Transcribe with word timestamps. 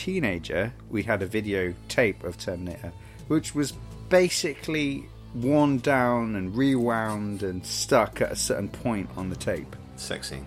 teenager, 0.00 0.72
we 0.88 1.02
had 1.02 1.20
a 1.20 1.26
video 1.26 1.74
tape 1.88 2.24
of 2.24 2.38
Terminator, 2.38 2.90
which 3.28 3.54
was 3.54 3.72
basically 4.08 5.04
worn 5.34 5.78
down 5.78 6.36
and 6.36 6.56
rewound 6.56 7.42
and 7.42 7.64
stuck 7.66 8.22
at 8.22 8.32
a 8.32 8.36
certain 8.36 8.68
point 8.68 9.10
on 9.16 9.28
the 9.28 9.36
tape. 9.36 9.76
Sex 9.96 10.30
scene. 10.30 10.46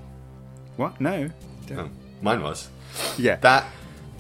What? 0.78 1.00
No. 1.00 1.30
Oh, 1.78 1.90
mine 2.24 2.42
was. 2.42 2.68
Yeah. 3.18 3.36
That 3.38 3.66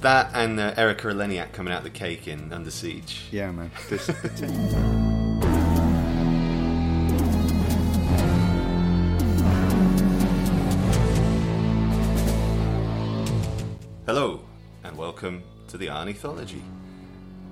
that 0.01 0.29
and 0.35 0.59
uh, 0.59 0.75
Erika 0.77 1.07
Eleniak 1.07 1.51
coming 1.51 1.73
out 1.73 1.81
the 1.81 1.89
cake 1.89 2.27
in 2.27 2.53
Under 2.53 2.69
Siege. 2.69 3.23
yeah, 3.31 3.49
man. 3.51 3.71
This, 3.89 4.05
welcome 15.23 15.43
to 15.69 15.77
the 15.77 15.87
Arniethology. 15.87 16.61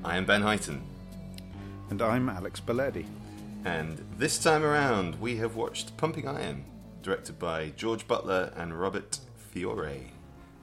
I 0.03 0.17
am 0.17 0.25
Ben 0.25 0.41
Heighton, 0.41 0.81
and 1.89 2.01
I'm 2.01 2.27
Alex 2.27 2.59
Belletti. 2.59 3.05
and 3.63 3.97
this 4.17 4.37
time 4.37 4.65
around 4.65 5.15
we 5.21 5.37
have 5.37 5.55
watched 5.55 5.95
Pumping 5.95 6.27
Iron, 6.27 6.65
directed 7.01 7.39
by 7.39 7.69
George 7.77 8.09
Butler 8.09 8.51
and 8.57 8.77
Robert 8.77 9.19
Fiore. 9.37 10.11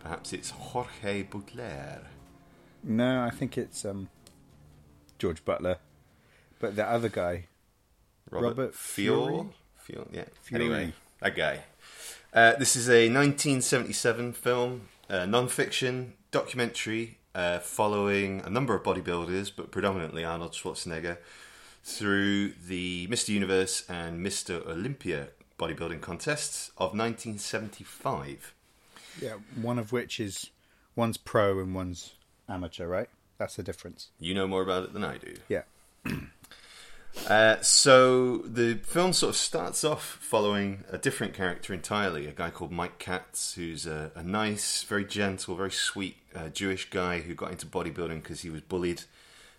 Perhaps 0.01 0.35
it's 0.35 0.51
Jorge 0.51 1.23
Butler. 1.23 2.03
No, 2.85 3.23
I 3.23 3.31
think 3.31 3.57
it's 3.57 3.87
um, 3.87 4.11
George 5.19 5.43
Butler, 5.47 5.79
but 6.61 6.77
the 6.77 6.85
other 6.85 7.09
guy. 7.09 7.47
Robert 8.31 8.75
Fiore? 8.75 9.29
Fiore? 9.29 9.47
Fiore, 9.79 10.09
yeah. 10.13 10.25
Fiore. 10.43 10.61
Anyway, 10.61 10.93
that 11.23 11.35
guy. 11.35 11.61
Uh, 12.35 12.57
this 12.57 12.77
is 12.77 12.87
a 12.91 13.09
1977 13.09 14.35
film, 14.35 14.89
uh, 15.09 15.25
non-fiction 15.25 16.13
documentary 16.31 17.19
uh, 17.35 17.59
following 17.59 18.41
a 18.45 18.51
number 18.51 18.75
of 18.75 18.83
bodybuilders, 18.83 19.53
but 19.55 19.71
predominantly 19.71 20.25
Arnold 20.25 20.53
Schwarzenegger, 20.53 21.19
through 21.83 22.51
the 22.51 23.07
Mr. 23.09 23.31
Universe 23.31 23.85
and 23.89 24.25
Mr. 24.25 24.67
Olympia 24.67 25.29
bodybuilding 25.59 26.01
contests 26.01 26.69
of 26.79 26.97
1975. 26.97 28.55
Yeah, 29.21 29.35
one 29.61 29.79
of 29.79 29.93
which 29.93 30.21
is 30.21 30.51
one's 30.95 31.17
pro 31.17 31.59
and 31.59 31.75
one's 31.75 32.15
amateur, 32.49 32.87
right? 32.87 33.09
That's 33.39 33.57
the 33.57 33.63
difference. 33.63 34.09
You 34.19 34.35
know 34.35 34.47
more 34.47 34.63
about 34.63 34.85
it 34.85 34.93
than 34.93 35.05
I 35.05 35.19
do. 35.19 35.35
Yeah. 35.49 35.63
Uh, 37.27 37.61
so 37.61 38.39
the 38.39 38.77
film 38.85 39.13
sort 39.13 39.31
of 39.31 39.37
starts 39.37 39.85
off 39.85 40.19
following 40.21 40.85
a 40.91 40.99
different 40.99 41.35
character 41.35 41.75
entirely, 41.75 42.27
a 42.27 42.33
guy 42.33 42.51
called 42.51 42.73
Mike 42.73 42.99
Katz, 42.99 43.55
who's 43.55 43.87
a, 43.87 44.11
a 44.15 44.23
nice, 44.23 44.83
very 44.85 45.05
gentle, 45.05 45.57
very 45.57 45.71
sweet 45.71 46.17
uh, 46.35 46.49
Jewish 46.49 46.89
guy 46.91 47.21
who 47.21 47.35
got 47.35 47.51
into 47.51 47.67
bodybuilding 47.67 48.23
because 48.23 48.43
he 48.43 48.51
was 48.51 48.61
bullied 48.63 49.03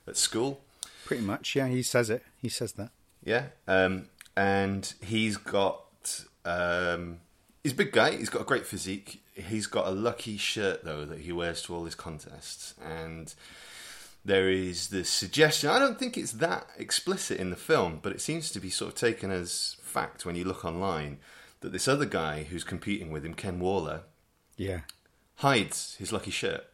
at 0.07 0.17
school. 0.17 0.61
Pretty 1.05 1.23
much, 1.23 1.55
yeah. 1.55 1.67
He 1.67 1.83
says 1.83 2.09
it. 2.09 2.23
He 2.41 2.49
says 2.49 2.73
that. 2.73 2.91
Yeah, 3.23 3.47
um, 3.67 4.05
and 4.35 4.93
he's 5.01 5.37
got 5.37 5.83
um, 6.45 7.19
he's 7.63 7.73
a 7.73 7.75
big 7.75 7.91
guy. 7.91 8.15
He's 8.15 8.29
got 8.29 8.41
a 8.41 8.45
great 8.45 8.65
physique. 8.65 9.21
He's 9.33 9.67
got 9.67 9.87
a 9.87 9.91
lucky 9.91 10.37
shirt 10.37 10.83
though 10.83 11.05
that 11.05 11.19
he 11.19 11.31
wears 11.31 11.61
to 11.63 11.75
all 11.75 11.85
his 11.85 11.95
contests, 11.95 12.73
and 12.83 13.33
there 14.25 14.49
is 14.49 14.89
the 14.89 15.03
suggestion. 15.03 15.69
I 15.69 15.79
don't 15.79 15.97
think 15.97 16.17
it's 16.17 16.33
that 16.33 16.67
explicit 16.77 17.39
in 17.39 17.49
the 17.49 17.55
film, 17.55 17.99
but 18.01 18.11
it 18.11 18.21
seems 18.21 18.51
to 18.51 18.59
be 18.59 18.69
sort 18.69 18.93
of 18.93 18.99
taken 18.99 19.31
as 19.31 19.77
fact 19.81 20.25
when 20.25 20.35
you 20.35 20.43
look 20.43 20.63
online 20.65 21.17
that 21.61 21.71
this 21.71 21.87
other 21.87 22.05
guy 22.05 22.43
who's 22.43 22.63
competing 22.63 23.11
with 23.11 23.25
him, 23.25 23.33
Ken 23.33 23.59
Waller, 23.59 24.01
Yeah. 24.57 24.81
hides 25.37 25.95
his 25.99 26.11
lucky 26.13 26.31
shirt. 26.31 26.65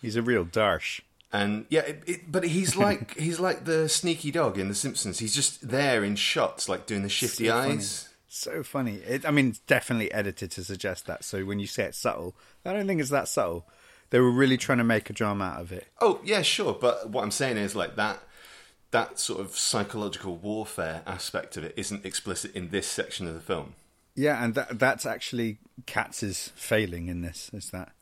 He's 0.00 0.16
a 0.16 0.22
real 0.22 0.44
darsh. 0.44 1.00
And 1.32 1.64
yeah, 1.70 1.80
it, 1.82 2.02
it, 2.06 2.32
but 2.32 2.44
he's 2.44 2.76
like 2.86 3.16
he's 3.16 3.40
like 3.40 3.64
the 3.64 3.88
sneaky 3.88 4.30
dog 4.30 4.58
in 4.58 4.68
The 4.68 4.74
Simpsons. 4.74 5.18
He's 5.18 5.34
just 5.34 5.66
there 5.68 6.04
in 6.04 6.16
shots, 6.16 6.68
like 6.68 6.86
doing 6.86 7.02
the 7.02 7.08
shifty 7.08 7.46
So 7.48 7.56
eyes. 7.56 8.08
So 8.28 8.62
funny. 8.62 8.96
It, 8.96 9.26
I 9.26 9.30
mean, 9.30 9.48
it's 9.48 9.58
definitely 9.60 10.10
edited 10.12 10.50
to 10.52 10.64
suggest 10.64 11.06
that. 11.06 11.22
So 11.24 11.44
when 11.44 11.58
you 11.58 11.66
say 11.66 11.84
it's 11.84 11.98
subtle, 11.98 12.34
I 12.64 12.72
don't 12.72 12.86
think 12.86 13.00
it's 13.00 13.10
that 13.10 13.28
subtle. 13.28 13.66
They 14.12 14.20
were 14.20 14.30
really 14.30 14.58
trying 14.58 14.76
to 14.76 14.84
make 14.84 15.08
a 15.08 15.14
drama 15.14 15.44
out 15.44 15.60
of 15.62 15.72
it. 15.72 15.86
Oh 15.98 16.20
yeah, 16.22 16.42
sure. 16.42 16.74
But 16.74 17.08
what 17.08 17.24
I'm 17.24 17.30
saying 17.30 17.56
is 17.56 17.74
like 17.74 17.96
that 17.96 18.22
that 18.90 19.18
sort 19.18 19.40
of 19.40 19.56
psychological 19.56 20.36
warfare 20.36 21.00
aspect 21.06 21.56
of 21.56 21.64
it 21.64 21.72
isn't 21.78 22.04
explicit 22.04 22.54
in 22.54 22.68
this 22.68 22.86
section 22.86 23.26
of 23.26 23.32
the 23.32 23.40
film. 23.40 23.74
Yeah, 24.14 24.44
and 24.44 24.54
that, 24.54 24.78
that's 24.78 25.06
actually 25.06 25.56
Katz's 25.86 26.52
failing 26.54 27.08
in 27.08 27.22
this. 27.22 27.50
Is 27.54 27.70
that 27.70 27.92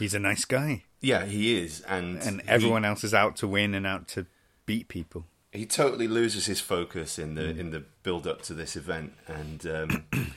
he's 0.00 0.14
a 0.14 0.18
nice 0.18 0.44
guy, 0.44 0.82
Yeah, 1.00 1.26
he 1.26 1.56
is, 1.62 1.80
and 1.82 2.18
and 2.20 2.42
he- 2.42 2.48
everyone 2.48 2.84
else 2.84 3.04
is 3.04 3.14
out 3.14 3.36
to 3.36 3.46
win 3.46 3.72
and 3.72 3.86
out 3.86 4.08
to 4.08 4.26
beat 4.66 4.88
people. 4.88 5.26
he 5.52 5.64
totally 5.64 6.08
loses 6.08 6.46
his 6.46 6.60
focus 6.60 7.20
in 7.20 7.36
the 7.36 7.42
mm. 7.42 7.58
in 7.58 7.70
the 7.70 7.84
build 8.02 8.26
up 8.26 8.42
to 8.42 8.52
this 8.54 8.74
event, 8.74 9.12
and 9.28 9.64
um, 9.64 10.04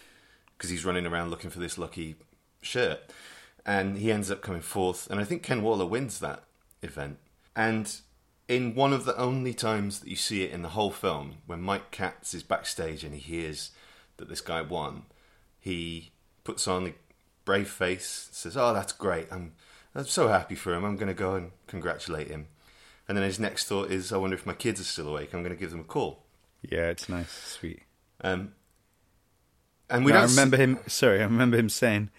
because 0.55 0.69
he's 0.69 0.85
running 0.85 1.07
around 1.07 1.31
looking 1.31 1.49
for 1.49 1.59
this 1.59 1.79
lucky 1.79 2.15
shirt, 2.61 2.99
and 3.65 3.97
he 3.97 4.11
ends 4.11 4.29
up 4.31 4.41
coming 4.41 4.61
fourth, 4.61 5.09
and 5.09 5.19
I 5.19 5.23
think 5.23 5.43
Ken 5.43 5.61
Waller 5.63 5.85
wins 5.85 6.19
that 6.19 6.43
event, 6.81 7.17
and 7.55 7.93
in 8.47 8.75
one 8.75 8.93
of 8.93 9.05
the 9.05 9.17
only 9.17 9.53
times 9.55 9.99
that 9.99 10.09
you 10.09 10.15
see 10.15 10.43
it 10.43 10.51
in 10.51 10.61
the 10.61 10.69
whole 10.69 10.91
film, 10.91 11.37
when 11.47 11.61
Mike 11.61 11.89
Katz 11.89 12.33
is 12.35 12.43
backstage 12.43 13.03
and 13.03 13.13
he 13.15 13.19
hears 13.19 13.71
that 14.17 14.29
this 14.29 14.41
guy 14.41 14.61
won, 14.61 15.03
he 15.59 16.11
puts 16.43 16.67
on 16.67 16.87
a 16.87 16.93
brave 17.43 17.69
face, 17.69 18.29
says, 18.31 18.55
"Oh, 18.55 18.71
that's 18.73 18.93
great! 18.93 19.27
I'm 19.31 19.53
I'm 19.95 20.05
so 20.05 20.27
happy 20.27 20.53
for 20.55 20.73
him. 20.75 20.83
I'm 20.85 20.95
going 20.95 21.07
to 21.07 21.13
go 21.15 21.33
and 21.35 21.51
congratulate 21.67 22.27
him." 22.27 22.47
And 23.07 23.17
then 23.17 23.23
his 23.23 23.39
next 23.39 23.65
thought 23.65 23.91
is, 23.91 24.11
I 24.11 24.17
wonder 24.17 24.35
if 24.35 24.45
my 24.47 24.53
kids 24.53 24.79
are 24.81 24.83
still 24.83 25.07
awake. 25.09 25.33
I'm 25.33 25.41
going 25.43 25.53
to 25.55 25.59
give 25.59 25.69
them 25.71 25.79
a 25.81 25.83
call. 25.83 26.23
Yeah, 26.63 26.89
it's 26.89 27.07
nice, 27.07 27.29
sweet. 27.31 27.83
Um, 28.21 28.53
and 29.89 30.03
we 30.03 30.11
No, 30.11 30.17
I 30.17 30.21
don't 30.21 30.29
s- 30.29 30.35
remember 30.35 30.57
him. 30.57 30.79
Sorry, 30.87 31.19
I 31.19 31.23
remember 31.23 31.57
him 31.57 31.69
saying, 31.69 32.09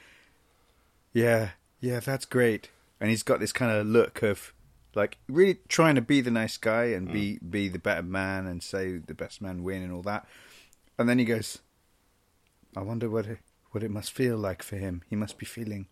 "Yeah, 1.17 1.51
yeah, 1.81 2.01
that's 2.01 2.25
great." 2.27 2.71
And 3.01 3.11
he's 3.11 3.23
got 3.23 3.41
this 3.41 3.53
kind 3.53 3.71
of 3.73 3.87
look 3.87 4.23
of 4.23 4.53
like 4.95 5.19
really 5.29 5.59
trying 5.69 5.95
to 5.97 6.01
be 6.01 6.21
the 6.21 6.31
nice 6.31 6.57
guy 6.57 6.85
and 6.97 7.13
be 7.13 7.35
Mm. 7.43 7.51
be 7.51 7.69
the 7.69 7.79
better 7.79 8.03
man 8.03 8.47
and 8.47 8.63
say 8.63 8.99
the 8.99 9.15
best 9.15 9.41
man 9.41 9.63
win 9.63 9.83
and 9.83 9.93
all 9.93 10.03
that. 10.03 10.27
And 10.99 11.09
then 11.09 11.19
he 11.19 11.25
goes, 11.25 11.59
"I 12.77 12.81
wonder 12.81 13.09
what 13.11 13.27
it, 13.27 13.39
what 13.73 13.83
it 13.85 13.91
must 13.91 14.13
feel 14.13 14.37
like 14.39 14.63
for 14.63 14.77
him. 14.77 15.03
He 15.11 15.17
must 15.17 15.39
be 15.39 15.47
feeling." 15.47 15.87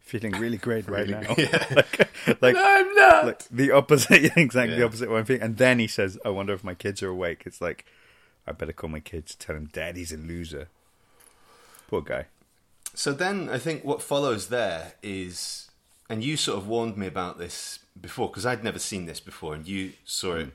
Feeling 0.00 0.32
really 0.32 0.58
great 0.58 0.86
right 0.86 1.08
now, 1.08 1.20
like, 1.30 2.42
like, 2.42 2.56
I'm 2.58 2.94
not. 2.94 3.24
like 3.24 3.42
the 3.50 3.70
opposite, 3.70 4.20
yeah, 4.28 4.36
exactly 4.36 4.76
the 4.76 4.84
opposite. 4.84 5.08
What 5.08 5.30
I'm 5.30 5.40
and 5.40 5.56
then 5.56 5.78
he 5.78 5.86
says, 5.86 6.18
"I 6.26 6.28
wonder 6.28 6.52
if 6.52 6.62
my 6.62 6.74
kids 6.74 7.02
are 7.02 7.08
awake." 7.08 7.44
It's 7.46 7.62
like, 7.62 7.86
I 8.46 8.52
better 8.52 8.74
call 8.74 8.90
my 8.90 9.00
kids, 9.00 9.34
tell 9.34 9.56
him 9.56 9.70
Daddy's 9.72 10.12
a 10.12 10.18
loser. 10.18 10.68
Poor 11.88 12.02
guy. 12.02 12.26
So 12.94 13.12
then 13.12 13.48
I 13.48 13.58
think 13.58 13.84
what 13.84 14.02
follows 14.02 14.48
there 14.48 14.94
is, 15.02 15.70
and 16.08 16.22
you 16.22 16.36
sort 16.36 16.58
of 16.58 16.66
warned 16.68 16.96
me 16.96 17.06
about 17.06 17.38
this 17.38 17.80
before 18.00 18.28
because 18.28 18.46
I'd 18.46 18.62
never 18.64 18.78
seen 18.78 19.06
this 19.06 19.20
before, 19.20 19.54
and 19.54 19.66
you 19.66 19.92
saw 20.04 20.36
it 20.36 20.50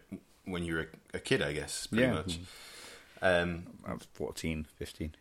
when 0.46 0.64
you 0.64 0.76
were 0.76 0.90
a, 1.14 1.20
kid, 1.20 1.42
I 1.42 1.54
guess, 1.54 1.88
pretty 1.88 2.04
Yeah. 2.06 2.14
much. 2.14 2.40
Um, 3.22 3.68
I 3.86 3.94
was 3.94 4.08
14, 4.14 4.66
15. 4.78 5.16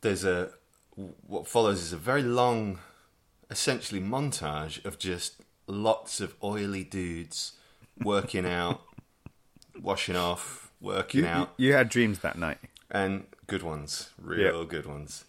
there's 0.00 0.24
a 0.24 0.50
what 1.28 1.46
follows 1.46 1.80
is 1.80 1.92
a 1.92 1.96
very 1.96 2.22
long, 2.24 2.80
essentially 3.50 4.00
montage 4.00 4.84
of 4.84 4.98
just 4.98 5.34
lots 5.68 6.20
of 6.20 6.34
oily 6.42 6.82
dudes 6.82 7.52
working 8.02 8.44
out, 8.58 8.82
washing 9.80 10.16
off, 10.16 10.72
working 10.80 11.20
You, 11.20 11.26
out. 11.28 11.54
you 11.56 11.72
had 11.74 11.88
dreams 11.88 12.18
that 12.20 12.36
night. 12.36 12.58
and 12.90 13.26
good 13.46 13.62
ones, 13.62 14.10
real 14.20 14.60
Yeah. 14.60 14.64
good 14.68 14.86
ones. 14.86 15.24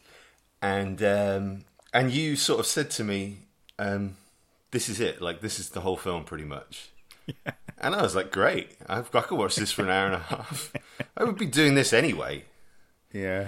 And 0.62 1.02
um, 1.04 1.66
and 1.94 2.12
you 2.12 2.36
sort 2.36 2.60
of 2.60 2.66
said 2.66 2.90
to 2.92 3.04
me, 3.04 3.40
um, 3.78 4.18
"This 4.72 4.90
is 4.90 5.00
it. 5.00 5.22
Like 5.22 5.42
this 5.42 5.60
is 5.60 5.70
the 5.70 5.82
whole 5.82 5.98
film, 5.98 6.24
pretty 6.26 6.46
much." 6.46 6.90
Yeah. 7.28 7.54
And 7.78 7.96
I 7.96 8.02
was 8.02 8.16
like, 8.16 8.32
"Great! 8.32 8.72
I've, 8.88 9.14
I 9.16 9.22
could 9.22 9.38
watch 9.38 9.56
this 9.56 9.72
for 9.72 9.84
an 9.84 9.90
hour 9.90 10.06
and 10.08 10.16
a 10.16 10.20
half. 10.20 10.74
I 11.16 11.24
would 11.24 11.38
be 11.38 11.46
doing 11.46 11.76
this 11.76 11.94
anyway." 11.94 12.44
Yeah. 13.14 13.48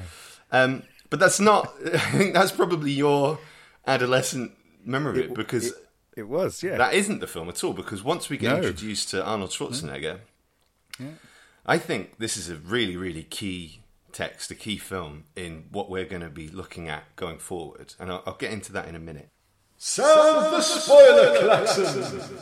Um, 0.51 0.83
but 1.09 1.19
that's 1.19 1.39
not. 1.39 1.73
I 1.93 1.97
think 1.97 2.33
that's 2.33 2.51
probably 2.51 2.91
your 2.91 3.39
adolescent 3.85 4.53
memory 4.85 5.25
of 5.25 5.31
it 5.31 5.33
because 5.35 5.67
It, 5.67 5.75
it 6.17 6.23
was, 6.29 6.63
yeah. 6.63 6.77
that 6.77 6.93
isn't 6.93 7.19
the 7.19 7.27
film 7.27 7.49
at 7.49 7.63
all. 7.63 7.73
Because 7.73 8.03
once 8.03 8.29
we 8.29 8.37
get 8.37 8.51
No. 8.51 8.55
introduced 8.57 9.09
to 9.09 9.23
Arnold 9.23 9.49
Schwarzenegger, 9.51 10.19
I 11.65 11.77
think 11.77 12.17
this 12.17 12.37
is 12.37 12.49
a 12.49 12.55
really, 12.55 12.95
really 12.97 13.23
key 13.23 13.80
text, 14.11 14.51
a 14.51 14.55
key 14.55 14.77
film 14.77 15.25
in 15.35 15.65
what 15.71 15.89
we're 15.89 16.05
going 16.05 16.21
to 16.21 16.29
be 16.29 16.47
looking 16.47 16.89
at 16.89 17.15
going 17.15 17.39
forward. 17.39 17.95
And 17.99 18.11
I'll, 18.11 18.23
I'll 18.25 18.35
get 18.35 18.51
into 18.51 18.71
that 18.73 18.87
in 18.87 18.95
a 18.95 18.99
minute. 18.99 19.29
Sound 19.77 20.53
the 20.53 20.61
spoiler 20.61 21.39
klaxon! 21.39 22.37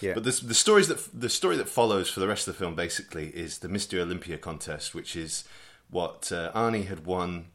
yeah. 0.00 0.14
But 0.14 0.24
the, 0.24 0.40
the 0.44 0.54
stories 0.54 0.88
that 0.88 1.08
the 1.12 1.28
story 1.28 1.56
that 1.56 1.68
follows 1.68 2.08
for 2.08 2.20
the 2.20 2.28
rest 2.28 2.48
of 2.48 2.54
the 2.54 2.58
film 2.58 2.74
basically 2.74 3.28
is 3.28 3.58
the 3.58 3.68
Mr. 3.68 3.98
Olympia 4.00 4.38
contest, 4.38 4.94
which 4.94 5.14
is 5.14 5.44
what 5.90 6.32
uh, 6.32 6.50
Arnie 6.52 6.86
had 6.86 7.04
won 7.04 7.46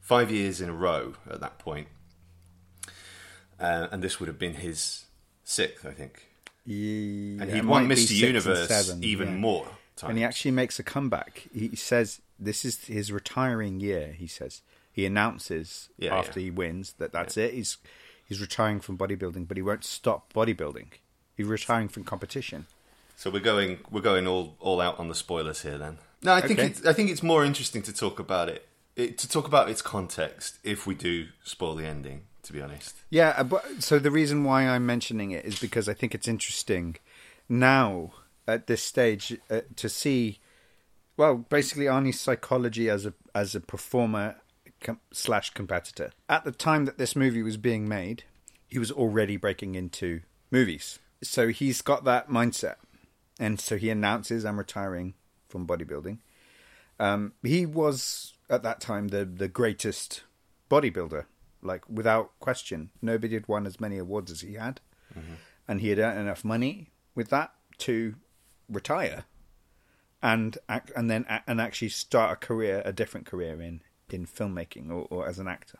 five 0.00 0.30
years 0.30 0.60
in 0.60 0.68
a 0.68 0.74
row 0.74 1.14
at 1.30 1.40
that 1.40 1.58
point. 1.58 1.88
Uh, 3.58 3.88
and 3.90 4.02
this 4.02 4.20
would 4.20 4.28
have 4.28 4.38
been 4.38 4.54
his 4.54 5.06
sixth, 5.44 5.86
I 5.86 5.92
think. 5.92 6.26
Yeah, 6.64 7.42
And 7.42 7.50
he'd 7.52 7.64
won 7.64 7.88
Mr. 7.88 8.10
Universe 8.14 8.68
seven, 8.68 9.02
even 9.04 9.28
yeah. 9.28 9.34
more 9.36 9.64
times. 9.96 10.10
And 10.10 10.18
he 10.18 10.24
actually 10.24 10.50
makes 10.50 10.78
a 10.78 10.82
comeback. 10.82 11.48
He 11.54 11.76
says 11.76 12.20
this 12.38 12.64
is 12.64 12.84
his 12.86 13.12
retiring 13.12 13.80
year. 13.80 14.12
He 14.12 14.26
says 14.26 14.62
he 14.92 15.06
announces 15.06 15.88
Yeah, 15.96 16.14
after 16.16 16.40
yeah. 16.40 16.44
he 16.44 16.50
wins 16.50 16.94
that 16.98 17.12
that's 17.12 17.36
it. 17.36 17.54
He's 17.54 17.78
he's 18.28 18.40
retiring 18.40 18.80
from 18.80 18.98
bodybuilding, 18.98 19.46
but 19.46 19.56
he 19.56 19.62
won't 19.62 19.84
stop 19.84 20.32
bodybuilding. 20.32 20.88
He's 21.36 21.46
retiring 21.46 21.88
from 21.88 22.02
competition. 22.04 22.66
So 23.16 23.30
we're 23.30 23.40
going 23.40 23.78
we're 23.90 24.00
going 24.02 24.26
all 24.26 24.56
all 24.58 24.80
out 24.80 24.98
on 24.98 25.08
the 25.08 25.14
spoilers 25.14 25.62
here 25.62 25.78
then. 25.78 25.98
No, 26.22 26.32
I 26.32 26.40
think 26.40 26.58
Okay. 26.58 26.68
it's, 26.68 26.84
I 26.84 26.92
think 26.92 27.10
it's 27.10 27.22
more 27.22 27.44
interesting 27.44 27.82
to 27.82 27.92
talk 27.92 28.18
about 28.18 28.48
it, 28.48 28.66
it 28.96 29.18
to 29.18 29.28
talk 29.28 29.46
about 29.46 29.70
its 29.70 29.82
context 29.82 30.58
if 30.64 30.84
we 30.86 30.94
do 30.96 31.28
spoil 31.44 31.76
the 31.76 31.86
ending. 31.86 32.22
To 32.46 32.52
be 32.52 32.62
honest, 32.62 32.94
Yeah, 33.10 33.34
uh, 33.36 33.42
but 33.42 33.82
so 33.82 33.98
the 33.98 34.10
reason 34.12 34.44
why 34.44 34.68
I'm 34.68 34.86
mentioning 34.86 35.32
it 35.32 35.44
is 35.44 35.58
because 35.58 35.88
I 35.88 35.94
think 35.94 36.14
it's 36.14 36.28
interesting 36.28 36.96
now 37.48 38.12
at 38.46 38.68
this 38.68 38.82
stage 38.82 39.36
uh, 39.50 39.62
to 39.74 39.88
see, 39.88 40.38
well, 41.16 41.36
basically 41.36 41.86
Arnie's 41.86 42.20
psychology 42.20 42.88
as 42.88 43.04
a 43.04 43.14
as 43.34 43.56
a 43.56 43.60
performer 43.60 44.36
com- 44.80 45.00
slash 45.12 45.50
competitor. 45.50 46.12
At 46.28 46.44
the 46.44 46.52
time 46.52 46.84
that 46.84 46.98
this 46.98 47.16
movie 47.16 47.42
was 47.42 47.56
being 47.56 47.88
made, 47.88 48.22
he 48.68 48.78
was 48.78 48.92
already 48.92 49.36
breaking 49.36 49.74
into 49.74 50.20
movies, 50.52 51.00
so 51.22 51.48
he's 51.48 51.82
got 51.82 52.04
that 52.04 52.28
mindset, 52.28 52.76
and 53.40 53.58
so 53.58 53.76
he 53.76 53.90
announces, 53.90 54.44
"I'm 54.44 54.58
retiring 54.58 55.14
from 55.48 55.66
bodybuilding." 55.66 56.18
Um, 57.00 57.32
he 57.42 57.66
was 57.66 58.34
at 58.48 58.62
that 58.62 58.80
time 58.80 59.08
the 59.08 59.24
the 59.24 59.48
greatest 59.48 60.22
bodybuilder, 60.70 61.24
like 61.66 61.88
without 61.88 62.38
question. 62.40 62.90
Nobody 63.02 63.34
had 63.34 63.48
won 63.48 63.66
as 63.66 63.80
many 63.80 63.98
awards 63.98 64.30
as 64.30 64.40
he 64.40 64.54
had, 64.54 64.80
mm-hmm. 65.16 65.34
and 65.68 65.80
he 65.80 65.90
had 65.90 65.98
earned 65.98 66.20
enough 66.20 66.44
money 66.44 66.90
with 67.14 67.28
that 67.30 67.52
to 67.78 68.14
retire, 68.68 69.24
and 70.22 70.58
act, 70.68 70.92
and 70.96 71.10
then 71.10 71.26
and 71.46 71.60
actually 71.60 71.90
start 71.90 72.32
a 72.32 72.46
career, 72.46 72.82
a 72.84 72.92
different 72.92 73.26
career 73.26 73.60
in 73.60 73.82
in 74.08 74.26
filmmaking 74.26 74.90
or, 74.90 75.06
or 75.10 75.28
as 75.28 75.38
an 75.38 75.48
actor, 75.48 75.78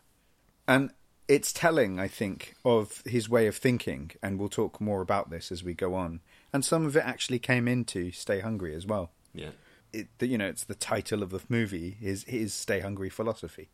and. 0.67 0.91
It's 1.29 1.51
telling, 1.51 1.99
I 1.99 2.07
think, 2.07 2.55
of 2.63 3.03
his 3.05 3.27
way 3.27 3.47
of 3.47 3.57
thinking, 3.57 4.11
and 4.23 4.39
we'll 4.39 4.47
talk 4.47 4.79
more 4.79 5.01
about 5.01 5.29
this 5.29 5.51
as 5.51 5.61
we 5.61 5.73
go 5.73 5.93
on. 5.93 6.21
And 6.53 6.63
some 6.63 6.85
of 6.85 6.95
it 6.95 7.03
actually 7.03 7.39
came 7.39 7.67
into 7.67 8.11
Stay 8.11 8.39
Hungry 8.39 8.73
as 8.73 8.85
well 8.85 9.11
yeah, 9.37 9.49
it, 9.93 10.07
you 10.19 10.37
know, 10.37 10.47
it's 10.47 10.63
the 10.63 10.75
title 10.75 11.23
of 11.23 11.29
the 11.29 11.41
movie 11.47 11.97
is 12.01 12.23
his 12.23 12.53
"Stay 12.53 12.79
Hungry" 12.79 13.09
philosophy, 13.09 13.69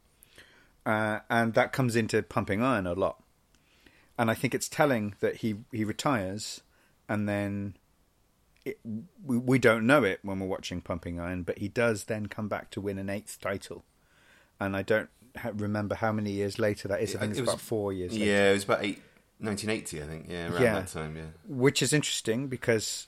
uh, 0.86 1.20
and 1.30 1.54
that 1.54 1.72
comes 1.72 1.96
into 1.96 2.22
Pumping 2.24 2.62
Iron 2.62 2.88
a 2.88 2.94
lot. 2.94 3.22
And 4.18 4.30
I 4.30 4.34
think 4.36 4.54
it's 4.54 4.70
telling 4.70 5.16
that 5.22 5.38
he 5.38 5.56
he 5.72 5.84
retires, 5.84 6.62
and 7.10 7.28
then 7.28 7.76
it, 8.66 8.80
we 9.26 9.38
we 9.38 9.58
don't 9.60 9.88
know 9.88 10.04
it 10.04 10.20
when 10.24 10.40
we're 10.40 10.48
watching 10.48 10.82
Pumping 10.82 11.20
Iron, 11.20 11.44
but 11.44 11.58
he 11.58 11.68
does 11.68 12.06
then 12.06 12.28
come 12.28 12.48
back 12.48 12.70
to 12.72 12.82
win 12.82 12.98
an 13.00 13.10
eighth 13.10 13.40
title, 13.42 13.84
and 14.60 14.76
I 14.76 14.84
don't 14.84 15.10
ha- 15.38 15.52
remember 15.56 15.96
how 15.96 16.12
many 16.12 16.32
years 16.32 16.60
later 16.60 16.88
that 16.90 17.02
is. 17.02 17.16
I 17.16 17.20
think 17.20 17.32
it's 17.32 17.40
It 17.40 17.42
was- 17.42 17.50
about 17.50 17.62
four 17.62 17.92
years. 17.92 18.14
later. 18.14 18.26
yeah. 18.26 18.52
It 18.52 18.54
was 18.54 18.64
about 18.66 18.84
eight, 18.84 19.02
1980, 19.40 20.04
I 20.04 20.06
think. 20.06 20.26
Yeah, 20.30 20.52
around 20.52 20.62
Yeah. 20.62 20.74
that 20.76 20.88
time. 20.90 21.16
Yeah, 21.18 21.24
which 21.48 21.82
is 21.82 21.92
interesting 21.92 22.48
because 22.48 23.08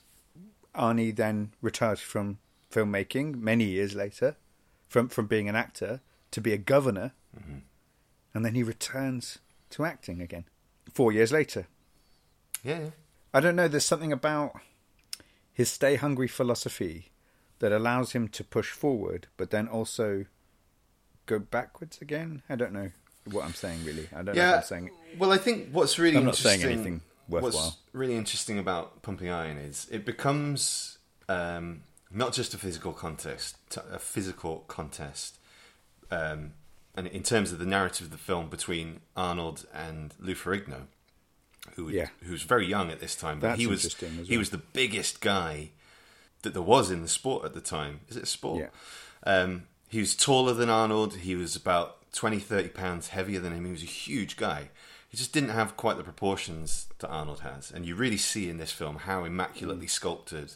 Arnie 0.74 1.16
then 1.16 1.52
retired 1.62 2.00
from 2.00 2.40
filmmaking 2.72 3.36
many 3.36 3.66
years 3.66 3.94
later, 3.94 4.38
from 4.88 5.08
from 5.08 5.28
being 5.28 5.48
an 5.48 5.56
actor 5.56 6.02
to 6.32 6.42
be 6.42 6.52
a 6.52 6.58
governor, 6.58 7.14
and 8.34 8.46
then 8.46 8.56
he 8.56 8.64
returns 8.64 9.40
to 9.72 9.86
acting 9.86 10.22
again 10.22 10.46
four 10.94 11.12
years 11.12 11.32
later. 11.32 11.68
yeah, 12.64 12.80
yeah. 12.80 12.90
I 13.34 13.42
don't 13.42 13.56
know. 13.56 13.68
There's 13.68 13.86
something 13.86 14.14
about 14.14 14.54
his 15.52 15.70
stay 15.70 15.96
hungry 15.96 16.28
philosophy 16.28 17.12
that 17.60 17.72
allows 17.72 18.14
him 18.14 18.28
to 18.30 18.44
push 18.44 18.72
forward, 18.72 19.28
but 19.38 19.50
then 19.52 19.68
also 19.68 20.26
go 21.26 21.40
backwards 21.40 22.00
again. 22.02 22.44
I 22.50 22.56
don't 22.56 22.72
know 22.72 22.92
what 23.32 23.44
I'm 23.46 23.54
saying. 23.54 23.84
Really, 23.84 24.08
I 24.14 24.22
don't 24.24 24.36
know 24.36 24.50
if 24.50 24.56
I'm 24.56 24.64
saying. 24.64 24.92
Well, 25.18 25.32
I 25.32 25.38
think 25.38 25.70
what's 25.72 26.00
really 26.00 26.18
I'm 26.18 26.26
not 26.26 26.38
interesting, 26.38 26.62
saying 26.62 26.74
anything 26.74 27.02
worthwhile. 27.28 27.52
What's 27.52 27.78
really 27.94 28.16
interesting 28.16 28.60
about 28.60 29.02
pumping 29.02 29.30
iron 29.30 29.58
is 29.58 29.88
it 29.92 30.06
becomes 30.06 30.98
um, 31.28 31.82
not 32.12 32.34
just 32.34 32.54
a 32.54 32.58
physical 32.58 32.94
contest, 32.94 33.58
a 33.92 34.00
physical 34.00 34.64
contest, 34.68 35.40
um, 36.12 36.54
and 36.96 37.08
in 37.08 37.24
terms 37.24 37.52
of 37.52 37.60
the 37.60 37.66
narrative 37.66 38.06
of 38.08 38.12
the 38.12 38.18
film 38.18 38.50
between 38.50 39.02
Arnold 39.16 39.66
and 39.74 40.14
Lou 40.20 40.34
Ferrigno, 40.36 40.88
who 41.76 41.90
Yeah. 41.90 42.10
who's 42.24 42.44
very 42.44 42.66
young 42.68 42.92
at 42.92 43.00
this 43.00 43.16
time, 43.16 43.40
but 43.40 43.48
That's 43.50 43.60
he 43.60 43.68
was 43.68 43.84
interesting 43.86 44.26
he 44.26 44.32
well. 44.34 44.40
was 44.40 44.50
the 44.52 44.58
biggest 44.60 45.20
guy 45.22 45.72
that 46.44 46.54
there 46.54 46.62
was 46.62 46.92
in 46.92 47.02
the 47.02 47.08
sport 47.08 47.44
at 47.46 47.54
the 47.54 47.62
time. 47.62 48.02
Is 48.08 48.18
it 48.18 48.24
a 48.24 48.28
sport? 48.28 48.60
Yeah. 49.26 49.32
Um, 49.32 49.64
he 49.90 50.00
was 50.00 50.16
taller 50.16 50.54
than 50.54 50.70
Arnold. 50.70 51.16
He 51.18 51.36
was 51.36 51.56
about 51.56 52.12
20, 52.14 52.40
30 52.40 52.70
pounds 52.70 53.10
heavier 53.10 53.40
than 53.40 53.54
him. 53.54 53.66
He 53.66 53.72
was 53.72 53.82
a 53.84 53.88
huge 53.88 54.38
guy. 54.38 54.70
He 55.10 55.18
just 55.18 55.34
didn't 55.34 55.50
have 55.50 55.76
quite 55.78 55.98
the 55.98 56.04
proportions 56.04 56.88
that 57.00 57.08
Arnold 57.10 57.40
has. 57.42 57.72
And 57.72 57.86
you 57.86 57.96
really 57.96 58.18
see 58.18 58.50
in 58.50 58.58
this 58.58 58.72
film 58.72 58.98
how 58.98 59.24
immaculately 59.26 59.88
sculpted 59.88 60.54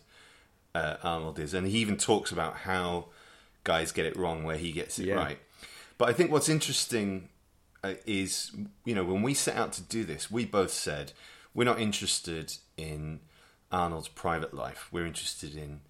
uh, 0.75 0.97
Arnold 1.01 1.39
is. 1.39 1.53
And 1.53 1.65
he 1.67 1.79
even 1.79 1.97
talks 1.97 2.31
about 2.31 2.57
how 2.57 3.07
guys 3.63 3.91
get 3.91 4.05
it 4.05 4.15
wrong 4.15 4.43
where 4.43 4.57
he 4.57 4.71
gets 4.71 4.99
it 4.99 5.05
Yeah. 5.07 5.15
right. 5.15 5.39
But 5.99 6.09
I 6.09 6.13
think 6.13 6.31
what's 6.31 6.49
interesting 6.49 7.29
uh, 7.83 7.93
is, 8.07 8.51
you 8.85 8.95
know, 8.95 9.03
when 9.03 9.21
we 9.21 9.35
set 9.35 9.55
out 9.55 9.73
to 9.73 9.83
do 9.83 10.03
this, 10.03 10.31
we 10.31 10.45
both 10.45 10.71
said 10.71 11.11
we're 11.53 11.65
not 11.65 11.79
interested 11.79 12.55
in 12.77 13.19
Arnold's 13.71 14.07
private 14.07 14.53
life. 14.53 14.87
We're 14.91 15.05
interested 15.05 15.55
in 15.55 15.81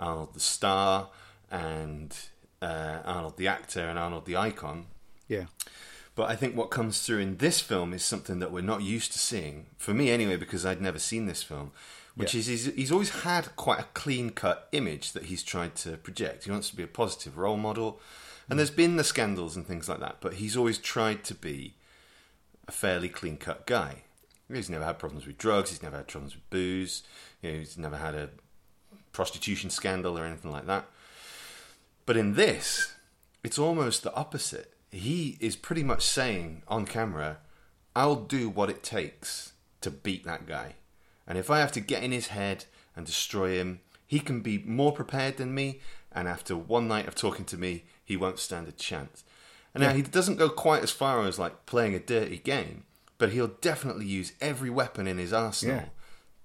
Arnold 0.00 0.34
the 0.34 0.40
star 0.40 1.10
and 1.50 2.16
uh, 2.60 2.98
Arnold 3.04 3.36
the 3.36 3.46
actor 3.46 3.80
and 3.80 3.98
Arnold 3.98 4.26
the 4.26 4.36
icon. 4.36 4.86
Yeah, 5.28 5.44
But 6.14 6.30
I 6.30 6.36
think 6.36 6.56
what 6.56 6.70
comes 6.70 7.02
through 7.02 7.18
in 7.18 7.36
this 7.36 7.60
film 7.60 7.92
is 7.92 8.02
something 8.02 8.38
that 8.38 8.50
we're 8.50 8.62
not 8.62 8.80
used 8.82 9.12
to 9.12 9.18
seeing. 9.18 9.66
For 9.76 9.92
me, 9.92 10.10
anyway, 10.10 10.36
because 10.36 10.64
I'd 10.64 10.80
never 10.80 10.98
seen 10.98 11.26
this 11.26 11.42
film, 11.42 11.72
which 12.16 12.32
Yeah. 12.32 12.40
is 12.40 12.46
he's, 12.46 12.64
he's 12.74 12.90
always 12.92 13.10
had 13.10 13.54
quite 13.56 13.80
a 13.80 13.86
clean 13.92 14.30
cut 14.30 14.68
image 14.72 15.12
that 15.12 15.24
he's 15.24 15.42
tried 15.42 15.74
to 15.76 15.98
project. 15.98 16.44
He 16.44 16.50
wants 16.50 16.70
to 16.70 16.76
be 16.76 16.82
a 16.82 16.86
positive 16.88 17.36
role 17.36 17.58
model. 17.58 18.00
And 18.48 18.58
there's 18.58 18.70
been 18.70 18.96
the 18.96 19.04
scandals 19.04 19.56
and 19.56 19.66
things 19.66 19.88
like 19.88 20.00
that, 20.00 20.16
but 20.20 20.34
he's 20.34 20.56
always 20.56 20.78
tried 20.78 21.22
to 21.24 21.34
be 21.34 21.74
a 22.66 22.72
fairly 22.72 23.08
clean 23.08 23.36
cut 23.36 23.66
guy. 23.66 24.02
He's 24.50 24.70
never 24.70 24.84
had 24.84 24.98
problems 24.98 25.26
with 25.26 25.36
drugs, 25.36 25.70
he's 25.70 25.82
never 25.82 25.98
had 25.98 26.08
problems 26.08 26.34
with 26.34 26.48
booze, 26.48 27.02
you 27.42 27.52
know, 27.52 27.58
he's 27.58 27.76
never 27.76 27.98
had 27.98 28.14
a 28.14 28.30
prostitution 29.12 29.68
scandal 29.68 30.18
or 30.18 30.24
anything 30.24 30.50
like 30.50 30.66
that. 30.66 30.86
But 32.06 32.16
in 32.16 32.34
this, 32.34 32.94
it's 33.44 33.58
almost 33.58 34.02
the 34.02 34.14
opposite. 34.14 34.72
He 34.90 35.36
is 35.40 35.56
pretty 35.56 35.82
much 35.82 36.02
saying 36.02 36.62
on 36.66 36.86
camera, 36.86 37.38
I'll 37.94 38.16
do 38.16 38.48
what 38.48 38.70
it 38.70 38.82
takes 38.82 39.52
to 39.82 39.90
beat 39.90 40.24
that 40.24 40.46
guy. 40.46 40.76
And 41.26 41.36
if 41.36 41.50
I 41.50 41.58
have 41.58 41.72
to 41.72 41.80
get 41.80 42.02
in 42.02 42.12
his 42.12 42.28
head 42.28 42.64
and 42.96 43.04
destroy 43.04 43.58
him, 43.58 43.80
he 44.06 44.20
can 44.20 44.40
be 44.40 44.58
more 44.58 44.92
prepared 44.92 45.36
than 45.36 45.54
me. 45.54 45.80
And 46.10 46.26
after 46.26 46.56
one 46.56 46.88
night 46.88 47.06
of 47.06 47.14
talking 47.14 47.44
to 47.46 47.58
me, 47.58 47.84
he 48.08 48.16
won't 48.16 48.38
stand 48.38 48.66
a 48.66 48.72
chance. 48.72 49.22
And 49.74 49.82
now 49.84 49.92
he 49.92 50.02
doesn't 50.02 50.36
go 50.38 50.48
quite 50.48 50.82
as 50.82 50.90
far 50.90 51.24
as 51.26 51.38
like 51.38 51.66
playing 51.66 51.94
a 51.94 51.98
dirty 52.00 52.38
game, 52.38 52.84
but 53.18 53.30
he'll 53.32 53.48
definitely 53.60 54.06
use 54.06 54.32
every 54.40 54.70
weapon 54.70 55.06
in 55.06 55.18
his 55.18 55.32
arsenal 55.32 55.76
Yeah. 55.76 55.84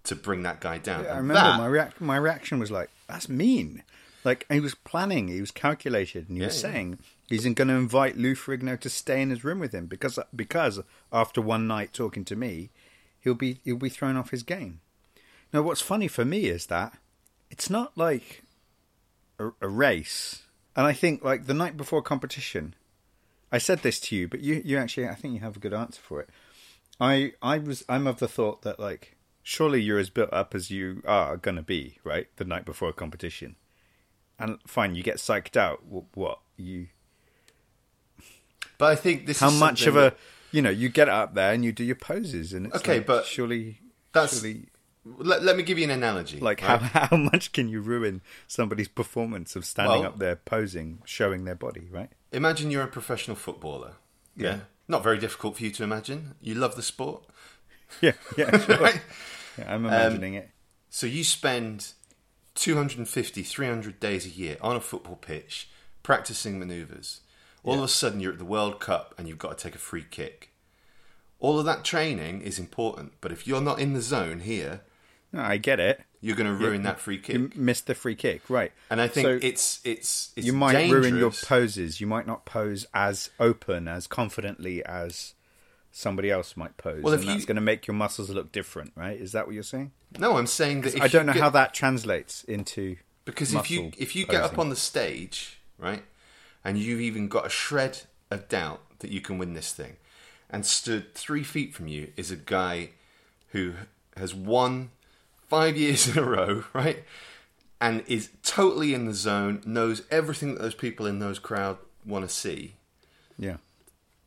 to 0.03 0.15
bring 0.15 0.43
that 0.43 0.60
guy 0.60 0.77
down. 0.77 1.08
I 1.08 1.17
remember 1.17 1.36
that- 1.36 1.58
my 1.58 1.67
reac- 1.67 2.00
my 2.01 2.17
reaction 2.17 2.60
was 2.60 2.70
like, 2.70 2.89
"That's 3.08 3.29
mean." 3.29 3.84
Like 4.25 4.46
he 4.50 4.60
was 4.60 4.75
planning, 4.75 5.27
he 5.29 5.39
was 5.41 5.51
calculated, 5.51 6.27
and 6.29 6.38
he 6.38 6.43
was 6.46 6.62
Yeah, 6.62 6.67
yeah. 6.70 6.74
saying 6.74 7.00
he's 7.27 7.43
going 7.43 7.67
to 7.70 7.74
invite 7.74 8.17
Lou 8.17 8.36
Ferrigno 8.36 8.79
to 8.79 8.89
stay 8.89 9.22
in 9.22 9.29
his 9.32 9.43
room 9.43 9.60
with 9.60 9.74
him 9.74 9.86
because 9.88 10.20
because 10.36 10.79
after 11.12 11.41
one 11.41 11.65
night 11.67 11.91
talking 11.93 12.24
to 12.25 12.36
me, 12.36 12.70
he'll 13.22 13.34
be 13.36 13.60
he'll 13.63 13.77
be 13.77 13.89
thrown 13.89 14.15
off 14.17 14.29
his 14.32 14.43
game. 14.43 14.79
Now, 15.51 15.62
what's 15.62 15.82
funny 15.82 16.08
for 16.08 16.24
me 16.25 16.46
is 16.46 16.67
that 16.67 16.98
it's 17.50 17.70
not 17.70 17.98
like 17.98 18.43
a, 19.39 19.51
a 19.62 19.67
race, 19.67 20.42
and 20.75 20.86
I 20.88 20.94
think 20.94 21.24
like 21.24 21.46
the 21.46 21.53
night 21.53 21.77
before 21.77 22.01
competition, 22.01 22.75
I 23.51 23.58
said 23.58 23.80
this 23.84 24.00
to 24.01 24.15
you, 24.15 24.27
but 24.27 24.39
you 24.42 24.62
you 24.65 24.77
actually 24.77 25.08
I 25.08 25.15
think 25.15 25.34
you 25.34 25.39
have 25.42 25.58
a 25.58 25.60
good 25.60 25.74
answer 25.74 26.01
for 26.01 26.22
it. 26.22 26.30
I 27.00 27.34
I 27.42 27.58
was 27.58 27.84
I'm 27.89 28.08
of 28.08 28.20
the 28.20 28.27
thought 28.27 28.62
that 28.63 28.80
like 28.80 29.15
surely 29.44 29.82
you're 29.82 30.00
as 30.00 30.10
built 30.10 30.32
up 30.34 30.56
as 30.56 30.72
you 30.72 31.01
are 31.06 31.38
gonna 31.38 31.62
be 31.63 31.98
right 32.03 32.27
the 32.38 32.46
night 32.46 32.65
before 32.65 32.89
a 32.89 32.94
competition, 32.94 33.56
and 34.39 34.60
fine 34.68 34.96
you 34.96 35.03
get 35.03 35.18
psyched 35.18 35.58
out. 35.58 35.80
Wh- 35.89 36.15
What 36.18 36.39
you? 36.58 36.88
but 38.77 38.86
I 38.92 38.96
think 38.96 39.25
this 39.27 39.39
How 39.39 39.50
much 39.51 39.86
of 39.86 39.96
a 39.96 40.13
you 40.51 40.62
know 40.62 40.70
you 40.70 40.89
get 40.89 41.10
up 41.10 41.34
there 41.36 41.53
and 41.53 41.63
you 41.65 41.72
do 41.72 41.84
your 41.84 41.96
poses 41.96 42.53
and 42.53 42.68
it's 42.68 42.75
Okay, 42.77 42.98
like, 42.98 43.06
but 43.08 43.25
surely 43.25 43.80
that's- 44.12 44.39
surely 44.39 44.65
let, 45.05 45.43
let 45.43 45.57
me 45.57 45.63
give 45.63 45.77
you 45.77 45.83
an 45.86 45.91
analogy. 45.91 46.39
Like 46.39 46.62
right? 46.62 46.81
how 46.81 47.07
how 47.07 47.17
much 47.17 47.51
can 47.51 47.67
you 47.69 47.81
ruin 47.81 48.22
somebody's 48.48 48.88
performance 48.88 49.55
of 49.55 49.65
standing 49.65 50.00
Well- 50.01 50.10
up 50.10 50.19
there 50.19 50.36
posing, 50.36 51.00
showing 51.05 51.45
their 51.45 51.55
body, 51.55 51.88
right? 51.91 52.10
Imagine 52.31 52.72
you're 52.72 52.83
a 52.83 52.88
professional 52.88 53.36
footballer. 53.36 53.93
Yeah. 54.36 54.60
Not 54.88 55.03
very 55.03 55.17
difficult 55.19 55.57
for 55.57 55.63
you 55.63 55.72
to 55.72 55.83
imagine. 55.83 56.36
You 56.41 56.55
love 56.55 56.75
the 56.75 56.83
sport. 56.83 57.25
Yeah, 58.01 58.13
yeah, 58.36 58.57
sure. 58.65 58.79
Right? 58.79 59.01
yeah 59.55 59.72
I'm 59.72 59.86
imagining 59.86 60.33
it. 60.33 60.45
Um, 60.45 60.50
so 60.89 61.05
you 61.05 61.24
spend 61.24 61.93
250, 62.55 63.43
300 63.43 64.00
days 64.00 64.25
a 64.25 64.29
year 64.29 64.57
on 64.62 64.75
a 64.75 64.79
football 64.79 65.15
pitch 65.15 65.69
practicing 66.01 66.57
maneuvers. 66.57 67.22
All 67.63 67.77
of 67.77 67.83
a 67.83 67.88
sudden, 67.88 68.19
you're 68.19 68.31
at 68.33 68.39
the 68.39 68.45
World 68.45 68.79
Cup 68.79 69.13
and 69.17 69.27
you've 69.27 69.38
got 69.38 69.57
to 69.57 69.63
take 69.63 69.75
a 69.75 69.79
free 69.79 70.05
kick. 70.10 70.53
All 71.39 71.60
of 71.60 71.65
that 71.65 71.83
training 71.83 72.41
is 72.41 72.57
important, 72.57 73.13
but 73.22 73.31
if 73.31 73.45
you're 73.45 73.62
not 73.62 73.79
in 73.79 73.93
the 73.93 74.01
zone 74.01 74.39
here, 74.39 74.81
No, 75.34 75.42
I 75.42 75.58
get 75.58 75.80
it. 75.80 76.00
you're 76.22 76.36
going 76.36 76.48
to 76.48 76.54
ruin 76.54 76.84
that 76.84 77.00
free 77.00 77.18
kick. 77.18 77.36
You 77.36 77.52
missed 77.56 77.88
the 77.88 77.96
free 77.96 78.16
kick, 78.16 78.50
right? 78.50 78.72
and 78.90 79.02
I 79.02 79.08
think 79.08 79.25
So 79.25 79.40
it's 79.42 79.82
it's 79.84 80.32
it's 80.36 80.46
you 80.48 80.54
might 80.54 80.90
ruin 80.92 81.18
your 81.18 81.32
poses. 81.32 82.00
You 82.00 82.08
might 82.08 82.28
not 82.28 82.46
pose 82.46 82.86
as 82.94 83.32
open, 83.40 83.88
as 83.88 84.08
confidently 84.08 84.86
as 84.86 85.34
somebody 85.92 86.32
else 86.32 86.56
might 86.58 86.78
pose, 86.78 87.04
Well, 87.04 87.13
and 87.13 87.24
you- 87.24 87.30
that's 87.32 87.46
going 87.46 87.56
to 87.56 87.62
make 87.62 87.86
your 87.88 87.94
muscles 87.96 88.30
look 88.30 88.52
different, 88.52 88.94
right? 88.96 89.20
Is 89.20 89.32
that 89.34 89.46
what 89.46 89.54
you're 89.54 89.63
saying? 89.63 89.92
No, 90.18 90.38
I'm 90.38 90.48
saying 90.48 90.82
that 90.82 91.00
I 91.02 91.08
don't 91.08 91.25
know 91.25 91.34
get- 91.34 91.42
how 91.42 91.50
that 91.52 91.74
translates 91.74 92.44
into 92.46 92.98
Because 93.25 93.54
if 93.54 93.70
you 93.72 93.92
if 93.98 94.16
you 94.16 94.25
get 94.25 94.42
up 94.44 94.58
on 94.60 94.70
the 94.70 94.75
stage, 94.75 95.60
right, 95.78 96.04
and 96.63 96.78
you've 96.78 97.02
even 97.02 97.28
got 97.28 97.46
a 97.46 97.50
shred 97.50 98.02
of 98.32 98.48
doubt 98.50 98.82
that 99.00 99.12
you 99.12 99.20
can 99.22 99.38
win 99.38 99.54
this 99.54 99.72
thing, 99.74 99.98
and 100.50 100.66
stood 100.66 101.13
three 101.16 101.44
feet 101.44 101.74
from 101.74 101.88
you 101.88 102.12
is 102.16 102.30
a 102.32 102.36
guy 102.36 102.92
who 103.50 103.74
has 104.18 104.34
won 104.34 104.92
five 105.53 105.77
years 105.77 106.07
in 106.12 106.17
a 106.17 106.25
row, 106.25 106.63
right, 106.74 107.03
and 107.79 108.03
is 108.07 108.29
totally 108.43 108.93
in 108.93 109.05
the 109.05 109.13
zone, 109.13 109.62
knows 109.65 110.01
everything 110.10 110.53
that 110.53 110.62
those 110.62 110.75
people 110.75 111.05
in 111.05 111.19
those 111.19 111.39
crowd 111.39 111.77
want 112.05 112.27
to 112.27 112.33
see, 112.33 112.75
yeah, 113.38 113.57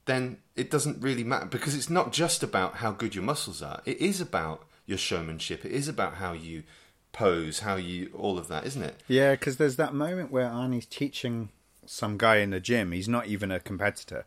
then 0.06 0.38
it 0.54 0.70
doesn't 0.70 1.02
really 1.02 1.24
matter 1.24 1.46
because 1.46 1.74
it's 1.74 1.90
not 1.90 2.12
just 2.12 2.42
about 2.42 2.76
how 2.76 2.92
good 2.92 3.14
your 3.14 3.24
muscles 3.24 3.62
are. 3.62 3.82
It 3.84 3.98
is 3.98 4.20
about 4.20 4.64
your 4.86 4.98
showmanship. 4.98 5.64
It 5.64 5.72
is 5.72 5.88
about 5.88 6.14
how 6.14 6.32
you 6.32 6.62
pose, 7.12 7.60
how 7.60 7.76
you 7.76 8.10
all 8.14 8.38
of 8.38 8.48
that, 8.48 8.64
isn't 8.66 8.82
it? 8.82 9.02
yeah. 9.08 9.32
Because 9.32 9.56
there's 9.56 9.76
that 9.76 9.94
moment 9.94 10.30
where 10.30 10.48
Arnie's 10.48 10.86
teaching 10.86 11.48
some 11.86 12.16
guy 12.16 12.36
in 12.36 12.50
the 12.50 12.60
gym. 12.60 12.92
He's 12.92 13.08
not 13.08 13.26
even 13.26 13.50
a 13.50 13.60
competitor. 13.60 14.26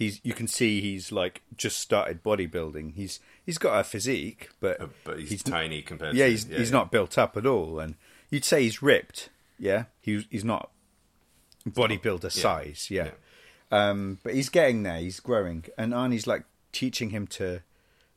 He's 0.00 0.18
you 0.24 0.32
can 0.32 0.48
see 0.48 0.80
he's 0.80 1.12
like 1.12 1.42
just 1.56 1.78
started 1.78 2.22
bodybuilding. 2.22 2.94
He's 2.94 3.20
he's 3.44 3.58
got 3.58 3.78
a 3.78 3.84
physique, 3.84 4.48
but 4.58 4.80
Uh, 4.80 4.86
but 5.04 5.20
he's, 5.20 5.42
tiny 5.42 5.82
compared. 5.82 6.16
yeah, 6.16 6.24
to, 6.24 6.30
he's 6.30 6.44
he's 6.46 6.72
not 6.72 6.90
built 6.90 7.18
up 7.18 7.36
at 7.36 7.44
all, 7.44 7.78
and 7.78 7.96
you'd 8.30 8.46
say 8.46 8.62
he's 8.62 8.80
ripped. 8.82 9.28
Yeah, 9.58 9.84
he's 10.00 10.24
he's 10.30 10.44
not 10.44 10.70
bodybuilder 11.68 12.32
size. 12.32 12.88
Yeah, 12.90 13.10
Um, 13.70 14.18
but 14.22 14.32
he's 14.34 14.48
getting 14.48 14.82
there. 14.84 14.98
He's 14.98 15.20
growing, 15.20 15.64
and 15.76 15.92
Arnie's 15.92 16.26
like 16.26 16.44
teaching 16.72 17.10
him 17.10 17.26
to 17.26 17.62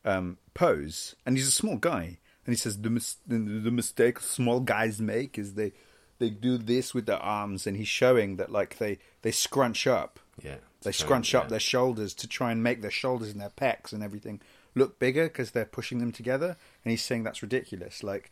um, 0.05 0.37
pose, 0.53 1.15
and 1.25 1.35
he's 1.37 1.47
a 1.47 1.51
small 1.51 1.75
guy, 1.77 2.17
and 2.45 2.53
he 2.53 2.55
says 2.55 2.81
the 2.81 2.89
mis- 2.89 3.17
the, 3.27 3.37
the 3.37 3.71
mistake 3.71 4.19
small 4.21 4.61
guys 4.61 5.01
make 5.01 5.37
is 5.37 5.55
they 5.55 5.73
they 6.19 6.29
do 6.29 6.57
this 6.57 6.93
with 6.93 7.07
their 7.07 7.21
arms, 7.21 7.67
and 7.67 7.75
he's 7.75 7.89
showing 7.89 8.37
that 8.37 8.51
like 8.51 8.77
they 8.77 8.99
they 9.21 9.31
scrunch 9.31 9.85
up. 9.85 10.19
Yeah, 10.41 10.57
They 10.83 10.91
so, 10.91 11.05
scrunch 11.05 11.33
up 11.33 11.49
their 11.49 11.59
shoulders 11.59 12.13
to 12.15 12.27
try 12.27 12.51
and 12.51 12.63
make 12.63 12.81
their 12.81 12.91
shoulders 12.91 13.31
and 13.31 13.41
their 13.41 13.49
pecs 13.49 13.93
and 13.93 14.03
everything 14.03 14.41
look 14.75 14.99
bigger 14.99 15.25
because 15.25 15.51
they're 15.51 15.65
pushing 15.65 15.99
them 15.99 16.11
together. 16.11 16.57
And 16.83 16.91
he's 16.91 17.03
saying 17.03 17.23
that's 17.23 17.41
ridiculous. 17.41 18.03
Like 18.03 18.31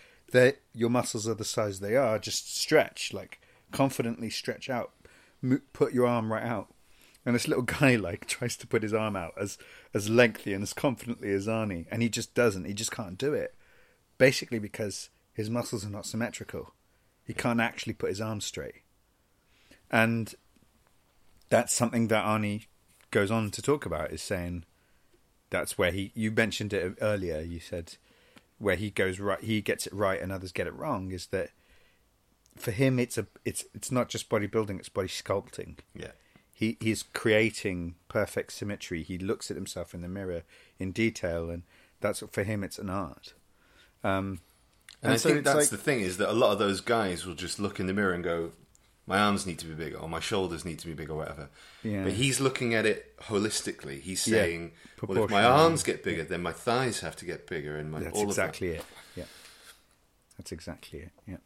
your 0.74 0.90
muscles 0.90 1.28
are 1.28 1.34
the 1.34 1.44
size 1.44 1.80
they 1.80 1.96
are. 1.96 2.20
Just 2.20 2.56
stretch, 2.56 3.14
like 3.14 3.42
confidently 3.72 4.30
stretch 4.30 4.70
out. 4.70 4.92
Mo- 5.42 5.60
put 5.74 5.94
your 5.94 6.08
arm 6.08 6.32
right 6.32 6.44
out. 6.44 6.74
And 7.26 7.36
this 7.36 7.48
little 7.48 7.64
guy 7.80 7.96
like 7.96 8.28
tries 8.28 8.56
to 8.58 8.68
put 8.68 8.84
his 8.84 8.94
arm 8.94 9.16
out 9.16 9.34
as 9.40 9.58
as 9.94 10.10
lengthy 10.10 10.54
and 10.54 10.64
as 10.64 10.74
confidently 10.74 11.32
as 11.32 11.48
Arnie, 11.48 11.86
and 11.92 12.02
he 12.02 12.10
just 12.10 12.34
doesn't. 12.34 12.66
He 12.66 12.74
just 12.74 12.92
can't 12.92 13.18
do 13.18 13.34
it. 13.34 13.56
Basically 14.18 14.60
because 14.60 15.10
his 15.34 15.50
muscles 15.50 15.86
are 15.86 15.90
not 15.90 16.06
symmetrical. 16.06 16.74
He 17.26 17.34
can't 17.34 17.62
actually 17.62 17.94
put 17.94 18.10
his 18.10 18.22
arm 18.22 18.42
straight. 18.42 18.84
And 19.90 20.34
that's 21.52 21.72
something 21.74 22.08
that 22.08 22.26
Arnie 22.26 22.66
goes 23.12 23.30
on 23.30 23.52
to 23.52 23.62
talk 23.62 23.86
about 23.86 24.12
is 24.12 24.22
saying 24.24 24.64
that's 25.52 25.78
where 25.78 25.92
he 25.92 26.12
you 26.16 26.32
mentioned 26.32 26.74
it 26.74 26.98
earlier 27.02 27.40
you 27.42 27.60
said 27.60 27.98
where 28.58 28.76
he 28.78 28.90
goes 28.90 29.20
right 29.20 29.42
he 29.42 29.62
gets 29.62 29.86
it 29.86 29.94
right 29.94 30.22
and 30.22 30.32
others 30.32 30.52
get 30.52 30.66
it 30.66 30.74
wrong 30.74 31.12
is 31.12 31.28
that 31.28 31.50
for 32.58 32.72
him 32.72 32.98
it's 33.00 33.18
a 33.18 33.28
it's 33.46 33.66
it's 33.74 33.92
not 33.92 34.08
just 34.10 34.30
bodybuilding 34.30 34.80
it's 34.80 34.90
body 34.90 35.08
sculpting. 35.08 35.78
Yeah, 35.94 36.12
he 36.54 36.78
he's 36.80 37.04
creating 37.04 37.96
perfect 38.08 38.52
symmetry. 38.54 39.04
He 39.04 39.18
looks 39.18 39.50
at 39.52 39.58
himself 39.58 39.94
in 39.94 40.02
the 40.02 40.08
mirror 40.10 40.44
in 40.80 40.92
detail 40.92 41.50
and 41.50 41.64
that's 42.02 42.24
for 42.32 42.44
him 42.44 42.64
it's 42.64 42.80
an 42.80 42.90
art. 42.90 43.34
Um 44.04 44.40
and, 45.04 45.14
I 45.14 45.16
so 45.18 45.30
think 45.30 45.44
that's 45.46 45.56
like- 45.58 45.70
the 45.70 45.78
thing 45.78 46.02
is 46.02 46.18
that 46.18 46.30
a 46.30 46.34
lot 46.34 46.52
of 46.52 46.60
those 46.60 46.80
guys 46.82 47.26
will 47.26 47.36
just 47.36 47.60
look 47.60 47.80
in 47.80 47.88
the 47.88 47.94
mirror 47.94 48.14
and 48.14 48.24
go, 48.24 48.52
"My 49.12 49.20
arms 49.28 49.46
need 49.46 49.60
to 49.60 49.68
be 49.72 49.76
bigger, 49.84 49.98
or 49.98 50.10
my 50.18 50.24
shoulders 50.32 50.64
need 50.70 50.80
to 50.80 50.88
be 50.88 50.94
bigger, 50.94 51.14
or 51.14 51.20
whatever." 51.24 51.50
Yeah. 51.84 52.04
But 52.06 52.14
he's 52.14 52.40
looking 52.40 52.74
at 52.74 52.86
it 52.86 53.00
holistically. 53.30 53.98
He's 54.00 54.26
Yeah, 54.28 54.38
saying, 54.38 54.72
"Well, 55.06 55.26
if 55.26 55.32
my 55.32 55.44
arms 55.44 55.84
get 55.84 56.04
bigger, 56.04 56.24
then 56.24 56.42
my 56.42 56.54
thighs 56.54 57.02
have 57.02 57.16
to 57.18 57.26
get 57.26 57.48
bigger, 57.48 57.74
and 57.78 57.92
my 57.92 58.00
that's 58.00 58.22
exactly 58.22 58.70
it 58.70 58.86
yeah 59.16 59.30
that's 60.38 60.52
exactly 60.52 61.00
it 61.00 61.12
yeah. 61.28 61.38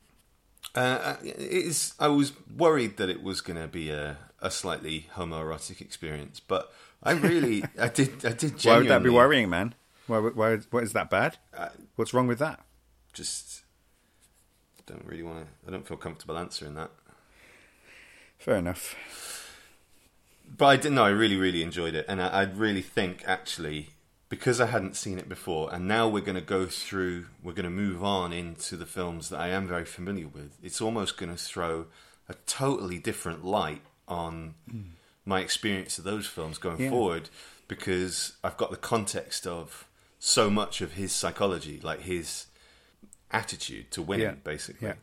Uh, 0.74 1.16
it 1.24 1.38
is. 1.38 1.94
I 2.00 2.08
was 2.08 2.34
worried 2.64 2.98
that 2.98 3.08
it 3.08 3.22
was 3.22 3.40
going 3.40 3.62
to 3.62 3.68
be 3.68 3.92
a, 3.92 4.18
a 4.42 4.50
slightly 4.50 5.08
homoerotic 5.16 5.80
experience, 5.80 6.40
but 6.40 6.74
I 7.04 7.12
really, 7.12 7.64
I 7.80 7.88
did, 7.88 8.26
I 8.26 8.34
did. 8.34 8.58
Genuinely, 8.58 8.66
why 8.66 8.78
would 8.80 8.90
that 8.90 9.04
be 9.04 9.10
worrying 9.10 9.50
man 9.50 9.76
why, 10.08 10.20
why, 10.20 10.58
why 10.72 10.80
is 10.82 10.94
that 10.94 11.10
bad 11.10 11.38
Uh, 11.56 11.70
what's 11.96 12.14
wrong 12.14 12.28
with 12.28 12.40
that 12.40 12.66
just 13.14 13.64
don't 14.86 15.06
really 15.06 15.24
want 15.24 15.46
to. 15.46 15.68
I 15.68 15.72
don't 15.72 15.88
feel 15.88 15.98
comfortable 15.98 16.38
answering 16.38 16.76
that. 16.76 16.92
Fair 18.46 18.58
enough 18.58 18.96
But 20.58 20.66
I 20.68 20.78
did 20.78 20.92
know 20.92 21.04
I 21.04 21.10
really, 21.10 21.36
really 21.36 21.64
enjoyed 21.64 21.96
it, 21.96 22.06
and 22.08 22.22
I, 22.22 22.28
I 22.28 22.44
really 22.44 22.84
think 22.84 23.24
actually 23.26 23.90
because 24.30 24.62
I 24.62 24.68
hadn't 24.68 24.96
seen 24.96 25.18
it 25.18 25.28
before, 25.30 25.74
and 25.74 25.88
now 25.88 26.08
we're 26.08 26.22
going 26.30 26.36
to 26.36 26.42
go 26.58 26.66
through, 26.66 27.26
we're 27.44 27.54
going 27.54 27.64
to 27.66 27.70
move 27.86 28.04
on 28.04 28.34
into 28.34 28.76
the 28.76 28.86
films 28.86 29.30
that 29.30 29.40
I 29.40 29.50
am 29.50 29.68
very 29.68 29.86
familiar 29.86 30.28
with. 30.28 30.58
It's 30.64 30.82
almost 30.82 31.18
going 31.18 31.32
to 31.36 31.38
throw 31.38 31.86
a 32.28 32.34
totally 32.46 32.98
different 32.98 33.46
light 33.46 33.82
on 34.08 34.56
my 35.26 35.40
experience 35.42 35.98
of 36.00 36.04
those 36.06 36.26
films 36.28 36.58
going 36.58 36.80
Yeah. 36.82 36.90
forward, 36.90 37.30
because 37.68 38.34
I've 38.44 38.58
got 38.58 38.72
the 38.72 38.78
context 38.78 39.46
of 39.48 39.88
so 40.20 40.50
much 40.50 40.82
of 40.82 40.94
his 40.94 41.12
psychology, 41.14 41.80
like 41.82 42.02
his 42.02 42.48
attitude 43.32 43.92
to 43.92 44.02
winning, 44.02 44.26
Yeah. 44.26 44.44
basically. 44.44 44.88
Yeah. 44.90 44.96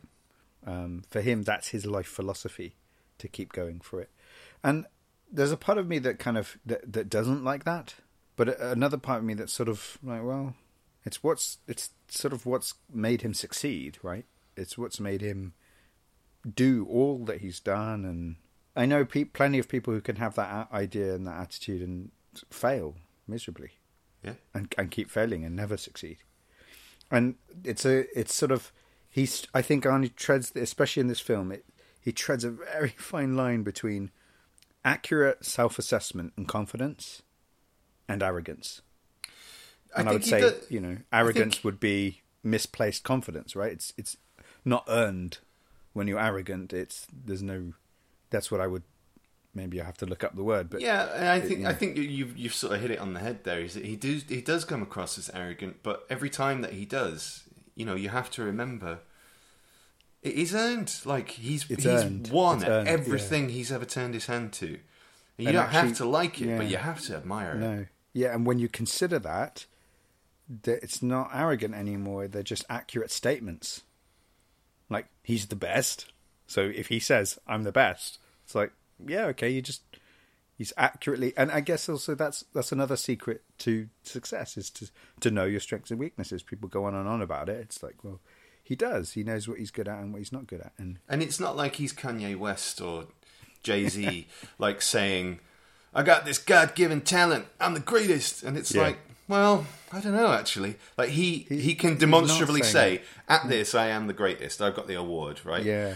Um, 0.65 1.03
for 1.09 1.21
him, 1.21 1.43
that's 1.43 1.69
his 1.69 1.85
life 1.85 2.07
philosophy 2.07 2.75
to 3.23 3.27
keep 3.27 3.51
going 3.51 3.79
for 3.79 3.99
it. 3.99 4.09
And 4.63 4.85
there's 5.31 5.51
a 5.51 5.57
part 5.57 5.77
of 5.79 5.87
me 5.87 5.97
that 5.99 6.19
kind 6.19 6.37
of 6.37 6.57
that, 6.65 6.93
that 6.93 7.09
doesn't 7.09 7.43
like 7.43 7.63
that, 7.65 7.95
but 8.35 8.59
another 8.61 8.97
part 8.97 9.19
of 9.19 9.25
me 9.25 9.33
that's 9.33 9.51
sort 9.53 9.67
of 9.69 9.97
like, 10.03 10.23
well, 10.23 10.53
it's 11.05 11.23
what's 11.23 11.57
it's 11.67 11.89
sort 12.07 12.33
of 12.33 12.45
what's 12.45 12.75
made 12.93 13.21
him 13.23 13.33
succeed, 13.33 13.97
right? 14.03 14.25
It's 14.55 14.77
what's 14.77 14.99
made 14.99 15.21
him 15.21 15.53
do 16.55 16.85
all 16.89 17.25
that 17.25 17.41
he's 17.41 17.59
done, 17.59 18.05
and 18.05 18.35
I 18.75 18.85
know 18.85 19.05
pe- 19.05 19.23
plenty 19.25 19.59
of 19.59 19.67
people 19.67 19.93
who 19.93 20.01
can 20.01 20.17
have 20.17 20.35
that 20.35 20.69
a- 20.71 20.75
idea 20.75 21.15
and 21.15 21.25
that 21.27 21.39
attitude 21.39 21.81
and 21.81 22.11
fail 22.49 22.95
miserably 23.27 23.71
Yeah. 24.23 24.33
and 24.53 24.73
and 24.77 24.91
keep 24.91 25.09
failing 25.09 25.43
and 25.43 25.55
never 25.55 25.77
succeed. 25.77 26.17
And 27.11 27.35
it's 27.63 27.85
a 27.85 28.05
it's 28.17 28.33
sort 28.33 28.51
of 28.51 28.71
he's 29.09 29.47
I 29.53 29.61
think 29.61 29.83
Arnie 29.85 30.15
treads 30.15 30.51
especially 30.55 31.01
in 31.01 31.07
this 31.07 31.19
film 31.19 31.51
it 31.51 31.65
he 32.03 32.11
treads 32.11 32.43
a 32.43 32.51
very 32.51 32.89
fine 32.97 33.35
line 33.35 33.63
between 33.63 34.11
accurate 34.85 35.45
self 35.45 35.79
assessment 35.79 36.33
and 36.37 36.47
confidence 36.47 37.21
and 38.07 38.21
arrogance. 38.21 38.81
And 39.95 40.09
I, 40.09 40.13
would 40.13 40.25
say 40.25 40.41
do- 40.41 40.53
you 40.69 40.79
know 40.81 40.97
arrogance 41.11 41.55
think- 41.55 41.63
would 41.65 41.79
be 41.79 42.21
misplaced 42.43 43.03
confidence, 43.03 43.55
right? 43.55 43.71
It's 43.71 43.93
it's 43.97 44.17
not 44.65 44.85
earned 44.87 45.39
when 45.93 46.07
you're 46.07 46.19
arrogant. 46.19 46.73
It's 46.73 47.07
there's 47.13 47.43
no 47.43 47.73
that's 48.29 48.49
what 48.51 48.59
I 48.59 48.67
would 48.67 48.83
maybe 49.53 49.79
I 49.79 49.85
have 49.85 49.97
to 49.97 50.07
look 50.07 50.23
up 50.23 50.35
the 50.35 50.43
word, 50.43 50.69
but 50.71 50.81
yeah, 50.81 51.31
I 51.31 51.39
think 51.39 51.61
yeah. 51.61 51.69
I 51.69 51.73
think 51.73 51.95
you- 51.95 52.03
you've 52.03 52.35
you've 52.37 52.53
sort 52.55 52.73
of 52.73 52.81
hit 52.81 52.89
it 52.91 52.99
on 52.99 53.13
the 53.13 53.19
head 53.19 53.43
there. 53.43 53.59
Is 53.59 53.75
that 53.75 53.85
he 53.85 53.95
does 53.95 54.23
he 54.27 54.41
does 54.41 54.65
come 54.65 54.81
across 54.81 55.17
as 55.17 55.29
arrogant, 55.33 55.77
but 55.83 56.05
every 56.09 56.29
time 56.31 56.61
that 56.61 56.73
he 56.73 56.85
does, 56.85 57.43
you 57.75 57.85
know, 57.85 57.95
you 57.95 58.09
have 58.09 58.31
to 58.31 58.43
remember 58.43 58.99
it 60.23 60.33
is 60.33 60.55
earned. 60.55 60.93
Like 61.05 61.29
he's 61.29 61.63
It's 61.69 61.83
he's 61.83 61.85
earned. 61.85 62.29
won 62.29 62.57
It's 62.57 62.65
at 62.65 62.71
earned, 62.71 62.87
everything 62.87 63.49
he's 63.49 63.71
ever 63.71 63.85
turned 63.85 64.13
his 64.15 64.25
hand 64.25 64.53
to. 64.53 64.65
And 64.67 64.79
you 65.37 65.47
And 65.47 65.53
don't 65.55 65.65
actually- 65.65 65.89
have 65.89 65.97
to 65.97 66.05
like 66.05 66.41
it, 66.41 66.57
but 66.57 66.67
you 66.67 66.77
have 66.77 67.01
to 67.01 67.15
admire 67.17 67.53
it. 67.53 67.59
No. 67.59 67.85
Yeah, 68.13 68.33
and 68.33 68.45
when 68.45 68.59
you 68.59 68.69
consider 68.69 69.19
that, 69.19 69.65
that 70.63 70.83
it's 70.83 71.01
not 71.01 71.29
arrogant 71.33 71.73
anymore. 71.73 72.27
They're 72.27 72.43
just 72.43 72.65
accurate 72.69 73.11
statements. 73.11 73.81
Like 74.89 75.07
he's 75.23 75.47
the 75.47 75.55
best, 75.55 76.11
so 76.45 76.61
if 76.73 76.87
he 76.89 76.99
says 76.99 77.39
I'm 77.47 77.63
the 77.63 77.71
best, 77.71 78.19
it's 78.45 78.53
like 78.55 78.71
yeah, 79.03 79.25
okay, 79.27 79.49
you 79.49 79.61
just 79.61 79.81
he's 80.55 80.71
accurately, 80.77 81.33
and 81.35 81.51
I 81.51 81.61
guess 81.61 81.89
also 81.89 82.13
that's 82.13 82.45
that's 82.53 82.71
another 82.71 82.95
secret 82.95 83.41
to 83.59 83.89
success 84.03 84.55
is 84.57 84.69
to 84.71 84.89
to 85.21 85.31
know 85.31 85.45
your 85.45 85.59
strengths 85.61 85.89
and 85.89 85.99
weaknesses. 85.99 86.43
People 86.43 86.69
go 86.69 86.83
on 86.85 86.93
and 86.93 87.07
on 87.07 87.21
about 87.23 87.49
it. 87.49 87.59
It's 87.61 87.81
like 87.81 88.03
well, 88.03 88.19
he 88.63 88.75
does. 88.75 89.11
He 89.13 89.23
knows 89.23 89.47
what 89.47 89.59
he's 89.59 89.71
good 89.71 89.87
at 89.87 89.99
and 89.99 90.11
what 90.13 90.19
he's 90.19 90.31
not 90.31 90.47
good 90.47 90.61
at, 90.61 90.73
and 90.77 90.97
And 91.09 91.21
it's 91.21 91.39
not 91.39 91.55
like 91.55 91.75
he's 91.75 91.93
Kanye 91.93 92.35
West 92.37 92.79
or 92.81 93.07
Jay 93.61 93.87
Z, 93.89 94.27
like 94.57 94.81
saying, 94.81 95.39
"I 95.93 96.03
got 96.03 96.25
this 96.25 96.37
God-given 96.37 97.01
talent. 97.01 97.45
I'm 97.59 97.73
the 97.73 97.79
greatest." 97.79 98.43
And 98.43 98.57
it's 98.57 98.73
Yeah. 98.73 98.81
like, 98.83 98.97
well, 99.27 99.65
I 99.91 99.99
don't 99.99 100.15
know. 100.15 100.31
Actually, 100.33 100.75
like 100.97 101.09
he 101.09 101.45
He- 101.49 101.59
he, 101.61 101.75
can 101.75 101.97
demonstrably 101.97 102.63
say, 102.63 103.01
"At 103.27 103.47
this, 103.49 103.73
I 103.75 103.87
am 103.87 104.07
the 104.07 104.13
greatest. 104.13 104.61
I've 104.61 104.75
got 104.75 104.87
the 104.87 104.95
award." 104.95 105.41
Right? 105.45 105.63
yeah, 105.63 105.95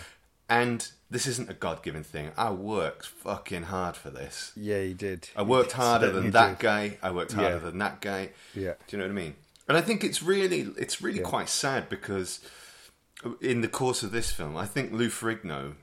And 0.50 0.88
this 1.10 1.26
isn't 1.28 1.50
a 1.50 1.54
God-given 1.54 2.04
thing. 2.04 2.32
I 2.38 2.52
worked 2.52 3.06
fucking 3.06 3.64
hard 3.64 3.96
for 3.98 4.10
this. 4.10 4.52
yeah, 4.56 4.82
he 4.82 4.94
did. 4.94 5.30
I 5.36 5.42
worked 5.42 5.74
harder 5.74 6.10
than 6.12 6.32
that 6.32 6.60
did. 6.60 6.64
guy. 6.64 6.98
I 7.02 7.12
worked 7.12 7.34
harder 7.34 7.56
Yeah. 7.56 7.60
than 7.60 7.78
that 7.80 8.02
guy. 8.02 8.30
Yeah. 8.54 8.74
Do 8.88 8.96
you 8.96 8.98
know 9.00 9.06
what 9.06 9.12
I 9.12 9.24
mean? 9.24 9.36
And 9.70 9.78
I 9.78 9.82
think 9.82 10.04
it's 10.06 10.22
really, 10.24 10.62
it's 10.78 11.02
really 11.02 11.20
Yeah. 11.20 11.26
quite 11.26 11.50
sad 11.50 11.90
because 11.90 12.40
in 13.42 13.62
the 13.62 13.68
course 13.68 14.04
of 14.04 14.12
this 14.12 14.32
film, 14.32 14.56
I 14.56 14.66
think 14.66 14.92
Lou 14.92 15.10
Ferrigno 15.10 15.74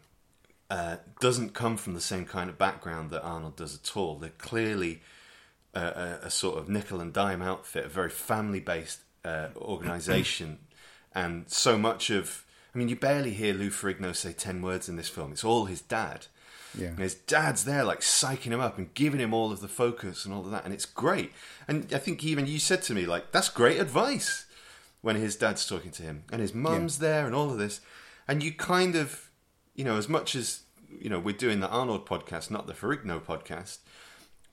uh, 0.71 0.97
doesn't 1.21 1.55
come 1.55 1.77
from 1.77 1.95
the 1.95 2.01
same 2.01 2.25
kind 2.25 2.49
of 2.49 2.59
background 2.59 3.11
that 3.11 3.23
Arnold 3.23 3.57
does 3.57 3.75
at 3.75 3.97
all. 3.97 4.17
They're 4.17 4.31
clearly 4.31 5.03
a, 5.75 5.81
a, 5.81 6.19
a 6.27 6.31
sort 6.31 6.59
of 6.59 6.69
nickel 6.69 7.01
and 7.01 7.13
dime 7.13 7.43
outfit, 7.43 7.87
a 7.87 7.89
very 7.89 8.11
family-based 8.11 9.01
uh, 9.25 9.49
organization, 9.57 10.59
and 11.15 11.51
so 11.51 11.79
much 11.79 12.11
of. 12.11 12.45
I 12.75 12.79
mean, 12.79 12.89
you 12.89 12.97
barely 12.97 13.31
hear 13.31 13.55
Lou 13.55 13.71
Ferrigno 13.71 14.17
say 14.17 14.33
ten 14.33 14.61
words 14.61 14.89
in 14.89 14.97
this 14.97 15.09
film. 15.09 15.31
It's 15.31 15.45
all 15.45 15.67
his 15.67 15.81
dad. 15.81 16.27
Yeah. 16.77 16.89
And 16.89 16.99
his 16.99 17.15
dad's 17.15 17.65
there, 17.65 17.85
like 17.85 18.01
psyching 18.01 18.51
him 18.51 18.59
up 18.59 18.79
and 18.79 18.93
giving 18.95 19.21
him 19.21 19.33
all 19.33 19.53
of 19.53 19.61
the 19.61 19.69
focus 19.69 20.25
and 20.25 20.35
all 20.35 20.45
of 20.45 20.51
that, 20.51 20.65
and 20.65 20.75
it's 20.75 20.87
great. 20.87 21.31
And 21.69 21.93
I 21.95 21.99
think 21.99 22.25
even 22.25 22.49
you 22.49 22.59
said 22.59 22.83
to 22.83 22.95
me, 22.95 23.07
like, 23.07 23.31
that's 23.31 23.49
great 23.49 23.79
advice 23.79 24.47
when 25.05 25.17
his 25.17 25.37
dad's 25.37 25.67
talking 25.67 25.91
to 25.93 26.03
him, 26.03 26.25
and 26.33 26.41
his 26.41 26.55
mum's 26.55 26.99
there, 26.99 27.27
and 27.27 27.35
all 27.35 27.51
of 27.51 27.59
this, 27.59 27.81
and 28.27 28.43
you 28.43 28.53
kind 28.53 28.97
of, 28.97 29.29
you 29.75 29.85
know, 29.85 29.97
as 29.99 30.09
much 30.09 30.35
as 30.35 30.63
you 31.01 31.11
know, 31.11 31.19
we're 31.21 31.37
doing 31.37 31.61
the 31.61 31.69
Arnold 31.69 32.07
podcast, 32.07 32.51
not 32.51 32.67
the 32.67 32.73
Ferrigno 32.73 33.21
podcast, 33.21 33.79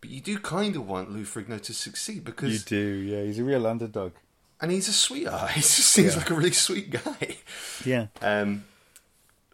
but 0.02 0.10
you 0.10 0.20
do 0.20 0.38
kind 0.40 0.76
of 0.76 0.86
want 0.88 1.12
Lou 1.12 1.24
Ferrigno 1.24 1.62
to 1.62 1.74
succeed 1.74 2.24
because. 2.26 2.52
You 2.54 2.60
do, 2.60 2.86
yeah. 3.12 3.22
He's 3.24 3.40
a 3.40 3.44
real 3.44 3.66
underdog. 3.66 4.12
and 4.60 4.72
he's 4.72 4.88
a 4.90 4.94
sweetheart. 4.94 5.52
He 5.56 5.62
just 5.62 5.72
seems 5.96 6.14
Yeah. 6.14 6.20
like 6.20 6.30
a 6.32 6.34
really 6.34 6.52
sweet 6.52 6.90
guy. 6.92 7.38
Yeah, 7.86 8.08
Um, 8.22 8.66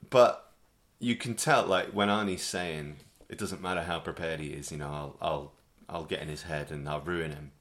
but 0.09 0.51
you 0.99 1.15
can 1.15 1.35
tell, 1.35 1.65
like 1.65 1.89
when 1.89 2.07
Arnie's 2.09 2.41
saying, 2.43 2.97
"It 3.29 3.37
doesn't 3.37 3.61
matter 3.61 3.83
how 3.83 3.99
prepared 3.99 4.39
he 4.39 4.47
is, 4.47 4.71
you 4.71 4.77
know, 4.77 4.89
I'll, 4.89 5.17
I'll, 5.21 5.51
I'll 5.89 6.05
get 6.05 6.21
in 6.21 6.27
his 6.27 6.43
head 6.43 6.71
and 6.71 6.87
I'll 6.89 7.01
ruin 7.01 7.31
him." 7.31 7.51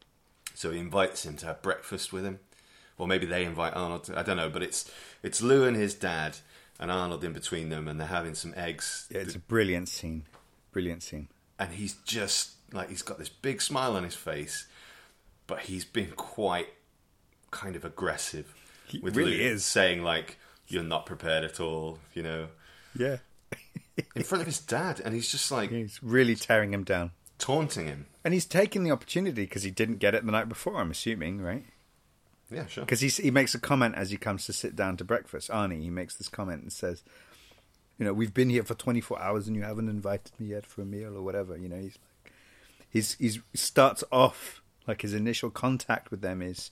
So 0.55 0.71
he 0.71 0.79
invites 0.79 1.27
him 1.27 1.37
to 1.39 1.47
have 1.47 1.61
breakfast 1.63 2.13
with 2.15 2.25
him, 2.25 2.39
or 2.99 3.07
maybe 3.07 3.27
they 3.27 3.45
invite 3.45 3.75
Arnold. 3.75 4.05
To, 4.05 4.19
I 4.19 4.23
don't 4.23 4.37
know, 4.37 4.49
but 4.49 4.63
it's 4.63 4.91
it's 5.23 5.41
Lou 5.43 5.65
and 5.65 5.77
his 5.77 5.95
dad 5.95 6.39
and 6.79 6.91
Arnold 6.91 7.25
in 7.25 7.33
between 7.33 7.69
them, 7.71 7.89
and 7.89 7.99
they're 8.01 8.07
having 8.09 8.35
some 8.35 8.53
eggs. 8.57 9.07
yeah. 9.11 9.21
It's 9.21 9.35
a 9.35 9.39
brilliant 9.39 9.89
scene. 9.89 10.25
Brilliant 10.73 11.03
scene. 11.03 11.29
and 11.59 11.73
he's 11.73 11.95
just 12.05 12.53
like 12.73 12.89
he's 12.91 13.03
got 13.03 13.19
this 13.19 13.29
big 13.31 13.63
smile 13.63 13.97
on 13.97 14.05
his 14.05 14.15
face, 14.15 14.67
but 15.47 15.61
he's 15.61 15.85
been 15.85 16.11
quite 16.17 16.69
kind 17.51 17.77
of 17.77 17.85
aggressive 17.85 18.55
He 18.89 18.99
with 18.99 19.17
really 19.17 19.39
Lou, 19.39 19.45
is. 19.55 19.65
saying 19.65 20.03
like 20.03 20.37
you're 20.69 20.83
not 20.83 21.07
prepared 21.07 21.45
at 21.45 21.61
all, 21.61 21.99
you 22.13 22.23
know, 22.23 22.49
Yeah, 22.99 23.19
in 24.15 24.23
front 24.25 24.43
of 24.43 24.47
his 24.47 24.59
dad, 24.61 25.01
and 25.03 25.15
he's 25.15 25.31
just 25.31 25.51
like 25.51 25.71
he's 25.71 26.03
really 26.03 26.35
tearing 26.35 26.73
him 26.75 26.85
down. 26.85 27.13
taunting 27.39 27.87
him. 27.87 28.07
And 28.25 28.35
he's 28.35 28.45
taking 28.45 28.83
the 28.83 28.91
opportunity 28.91 29.43
because 29.45 29.63
he 29.63 29.71
didn't 29.71 29.99
get 29.99 30.15
it 30.15 30.27
the 30.27 30.33
night 30.33 30.49
before. 30.49 30.79
I'm 30.81 30.91
assuming, 30.91 31.41
right? 31.41 31.65
Yeah, 32.51 32.67
sure. 32.67 32.85
Because 32.85 33.01
he 33.01 33.31
makes 33.31 33.55
a 33.55 33.61
comment 33.61 33.95
as 33.97 34.11
he 34.11 34.17
comes 34.17 34.47
to 34.47 34.53
sit 34.53 34.77
down 34.77 34.97
to 34.99 35.05
breakfast. 35.05 35.51
Arnie, 35.51 35.83
he 35.83 35.91
makes 35.91 36.15
this 36.15 36.29
comment 36.29 36.63
and 36.63 36.73
says, 36.73 37.03
"You 37.99 38.05
know, 38.05 38.13
we've 38.13 38.35
been 38.35 38.51
here 38.51 38.63
for 38.63 38.75
24 38.75 39.21
hours 39.21 39.47
and 39.47 39.57
you 39.57 39.63
haven't 39.63 39.89
invited 39.89 40.39
me 40.39 40.47
yet 40.49 40.65
for 40.65 40.83
a 40.83 40.87
meal 40.87 41.17
or 41.17 41.23
whatever." 41.23 41.57
You 41.57 41.69
know, 41.69 41.81
he's 41.81 41.99
like, 41.99 42.33
he's 42.89 43.15
he's 43.15 43.41
he 43.51 43.59
starts 43.59 44.05
off 44.13 44.63
like 44.87 45.03
his 45.03 45.13
initial 45.13 45.51
contact 45.51 46.11
with 46.11 46.21
them 46.21 46.41
is, 46.41 46.71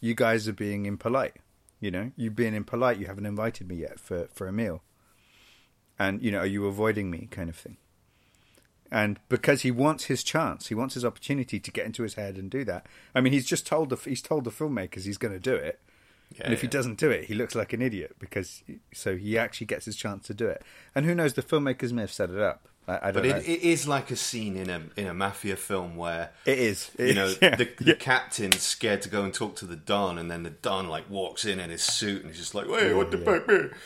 "You 0.00 0.14
guys 0.14 0.48
are 0.48 0.52
being 0.52 0.86
impolite." 0.86 1.36
You 1.80 1.90
know, 1.90 2.12
you've 2.16 2.36
been 2.36 2.54
impolite. 2.54 2.98
You 2.98 3.06
haven't 3.06 3.26
invited 3.26 3.68
me 3.68 3.76
yet 3.76 4.00
for 4.00 4.28
for 4.32 4.48
a 4.48 4.52
meal. 4.52 4.82
And 5.96 6.22
you 6.22 6.32
know, 6.32 6.38
are 6.38 6.46
you 6.46 6.66
avoiding 6.66 7.10
me, 7.10 7.28
kind 7.30 7.48
of 7.48 7.56
thing. 7.56 7.76
And 8.94 9.18
because 9.28 9.62
he 9.62 9.72
wants 9.72 10.04
his 10.04 10.22
chance, 10.22 10.68
he 10.68 10.74
wants 10.76 10.94
his 10.94 11.04
opportunity 11.04 11.58
to 11.58 11.70
get 11.72 11.84
into 11.84 12.04
his 12.04 12.14
head 12.14 12.36
and 12.36 12.48
do 12.48 12.62
that. 12.66 12.86
I 13.12 13.20
mean, 13.20 13.32
he's 13.32 13.44
just 13.44 13.66
told 13.66 13.90
the 13.90 13.96
he's 13.96 14.22
told 14.22 14.44
the 14.44 14.52
filmmakers 14.52 15.02
he's 15.04 15.18
going 15.18 15.34
to 15.34 15.40
do 15.40 15.54
it, 15.56 15.80
Yeah, 16.36 16.44
and 16.44 16.52
if 16.54 16.60
he 16.60 16.68
doesn't 16.68 16.96
do 16.96 17.10
it, 17.10 17.24
he 17.24 17.34
looks 17.34 17.56
like 17.56 17.72
an 17.72 17.82
idiot 17.82 18.14
because 18.20 18.62
so 18.92 19.16
he 19.16 19.36
actually 19.36 19.66
gets 19.66 19.84
his 19.86 19.96
chance 19.96 20.28
to 20.28 20.34
do 20.34 20.46
it. 20.46 20.62
And 20.94 21.04
who 21.06 21.14
knows? 21.14 21.34
The 21.34 21.42
filmmakers 21.42 21.90
may 21.90 22.02
have 22.02 22.12
set 22.12 22.30
it 22.30 22.38
up. 22.40 22.68
I, 22.86 23.08
I 23.08 23.10
don't 23.10 23.22
But 23.24 23.28
know. 23.30 23.36
it, 23.38 23.48
it 23.48 23.62
is 23.62 23.88
like 23.88 24.12
a 24.12 24.16
scene 24.16 24.56
in 24.56 24.70
a 24.70 24.82
in 24.96 25.08
a 25.08 25.14
mafia 25.14 25.56
film 25.56 25.96
where 25.96 26.30
it 26.46 26.58
is. 26.58 26.92
It 26.96 27.08
you 27.08 27.14
know 27.14 27.26
is, 27.26 27.38
yeah. 27.42 27.56
the, 27.56 27.68
the 27.80 27.94
captain's 27.96 28.62
scared 28.62 29.02
to 29.02 29.08
go 29.08 29.24
and 29.24 29.34
talk 29.34 29.56
to 29.56 29.66
the 29.66 29.74
don, 29.76 30.18
and 30.18 30.30
then 30.30 30.44
the 30.44 30.50
don 30.50 30.88
like 30.88 31.10
walks 31.10 31.44
in 31.44 31.58
in 31.58 31.70
his 31.70 31.82
suit 31.82 32.20
and 32.22 32.30
he's 32.30 32.38
just 32.38 32.54
like, 32.54 32.68
"Wait, 32.68 32.92
what 32.94 33.10
the 33.10 33.18
fuck?" 33.18 33.48
man?" 33.48 33.72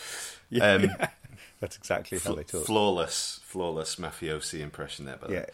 Yeah. 0.51 0.73
Um, 0.73 0.90
That's 1.61 1.77
exactly 1.77 2.18
how 2.18 2.35
they 2.35 2.44
talk. 2.44 2.64
flawless, 2.66 3.40
flawless 3.44 3.97
mafiosi 3.97 4.61
impression 4.61 5.05
there. 5.07 5.18
But 5.21 5.31
yeah, 5.31 5.47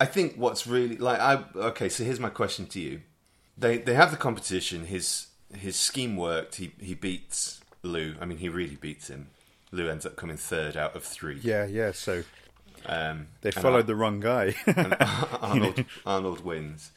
I 0.00 0.06
think 0.06 0.34
what's 0.36 0.66
really 0.66 0.96
like 0.96 1.20
I 1.20 1.44
okay. 1.56 1.88
So 1.88 2.04
here's 2.04 2.20
my 2.20 2.30
question 2.30 2.66
to 2.66 2.80
you: 2.80 3.00
They 3.56 3.78
they 3.78 3.94
have 3.94 4.10
the 4.10 4.16
competition. 4.16 4.86
His 4.86 5.26
his 5.54 5.76
scheme 5.76 6.16
worked. 6.16 6.56
He 6.56 6.72
he 6.80 6.94
beats 6.94 7.60
Lou. 7.82 8.14
I 8.20 8.24
mean, 8.24 8.38
he 8.38 8.48
really 8.48 8.76
beats 8.76 9.08
him. 9.08 9.28
Lou 9.70 9.88
ends 9.88 10.06
up 10.06 10.16
coming 10.16 10.36
third 10.38 10.76
out 10.76 10.96
of 10.96 11.04
three. 11.04 11.40
yeah, 11.42 11.66
yeah. 11.66 11.92
So 11.92 12.24
Um, 12.86 13.26
they 13.42 13.50
followed 13.50 13.86
the 13.86 13.94
wrong 13.96 14.20
guy. 14.20 14.54
Arnold 15.42 15.84
Arnold 16.06 16.44
wins, 16.44 16.92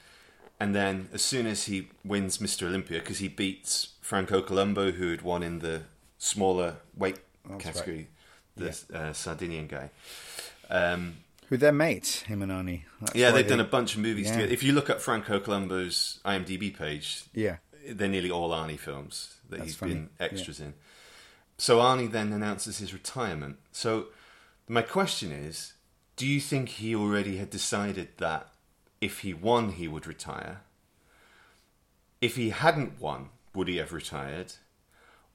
and 0.59 0.73
then 0.73 1.09
as 1.11 1.21
soon 1.21 1.47
as 1.47 1.65
he 1.65 1.89
wins 2.05 2.37
Mr. 2.37 2.67
Olympia 2.67 2.99
because 2.99 3.17
he 3.19 3.27
beats 3.27 3.89
Franco 4.01 4.41
Columbu, 4.41 4.93
who 4.93 5.11
had 5.11 5.21
won 5.21 5.43
in 5.43 5.59
the 5.59 5.83
smaller 6.17 6.77
weight 6.95 7.19
That's 7.49 7.63
category, 7.63 8.07
the 8.61 8.97
uh, 8.97 9.13
Sardinian 9.13 9.67
guy. 9.67 9.89
Um, 10.69 11.17
Who 11.49 11.57
they're 11.57 11.71
mates, 11.73 12.21
him 12.21 12.41
and 12.41 12.51
Arnie. 12.51 12.83
That's 13.01 13.15
yeah, 13.15 13.31
they've 13.31 13.43
they- 13.43 13.49
done 13.49 13.59
a 13.59 13.65
bunch 13.65 13.95
of 13.95 14.01
movies 14.01 14.27
Yeah. 14.27 14.33
together. 14.33 14.53
If 14.53 14.63
you 14.63 14.71
look 14.73 14.89
up 14.89 15.01
Franco 15.01 15.39
Columbu's 15.39 16.19
IMDb 16.25 16.75
page, 16.75 17.23
Yeah, 17.33 17.57
they're 17.89 18.07
nearly 18.07 18.31
all 18.31 18.51
Arnie 18.51 18.79
films 18.79 19.35
that 19.49 19.57
That's 19.57 19.69
he's 19.71 19.75
funny. 19.75 19.93
been 19.95 20.09
extras 20.19 20.59
in. 20.59 20.73
So 21.57 21.79
Arnie 21.79 22.09
then 22.11 22.31
announces 22.33 22.77
his 22.79 22.93
retirement. 22.93 23.57
So 23.71 24.07
my 24.67 24.81
question 24.81 25.31
is, 25.31 25.73
do 26.15 26.25
you 26.25 26.39
think 26.39 26.69
he 26.69 26.95
already 26.95 27.37
had 27.37 27.49
decided 27.49 28.09
that 28.17 28.47
if 29.01 29.19
he 29.19 29.33
won, 29.33 29.73
he 29.73 29.87
would 29.87 30.07
retire? 30.07 30.61
If 32.21 32.35
he 32.35 32.51
hadn't 32.51 32.99
won, 32.99 33.29
would 33.53 33.67
he 33.67 33.77
have 33.77 33.91
retired? 33.93 34.53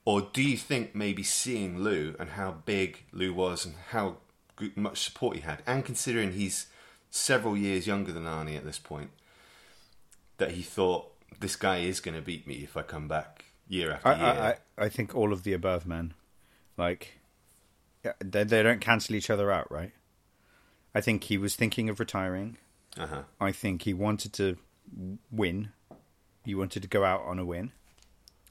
Or 0.07 0.23
do 0.23 0.41
you 0.41 0.57
think 0.57 0.95
maybe 0.95 1.23
seeing 1.25 1.81
Lou 1.81 2.15
and 2.19 2.31
how 2.31 2.53
big 2.65 3.03
Lou 3.13 3.35
was 3.35 3.67
and 3.67 3.75
how 3.91 4.19
much 4.75 5.03
support 5.03 5.37
he 5.37 5.43
had, 5.43 5.63
and 5.67 5.85
considering 5.85 6.33
he's 6.33 6.69
several 7.11 7.57
years 7.57 7.87
younger 7.87 8.13
than 8.13 8.25
Arnie 8.25 8.57
at 8.57 8.65
this 8.65 8.79
point, 8.79 9.11
that 10.39 10.53
he 10.53 10.63
thought 10.63 11.13
this 11.41 11.57
guy 11.57 11.79
is 11.79 12.01
going 12.01 12.15
to 12.15 12.23
beat 12.23 12.47
me 12.47 12.55
if 12.63 12.77
I 12.77 12.83
come 12.83 13.09
back 13.09 13.47
year 13.69 13.93
after 13.93 14.09
I, 14.09 14.15
year? 14.15 14.25
I, 14.27 14.83
I, 14.83 14.85
I 14.87 14.89
think 14.89 15.15
all 15.15 15.33
of 15.33 15.43
the 15.43 15.53
above, 15.53 15.87
man. 15.87 16.15
Like, 16.77 17.19
they 18.21 18.45
they 18.45 18.63
don't 18.63 18.81
cancel 18.81 19.17
each 19.17 19.29
other 19.29 19.51
out, 19.51 19.71
right? 19.73 19.93
I 20.95 21.01
think 21.01 21.25
he 21.25 21.37
was 21.37 21.57
thinking 21.57 21.89
of 21.89 21.99
retiring. 21.99 22.59
uh-huh. 22.97 23.23
I 23.41 23.51
think 23.51 23.83
he 23.83 23.93
wanted 23.93 24.33
to 24.35 24.57
win. 25.33 25.71
He 26.45 26.55
wanted 26.55 26.83
to 26.83 26.89
go 26.89 27.05
out 27.05 27.23
on 27.23 27.41
a 27.41 27.45
win. 27.45 27.73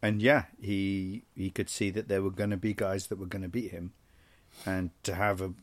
And 0.05 0.21
yeah, 0.21 0.43
he 0.61 1.23
he 1.35 1.49
could 1.49 1.67
see 1.67 1.89
that 1.89 2.07
there 2.07 2.21
were 2.21 2.29
going 2.29 2.51
to 2.51 2.57
be 2.57 2.75
guys 2.75 3.07
that 3.07 3.17
were 3.17 3.25
going 3.25 3.41
to 3.41 3.49
beat 3.49 3.71
him, 3.71 3.93
and 4.63 4.91
to 5.01 5.15
have 5.15 5.41
a, 5.41 5.53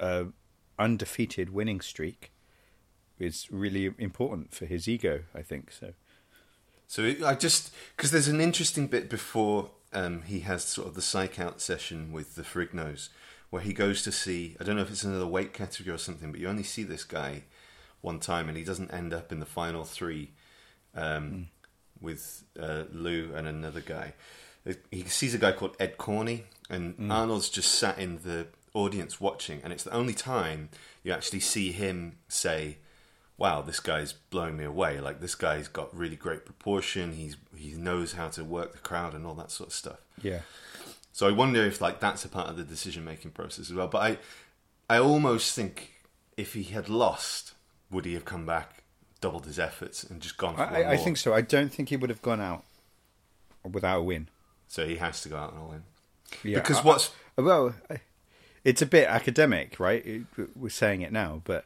a 0.00 0.26
undefeated 0.78 1.50
winning 1.50 1.82
streak 1.82 2.32
is 3.18 3.48
really 3.50 3.92
important 3.98 4.54
for 4.54 4.64
his 4.64 4.88
ego. 4.88 5.24
I 5.34 5.42
think 5.42 5.70
so. 5.70 5.92
So 6.86 7.14
I 7.22 7.34
just 7.34 7.70
because 7.94 8.10
there's 8.10 8.28
an 8.28 8.40
interesting 8.40 8.86
bit 8.86 9.10
before 9.10 9.72
um, 9.92 10.22
he 10.22 10.40
has 10.40 10.64
sort 10.64 10.88
of 10.88 10.94
the 10.94 11.02
psych 11.02 11.38
out 11.38 11.60
session 11.60 12.12
with 12.12 12.34
the 12.34 12.42
Ferrignos, 12.42 13.10
where 13.50 13.62
he 13.62 13.74
goes 13.74 14.02
to 14.04 14.12
see. 14.12 14.56
I 14.58 14.64
don't 14.64 14.76
know 14.76 14.82
if 14.82 14.90
it's 14.90 15.04
another 15.04 15.26
weight 15.26 15.52
category 15.52 15.94
or 15.94 15.98
something, 15.98 16.32
but 16.32 16.40
you 16.40 16.48
only 16.48 16.62
see 16.62 16.82
this 16.82 17.04
guy 17.04 17.42
one 18.00 18.20
time, 18.20 18.48
and 18.48 18.56
he 18.56 18.64
doesn't 18.64 18.90
end 18.90 19.12
up 19.12 19.30
in 19.32 19.38
the 19.38 19.44
final 19.44 19.84
three. 19.84 20.30
Um, 20.94 21.48
with 22.02 22.44
uh, 22.58 22.84
Lou 22.92 23.32
and 23.34 23.46
another 23.46 23.80
guy. 23.80 24.14
He 24.90 25.04
sees 25.04 25.34
a 25.34 25.38
guy 25.38 25.52
called 25.52 25.76
Ed 25.80 25.98
Corney, 25.98 26.44
and 26.70 26.96
Mm. 26.96 27.12
Arnold's 27.12 27.48
just 27.50 27.72
sat 27.72 27.98
in 27.98 28.18
the 28.22 28.46
audience 28.74 29.20
watching, 29.20 29.60
and 29.64 29.72
it's 29.72 29.84
the 29.84 29.92
only 29.92 30.14
time 30.14 30.68
you 31.02 31.12
actually 31.12 31.40
see 31.40 31.72
him 31.72 32.18
say, 32.28 32.78
"Wow, 33.36 33.62
this 33.62 33.80
guy's 33.80 34.12
blowing 34.12 34.56
me 34.56 34.64
away! 34.64 35.00
Like 35.00 35.20
this 35.20 35.34
guy's 35.34 35.68
got 35.68 35.94
really 35.96 36.16
great 36.16 36.44
proportion. 36.44 37.12
He's 37.14 37.36
he 37.56 37.72
knows 37.72 38.12
how 38.12 38.28
to 38.30 38.44
work 38.44 38.72
the 38.72 38.78
crowd 38.78 39.14
and 39.14 39.26
all 39.26 39.34
that 39.34 39.50
sort 39.50 39.70
of 39.70 39.74
stuff." 39.74 39.98
Yeah. 40.22 40.42
So 41.12 41.28
I 41.28 41.32
wonder 41.32 41.64
if 41.64 41.80
like 41.80 41.98
that's 42.00 42.24
a 42.24 42.28
part 42.28 42.48
of 42.48 42.56
the 42.56 42.64
decision 42.64 43.04
making 43.04 43.32
process 43.32 43.68
as 43.68 43.74
well. 43.74 43.88
But 43.88 44.02
I 44.88 44.94
I 44.94 44.98
almost 44.98 45.54
think 45.54 46.04
if 46.36 46.54
he 46.54 46.62
had 46.64 46.88
lost, 46.88 47.52
would 47.90 48.04
he 48.04 48.14
have 48.14 48.24
come 48.24 48.46
back, 48.46 48.81
doubled 49.22 49.46
his 49.46 49.58
efforts, 49.58 50.04
and 50.04 50.20
just 50.20 50.36
gone 50.36 50.56
I, 50.56 50.90
I 50.92 50.96
think 50.98 51.16
so. 51.16 51.32
I 51.32 51.40
don't 51.40 51.72
think 51.72 51.88
he 51.88 51.96
would 51.96 52.10
have 52.10 52.20
gone 52.20 52.40
out 52.42 52.64
without 53.64 54.00
a 54.00 54.02
win. 54.02 54.28
So 54.68 54.86
he 54.86 54.96
has 54.96 55.22
to 55.22 55.30
go 55.30 55.36
out 55.38 55.52
and 55.54 55.62
all 55.62 55.68
win. 55.70 55.84
Yeah, 56.44 56.58
Because 56.58 56.78
I- 56.78 56.82
what's 56.82 57.10
well, 57.36 57.74
it's 58.64 58.82
a 58.82 58.86
bit 58.86 59.08
academic, 59.08 59.80
right? 59.80 60.22
We're 60.54 60.68
saying 60.68 61.00
it 61.00 61.12
now, 61.12 61.40
but 61.44 61.64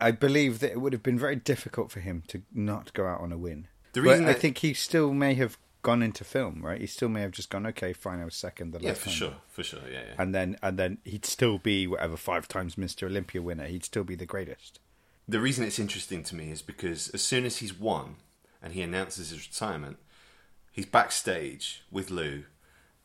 I- 0.00 0.10
believe 0.10 0.58
that 0.60 0.72
it 0.72 0.80
would 0.80 0.92
have 0.92 1.02
been 1.02 1.18
very 1.18 1.36
difficult 1.36 1.90
for 1.90 2.00
him 2.00 2.22
to 2.28 2.42
not 2.52 2.92
go 2.92 3.06
out 3.06 3.20
on 3.20 3.32
a 3.32 3.38
win. 3.38 3.68
The 3.94 4.02
reason 4.02 4.26
I 4.26 4.32
think 4.34 4.58
he 4.58 4.74
still 4.74 5.12
may 5.12 5.34
have 5.34 5.58
gone 5.82 6.02
into 6.02 6.24
film, 6.24 6.64
right? 6.64 6.80
He 6.80 6.86
still 6.86 7.08
may 7.08 7.20
have 7.22 7.32
just 7.32 7.50
gone, 7.50 7.66
okay, 7.66 7.92
fine, 7.92 8.20
I 8.20 8.24
was 8.24 8.34
second. 8.36 8.72
The 8.72 8.80
yeah 8.80 8.94
for 8.94 9.06
time." 9.06 9.14
sure, 9.14 9.34
for 9.48 9.62
sure, 9.62 9.80
yeah, 9.90 10.02
yeah. 10.08 10.14
And 10.18 10.34
then, 10.34 10.56
and 10.62 10.78
then 10.78 10.98
he'd 11.04 11.24
still 11.26 11.58
be 11.58 11.86
whatever 11.86 12.16
five 12.16 12.48
times 12.48 12.76
Mr. 12.76 13.04
Olympia 13.04 13.42
winner. 13.42 13.66
He'd 13.66 13.84
still 13.84 14.04
be 14.04 14.14
the 14.14 14.26
greatest. 14.26 14.78
The 15.28 15.40
reason 15.40 15.64
it's 15.64 15.78
interesting 15.78 16.22
to 16.24 16.34
me 16.34 16.50
is 16.50 16.62
because 16.62 17.08
as 17.10 17.22
soon 17.22 17.44
as 17.44 17.58
he's 17.58 17.72
won 17.78 18.16
and 18.62 18.72
he 18.74 18.82
announces 18.82 19.30
his 19.30 19.46
retirement, 19.48 19.98
he's 20.72 20.86
backstage 20.86 21.82
with 21.90 22.10
Lou, 22.10 22.44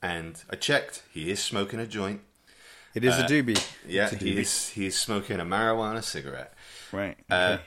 and 0.02 0.42
I 0.50 0.56
checked, 0.56 1.04
he 1.14 1.30
is 1.32 1.40
smoking 1.42 1.80
a 1.80 1.88
joint. 1.88 2.22
It 2.96 3.04
is 3.04 3.16
a 3.16 3.26
Uh, 3.26 3.28
doobie. 3.28 3.64
Yeah, 3.88 4.10
a 4.12 4.16
he 4.16 4.38
is. 4.40 4.70
He 4.70 4.88
is 4.88 4.98
smoking 4.98 5.40
a 5.40 5.46
marijuana 5.46 6.04
cigarette. 6.04 6.54
Right. 6.92 7.18
Uh. 7.30 7.60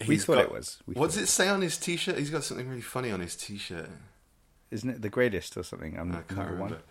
We 0.00 0.06
he's 0.16 0.24
thought 0.26 0.34
got- 0.34 0.44
it 0.44 0.52
was. 0.52 0.78
We 0.86 0.94
what 0.94 1.06
does 1.06 1.16
it 1.16 1.26
say 1.26 1.48
on 1.48 1.62
his 1.62 1.78
t-shirt? 1.78 2.18
He's 2.18 2.28
got 2.30 2.44
something 2.44 2.68
really 2.68 2.82
funny 2.82 3.10
on 3.10 3.20
his 3.20 3.34
t-shirt. 3.34 3.88
Isn't 4.70 4.90
it 4.90 5.00
the 5.02 5.08
greatest 5.08 5.56
or 5.56 5.62
something? 5.62 5.98
I'm 5.98 6.12
I 6.12 6.20
can't 6.22 6.50
remember. 6.50 6.74
one. 6.74 6.82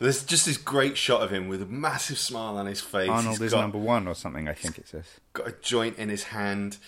But 0.00 0.06
there's 0.06 0.24
just 0.24 0.46
this 0.46 0.56
great 0.56 0.96
shot 0.96 1.20
of 1.20 1.30
him 1.30 1.46
with 1.46 1.60
a 1.60 1.66
massive 1.66 2.18
smile 2.18 2.56
on 2.56 2.64
his 2.64 2.80
face. 2.80 3.10
Arnold 3.10 3.34
He's 3.36 3.42
is 3.48 3.52
got, 3.52 3.60
number 3.60 3.76
one 3.78 4.08
or 4.08 4.14
something. 4.14 4.48
I 4.48 4.54
think 4.54 4.78
it 4.78 4.88
says. 4.88 5.04
got 5.34 5.46
a 5.46 5.52
joint 5.60 5.98
in 5.98 6.08
his 6.08 6.24
hand. 6.24 6.78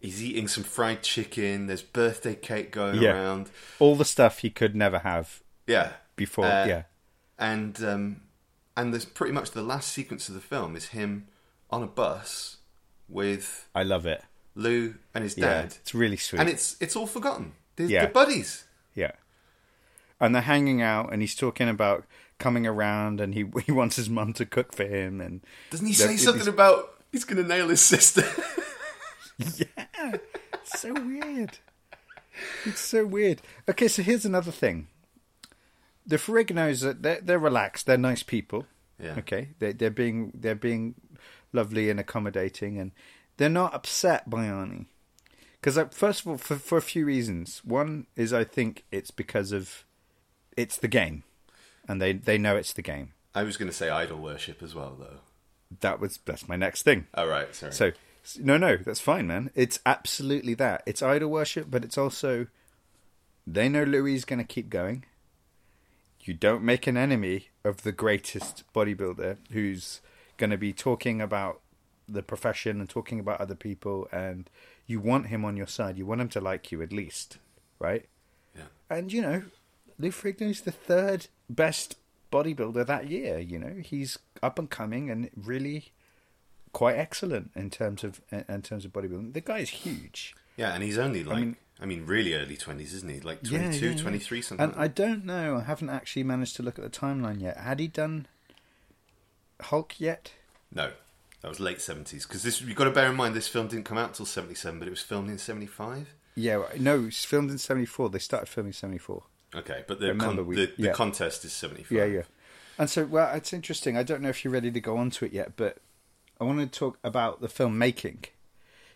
He's 0.00 0.22
eating 0.22 0.46
some 0.48 0.64
fried 0.64 1.02
chicken. 1.02 1.66
There's 1.66 1.80
birthday 1.82 2.34
cake 2.34 2.70
going 2.70 3.00
Yeah. 3.02 3.12
around. 3.14 3.48
All 3.78 3.96
the 3.96 4.04
stuff 4.04 4.40
he 4.40 4.50
could 4.50 4.76
never 4.76 4.98
have 4.98 5.42
Yeah. 5.66 5.94
before. 6.14 6.44
Uh, 6.44 6.66
yeah. 6.66 6.82
And 7.38 7.82
um, 7.82 8.20
and 8.76 8.92
there's 8.92 9.06
pretty 9.06 9.32
much 9.32 9.52
the 9.52 9.62
last 9.62 9.90
sequence 9.90 10.28
of 10.28 10.34
the 10.34 10.40
film 10.42 10.76
is 10.76 10.88
him 10.88 11.26
on 11.70 11.82
a 11.82 11.86
bus 11.86 12.58
with 13.08 13.66
I 13.74 13.82
love 13.82 14.04
it. 14.04 14.22
Lou 14.54 14.96
and 15.14 15.24
his 15.24 15.38
Yeah, 15.38 15.62
dad. 15.62 15.64
it's 15.80 15.94
really 15.94 16.18
sweet. 16.18 16.38
And 16.40 16.50
it's 16.50 16.76
it's 16.80 16.94
all 16.96 17.06
forgotten. 17.06 17.52
They're, 17.76 17.86
Yeah. 17.86 18.00
they're 18.02 18.10
buddies. 18.12 18.64
Yeah. 18.94 19.12
And 20.20 20.34
they're 20.34 20.42
hanging 20.42 20.82
out, 20.82 21.12
and 21.12 21.22
he's 21.22 21.34
talking 21.36 21.68
about 21.68 22.04
coming 22.38 22.66
around, 22.66 23.20
and 23.20 23.34
he 23.34 23.44
he 23.66 23.72
wants 23.72 23.96
his 23.96 24.08
mum 24.10 24.32
to 24.34 24.46
cook 24.46 24.74
for 24.74 24.84
him, 24.84 25.20
and 25.20 25.40
Doesn't 25.70 25.86
he 25.86 25.92
say 25.92 26.16
something 26.16 26.42
it's- 26.42 26.54
about 26.54 26.94
he's 27.12 27.24
going 27.24 27.42
to 27.42 27.48
nail 27.48 27.68
his 27.68 27.80
sister? 27.80 28.24
yeah, 29.56 30.16
so 30.64 30.92
weird. 30.94 31.58
It's 32.64 32.80
so 32.80 33.04
weird. 33.04 33.42
Okay, 33.68 33.88
so 33.88 34.02
here's 34.02 34.24
another 34.24 34.52
thing. 34.52 34.86
The 36.06 36.16
Ferrignos, 36.16 37.02
they're 37.02 37.20
they're 37.20 37.38
relaxed. 37.38 37.86
They're 37.86 37.98
nice 37.98 38.22
people. 38.22 38.66
Yeah. 39.02 39.16
Okay, 39.18 39.50
they 39.58 39.72
they're 39.72 39.90
being 39.90 40.32
they're 40.34 40.54
being 40.54 40.94
lovely 41.52 41.90
and 41.90 41.98
accommodating, 42.00 42.78
and 42.78 42.92
they're 43.36 43.48
not 43.48 43.74
upset 43.74 44.28
by 44.30 44.46
Arnie. 44.46 44.86
Because 45.60 45.76
uh, 45.76 45.86
first 45.86 46.20
of 46.20 46.28
all, 46.28 46.38
for 46.38 46.56
for 46.56 46.78
a 46.78 46.82
few 46.82 47.04
reasons. 47.04 47.62
One 47.64 48.06
is 48.16 48.32
I 48.32 48.44
think 48.44 48.84
it's 48.92 49.10
because 49.10 49.52
of 49.52 49.84
it's 50.56 50.76
the 50.76 50.88
game, 50.88 51.24
and 51.88 52.00
they 52.00 52.12
they 52.12 52.38
know 52.38 52.56
it's 52.56 52.72
the 52.72 52.82
game. 52.82 53.12
I 53.34 53.42
was 53.42 53.56
going 53.56 53.70
to 53.70 53.76
say 53.76 53.88
idol 53.88 54.18
worship 54.18 54.62
as 54.62 54.74
well, 54.74 54.96
though. 54.98 55.20
That 55.80 56.00
was 56.00 56.18
that's 56.24 56.48
my 56.48 56.56
next 56.56 56.82
thing. 56.82 57.06
All 57.14 57.26
right, 57.26 57.54
sorry. 57.54 57.72
So 57.72 57.92
no, 58.38 58.56
no, 58.56 58.76
that's 58.76 59.00
fine, 59.00 59.26
man. 59.26 59.50
It's 59.54 59.80
absolutely 59.86 60.54
that. 60.54 60.82
It's 60.86 61.02
idol 61.02 61.30
worship, 61.30 61.70
but 61.70 61.84
it's 61.84 61.98
also 61.98 62.46
they 63.46 63.68
know 63.68 63.84
Louis 63.84 64.14
is 64.14 64.24
going 64.24 64.38
to 64.38 64.44
keep 64.44 64.68
going. 64.68 65.04
You 66.20 66.34
don't 66.34 66.62
make 66.62 66.86
an 66.86 66.96
enemy 66.96 67.48
of 67.64 67.82
the 67.82 67.92
greatest 67.92 68.64
bodybuilder 68.74 69.38
who's 69.52 70.00
going 70.36 70.50
to 70.50 70.58
be 70.58 70.74
talking 70.74 71.22
about 71.22 71.60
the 72.06 72.22
profession 72.22 72.80
and 72.80 72.88
talking 72.88 73.18
about 73.18 73.40
other 73.40 73.54
people, 73.54 74.08
and 74.12 74.50
you 74.86 75.00
want 75.00 75.26
him 75.26 75.44
on 75.44 75.56
your 75.56 75.66
side. 75.66 75.96
You 75.96 76.04
want 76.04 76.20
him 76.20 76.28
to 76.30 76.40
like 76.40 76.70
you 76.70 76.82
at 76.82 76.92
least, 76.92 77.38
right? 77.78 78.06
yeah. 78.54 78.64
And 78.90 79.12
you 79.12 79.22
know, 79.22 79.42
Lou 79.98 80.10
Ferrigno's 80.10 80.62
the 80.62 80.72
third 80.72 81.28
best 81.48 81.96
bodybuilder 82.32 82.86
that 82.86 83.08
year. 83.08 83.38
You 83.38 83.58
know, 83.58 83.74
he's 83.82 84.18
up 84.42 84.58
and 84.58 84.68
coming 84.68 85.10
and 85.10 85.30
really 85.36 85.92
quite 86.72 86.96
excellent 86.96 87.50
in 87.54 87.70
terms 87.70 88.04
of 88.04 88.20
in 88.30 88.62
terms 88.62 88.84
of 88.84 88.92
bodybuilding. 88.92 89.32
The 89.34 89.40
guy 89.40 89.58
is 89.58 89.70
huge. 89.70 90.34
Yeah, 90.56 90.74
and 90.74 90.82
he's 90.82 90.98
only 90.98 91.22
like, 91.22 91.36
I 91.36 91.40
mean, 91.40 91.56
mean- 91.86 92.06
really 92.06 92.34
early 92.34 92.56
20s, 92.56 92.92
isn't 92.94 93.08
he? 93.08 93.20
Like 93.20 93.38
Yeah, 93.42 93.60
22, 93.60 93.84
yeah, 93.86 93.92
yeah. 93.92 94.02
23, 94.02 94.42
something 94.42 94.64
And 94.64 94.72
like 94.76 94.80
I 94.80 94.88
don't 94.88 95.24
know. 95.24 95.56
I 95.56 95.62
haven't 95.62 95.90
actually 95.90 96.24
managed 96.24 96.56
to 96.56 96.62
look 96.62 96.78
at 96.78 96.84
the 96.84 96.90
timeline 96.90 97.40
yet. 97.40 97.56
Had 97.58 97.78
he 97.78 97.86
done 97.86 98.26
Hulk 99.60 100.00
yet? 100.00 100.32
No, 100.72 100.92
that 101.42 101.48
was 101.48 101.60
late 101.60 101.78
70s. 101.78 102.26
Because 102.26 102.42
this 102.42 102.60
you've 102.60 102.76
got 102.76 102.84
to 102.84 102.90
bear 102.90 103.08
in 103.10 103.16
mind, 103.16 103.34
this 103.34 103.48
film 103.48 103.68
didn't 103.68 103.84
come 103.84 103.98
out 103.98 104.08
until 104.08 104.26
77, 104.26 104.78
but 104.78 104.88
it 104.88 104.90
was 104.90 105.00
filmed 105.02 105.30
in 105.30 105.38
75. 105.38 106.14
Yeah, 106.38 106.62
no, 106.78 107.00
it 107.00 107.04
was 107.06 107.24
filmed 107.24 107.50
in 107.50 107.58
'74. 107.58 108.10
They 108.10 108.20
started 108.20 108.46
filming 108.46 108.72
'74. 108.72 109.24
Okay, 109.54 109.84
but 109.86 110.00
the, 110.00 110.14
con- 110.14 110.46
we- 110.46 110.56
the, 110.56 110.72
the 110.76 110.82
yeah. 110.84 110.92
contest 110.92 111.44
is 111.44 111.52
75. 111.52 111.90
Yeah, 111.90 112.04
yeah. 112.04 112.22
And 112.78 112.88
so, 112.88 113.04
well, 113.04 113.34
it's 113.34 113.52
interesting. 113.52 113.96
I 113.96 114.02
don't 114.02 114.22
know 114.22 114.28
if 114.28 114.44
you're 114.44 114.52
ready 114.52 114.70
to 114.70 114.80
go 114.80 114.96
on 114.96 115.10
to 115.10 115.24
it 115.24 115.32
yet, 115.32 115.56
but 115.56 115.78
I 116.40 116.44
want 116.44 116.60
to 116.60 116.78
talk 116.78 116.98
about 117.02 117.40
the 117.40 117.48
filmmaking 117.48 118.26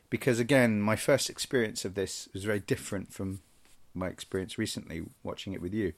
because, 0.09 0.39
again, 0.39 0.81
my 0.81 0.95
first 0.95 1.29
experience 1.29 1.85
of 1.85 1.95
this 1.95 2.29
was 2.33 2.45
very 2.45 2.61
different 2.61 3.13
from 3.13 3.41
my 3.95 4.09
experience 4.09 4.57
recently 4.57 5.03
watching 5.23 5.53
it 5.53 5.61
with 5.61 5.75
you. 5.75 5.95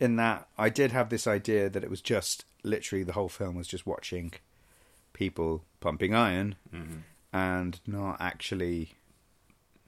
In 0.00 0.16
that, 0.16 0.48
I 0.56 0.70
did 0.70 0.92
have 0.92 1.10
this 1.10 1.26
idea 1.26 1.68
that 1.68 1.84
it 1.84 1.90
was 1.90 2.00
just 2.00 2.44
literally 2.62 3.04
the 3.04 3.12
whole 3.12 3.28
film 3.28 3.54
was 3.54 3.68
just 3.68 3.86
watching 3.86 4.32
people 5.12 5.64
pumping 5.80 6.14
iron 6.14 6.56
mm-hmm. 6.74 6.98
and 7.32 7.80
not 7.86 8.16
actually 8.20 8.92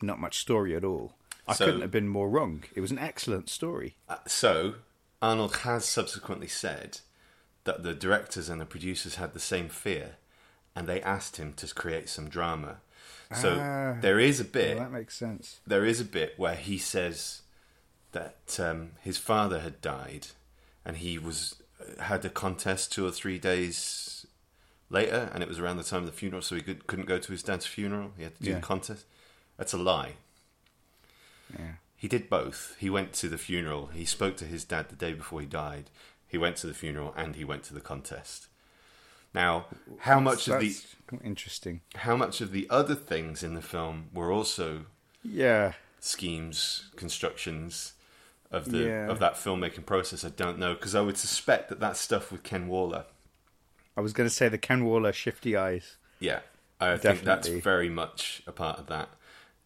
not 0.02 0.20
much 0.20 0.38
story 0.38 0.76
at 0.76 0.84
all. 0.84 1.14
I 1.48 1.54
So- 1.54 1.66
couldn't 1.66 1.80
have 1.82 1.90
been 1.90 2.08
more 2.08 2.28
wrong. 2.28 2.64
It 2.74 2.80
was 2.80 2.90
an 2.90 2.98
excellent 2.98 3.48
story. 3.48 3.96
Uh, 4.08 4.16
so, 4.26 4.76
Arnold 5.22 5.56
has 5.58 5.84
subsequently 5.84 6.48
said 6.48 7.00
that 7.64 7.82
the 7.82 7.94
directors 7.94 8.48
and 8.48 8.60
the 8.60 8.66
producers 8.66 9.14
had 9.16 9.32
the 9.32 9.40
same 9.40 9.68
fear 9.68 10.16
and 10.74 10.86
they 10.86 11.00
asked 11.02 11.36
him 11.36 11.52
to 11.54 11.72
create 11.74 12.08
some 12.08 12.28
drama. 12.28 12.80
So, 13.34 13.58
Ah. 13.60 13.98
there 14.00 14.18
is 14.20 14.38
a 14.40 14.44
bit. 14.44 14.76
Well, 14.76 14.84
that 14.84 14.92
makes 14.92 15.16
sense. 15.16 15.60
there 15.66 15.84
is 15.84 16.00
a 16.00 16.04
bit 16.04 16.38
where 16.38 16.54
he 16.56 16.78
says 16.78 17.42
that 18.12 18.58
um, 18.60 18.92
his 19.02 19.18
father 19.18 19.60
had 19.60 19.80
died, 19.80 20.28
and 20.84 20.96
he 20.98 21.18
was 21.18 21.56
had 22.00 22.24
a 22.24 22.30
contest 22.30 22.92
two 22.92 23.06
or 23.06 23.10
three 23.10 23.38
days 23.38 24.26
later, 24.90 25.30
and 25.34 25.42
it 25.42 25.48
was 25.48 25.58
around 25.58 25.76
the 25.76 25.82
time 25.84 26.00
of 26.00 26.06
the 26.06 26.12
funeral, 26.12 26.40
so 26.42 26.54
he 26.54 26.62
could, 26.62 26.86
couldn't 26.86 27.06
go 27.06 27.18
to 27.18 27.32
his 27.32 27.42
dad's 27.42 27.66
funeral. 27.66 28.12
He 28.16 28.22
had 28.22 28.36
to 28.36 28.42
do 28.42 28.50
Yeah. 28.50 28.56
the 28.56 28.62
contest. 28.62 29.04
That's 29.56 29.72
a 29.72 29.78
lie. 29.78 30.16
Yeah. 31.52 31.72
He 31.96 32.08
did 32.08 32.28
both. 32.28 32.76
He 32.78 32.90
went 32.90 33.12
to 33.14 33.28
the 33.28 33.38
funeral. 33.38 33.86
He 33.86 34.04
spoke 34.04 34.36
to 34.38 34.44
his 34.44 34.64
dad 34.64 34.88
the 34.90 34.96
day 34.96 35.12
before 35.14 35.40
he 35.40 35.46
died. 35.46 35.90
He 36.28 36.36
went 36.38 36.56
to 36.56 36.66
the 36.66 36.74
funeral 36.74 37.14
and 37.16 37.36
he 37.36 37.44
went 37.44 37.62
to 37.64 37.74
the 37.74 37.80
contest. 37.80 38.48
Now, 39.34 39.66
how 40.00 40.20
much 40.20 40.48
of 40.48 40.60
the 40.60 40.74
interesting? 41.24 41.80
how 41.96 42.16
much 42.16 42.40
of 42.40 42.52
the 42.52 42.66
other 42.70 42.94
things 42.94 43.42
in 43.42 43.54
the 43.54 43.62
film 43.62 44.08
were 44.12 44.32
also 44.32 44.86
Yeah, 45.22 45.72
schemes, 46.00 46.90
constructions 46.96 47.92
of 48.50 48.70
the 48.70 48.78
Yeah. 48.84 49.08
of 49.10 49.18
that 49.18 49.34
filmmaking 49.34 49.84
process. 49.86 50.24
I 50.24 50.28
don't 50.30 50.58
know 50.58 50.74
because 50.74 50.94
I 50.94 51.00
would 51.00 51.18
suspect 51.18 51.68
that 51.68 51.80
that's 51.80 52.00
stuff 52.00 52.30
with 52.32 52.42
Ken 52.44 52.68
Waller. 52.68 53.04
I 53.96 54.00
was 54.00 54.12
going 54.12 54.28
to 54.28 54.34
say 54.34 54.48
the 54.48 54.58
Ken 54.58 54.84
Waller 54.84 55.12
shifty 55.12 55.56
eyes. 55.56 55.96
Yeah, 56.20 56.40
I 56.80 56.96
think 56.96 57.22
that's 57.22 57.48
very 57.48 57.88
much 57.88 58.42
a 58.46 58.52
part 58.52 58.78
of 58.78 58.86
that, 58.86 59.08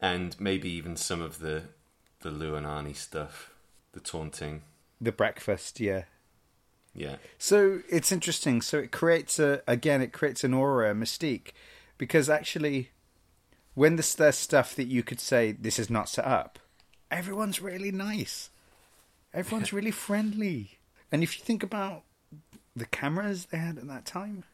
and 0.01 0.39
maybe 0.41 0.71
even 0.71 0.97
some 0.97 1.21
of 1.21 1.39
the 1.39 1.65
the 2.21 2.31
Lou 2.31 2.55
and 2.55 2.67
Arnie 2.67 2.97
stuff, 2.97 3.51
the 3.93 4.01
taunting. 4.01 4.63
The 5.01 5.13
breakfast, 5.13 5.81
yeah. 5.81 6.05
Yeah, 6.93 7.17
So 7.39 7.81
it's 7.89 8.11
interesting. 8.11 8.61
So 8.63 8.79
it 8.79 8.91
creates 8.91 9.39
a 9.39 9.63
again, 9.67 10.03
it 10.03 10.13
creates 10.13 10.43
an 10.43 10.53
aura, 10.53 10.91
a 10.91 10.95
mystique, 10.95 11.53
because 11.99 12.29
actually, 12.29 12.91
when 13.75 13.95
there's 13.97 14.15
there's 14.17 14.37
stuff 14.37 14.75
that 14.75 14.89
you 14.89 15.03
could 15.05 15.21
say 15.21 15.53
this 15.53 15.79
is 15.79 15.89
not 15.89 16.09
set 16.09 16.27
up, 16.27 16.59
everyone's 17.11 17.61
really 17.63 17.93
nice. 17.93 18.51
Everyone's 19.33 19.73
really 19.79 19.93
friendly. 19.93 20.79
And 21.13 21.23
if 21.23 21.39
you 21.39 21.45
think 21.45 21.63
about 21.63 22.03
the 22.75 22.87
cameras 22.87 23.47
they 23.47 23.59
had 23.59 23.79
at 23.79 23.87
that 23.89 24.05
time 24.07 24.45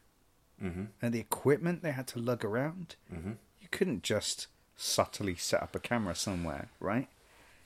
Mm-hmm. 0.63 0.85
and 1.03 1.13
the 1.13 1.19
equipment 1.19 1.83
they 1.83 1.91
had 1.91 2.07
to 2.07 2.19
lug 2.19 2.43
around, 2.43 2.95
you 3.11 3.67
couldn't 3.69 4.01
just 4.01 4.47
subtly 4.77 5.35
set 5.35 5.61
up 5.61 5.75
a 5.75 5.79
camera 5.79 6.15
somewhere, 6.15 6.69
right? 6.79 7.07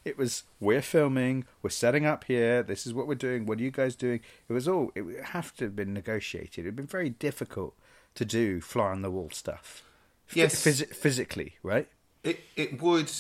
It 0.04 0.18
was 0.18 0.44
we're 0.60 0.82
filming, 0.82 1.46
we're 1.62 1.70
setting 1.70 2.06
up 2.08 2.24
here. 2.24 2.64
This 2.64 2.88
is 2.88 2.94
what 2.94 3.06
we're 3.08 3.14
doing. 3.14 3.46
What 3.46 3.60
are 3.60 3.62
you 3.64 3.70
guys 3.70 3.96
doing? 3.96 4.22
It 4.50 4.54
was 4.54 4.68
all. 4.68 4.92
It 4.96 5.02
would 5.04 5.20
have 5.26 5.56
to 5.58 5.66
have 5.66 5.76
been 5.76 5.94
negotiated. 5.94 6.60
It'd 6.66 6.76
been 6.76 6.88
very 6.88 7.12
difficult 7.12 7.76
to 8.16 8.26
do 8.26 8.62
fly 8.62 8.90
on 8.90 9.04
the 9.04 9.12
wall 9.12 9.30
stuff. 9.32 9.84
Yes. 10.34 10.56
phys- 10.66 10.96
physically, 10.96 11.56
right? 11.62 11.88
It 12.24 12.40
it 12.56 12.82
would, 12.82 13.12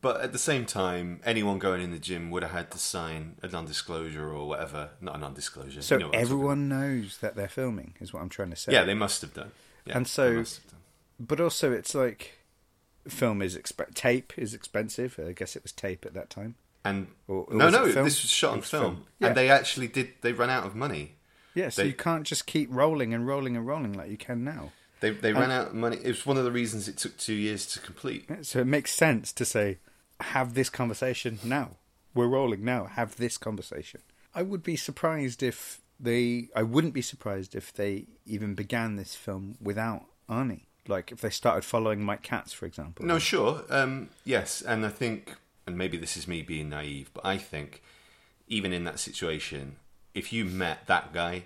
but 0.00 0.20
at 0.20 0.32
the 0.32 0.38
same 0.38 0.66
time, 0.66 1.20
anyone 1.24 1.58
going 1.60 1.80
in 1.82 1.90
the 1.92 1.98
gym 1.98 2.30
would 2.30 2.42
have 2.42 2.52
had 2.52 2.70
to 2.72 2.78
sign 2.78 3.36
a 3.42 3.48
non-disclosure 3.48 4.28
or 4.32 4.48
whatever. 4.48 4.90
Not 5.00 5.16
a 5.16 5.18
non-disclosure. 5.18 5.82
So 5.82 5.94
you 5.94 5.98
know 6.00 6.06
what 6.08 6.16
I'm 6.16 6.22
talking 6.22 6.32
everyone 6.34 6.68
knows 6.68 7.18
that 7.18 7.36
they're 7.36 7.48
filming, 7.48 7.94
is 8.00 8.12
what 8.12 8.22
I'm 8.22 8.28
trying 8.28 8.50
to 8.50 8.56
say. 8.56 8.72
Yeah, 8.72 8.84
they 8.84 8.94
must 8.94 9.20
have 9.22 9.34
done. 9.34 9.52
Yeah, 9.84 9.96
And 9.96 10.08
so- 10.08 10.30
they 10.30 10.36
must 10.38 10.56
have 10.62 10.70
done. 10.72 10.80
but 11.20 11.40
also 11.40 11.72
it's 11.72 11.94
like 11.94 12.38
film 13.08 13.42
is 13.42 13.56
exp- 13.56 13.94
tape 13.94 14.32
is 14.36 14.54
expensive. 14.54 15.18
I 15.24 15.32
guess 15.32 15.56
it 15.56 15.62
was 15.62 15.72
tape 15.72 16.04
at 16.06 16.14
that 16.14 16.30
time. 16.30 16.56
And 16.84 17.08
Or- 17.26 17.44
or 17.44 17.54
no, 17.54 17.68
no, 17.70 17.90
film? 17.92 18.04
this 18.04 18.22
was 18.22 18.30
shot 18.30 18.52
on 18.52 18.58
was 18.60 18.70
film, 18.70 18.82
film. 18.82 19.06
Yeah. 19.18 19.26
and 19.28 19.36
they 19.36 19.50
actually 19.50 19.88
did. 19.88 20.12
They 20.20 20.32
ran 20.32 20.50
out 20.50 20.64
of 20.64 20.74
money. 20.76 21.16
Yeah, 21.54 21.70
so 21.70 21.82
They- 21.82 21.88
you 21.88 21.94
can't 21.94 22.24
just 22.26 22.46
keep 22.46 22.68
rolling 22.70 23.12
and 23.14 23.26
rolling 23.26 23.56
and 23.56 23.66
rolling 23.66 23.92
like 23.94 24.10
you 24.10 24.16
can 24.18 24.44
now. 24.44 24.72
They 25.00 25.10
they 25.10 25.32
ran 25.32 25.50
out 25.50 25.68
of 25.68 25.74
money. 25.74 25.96
It 26.02 26.06
was 26.08 26.24
one 26.26 26.36
of 26.38 26.44
the 26.44 26.52
reasons 26.52 26.88
it 26.88 26.96
took 26.96 27.16
two 27.16 27.34
years 27.34 27.66
to 27.68 27.80
complete. 27.80 28.28
So 28.46 28.60
it 28.60 28.66
makes 28.66 28.92
sense 28.92 29.32
to 29.34 29.44
say, 29.44 29.78
have 30.20 30.54
this 30.54 30.70
conversation 30.70 31.38
now. 31.44 31.76
We're 32.14 32.28
rolling 32.28 32.64
now. 32.64 32.84
Have 32.86 33.16
this 33.16 33.36
conversation. 33.36 34.00
I 34.34 34.42
would 34.42 34.62
be 34.62 34.76
surprised 34.76 35.42
if 35.42 35.80
they. 36.00 36.48
I 36.56 36.62
wouldn't 36.62 36.94
be 36.94 37.02
surprised 37.02 37.54
if 37.54 37.72
they 37.74 38.06
even 38.24 38.54
began 38.54 38.96
this 38.96 39.14
film 39.14 39.56
without 39.60 40.06
Arnie. 40.30 40.62
Like 40.88 41.12
if 41.12 41.20
they 41.20 41.30
started 41.30 41.64
following 41.64 42.02
Mike 42.02 42.22
Katz, 42.22 42.52
for 42.52 42.66
example. 42.66 43.04
No, 43.04 43.18
sure. 43.18 43.64
Um, 43.70 44.10
yes, 44.24 44.62
and 44.62 44.84
I 44.84 44.88
think, 44.88 45.34
and 45.66 45.76
maybe 45.76 45.96
this 45.96 46.16
is 46.16 46.28
me 46.28 46.42
being 46.42 46.68
naive, 46.68 47.10
but 47.12 47.24
I 47.24 47.38
think 47.38 47.82
even 48.48 48.72
in 48.72 48.84
that 48.84 48.98
situation, 48.98 49.76
if 50.14 50.32
you 50.32 50.44
met 50.44 50.86
that 50.86 51.12
guy, 51.12 51.44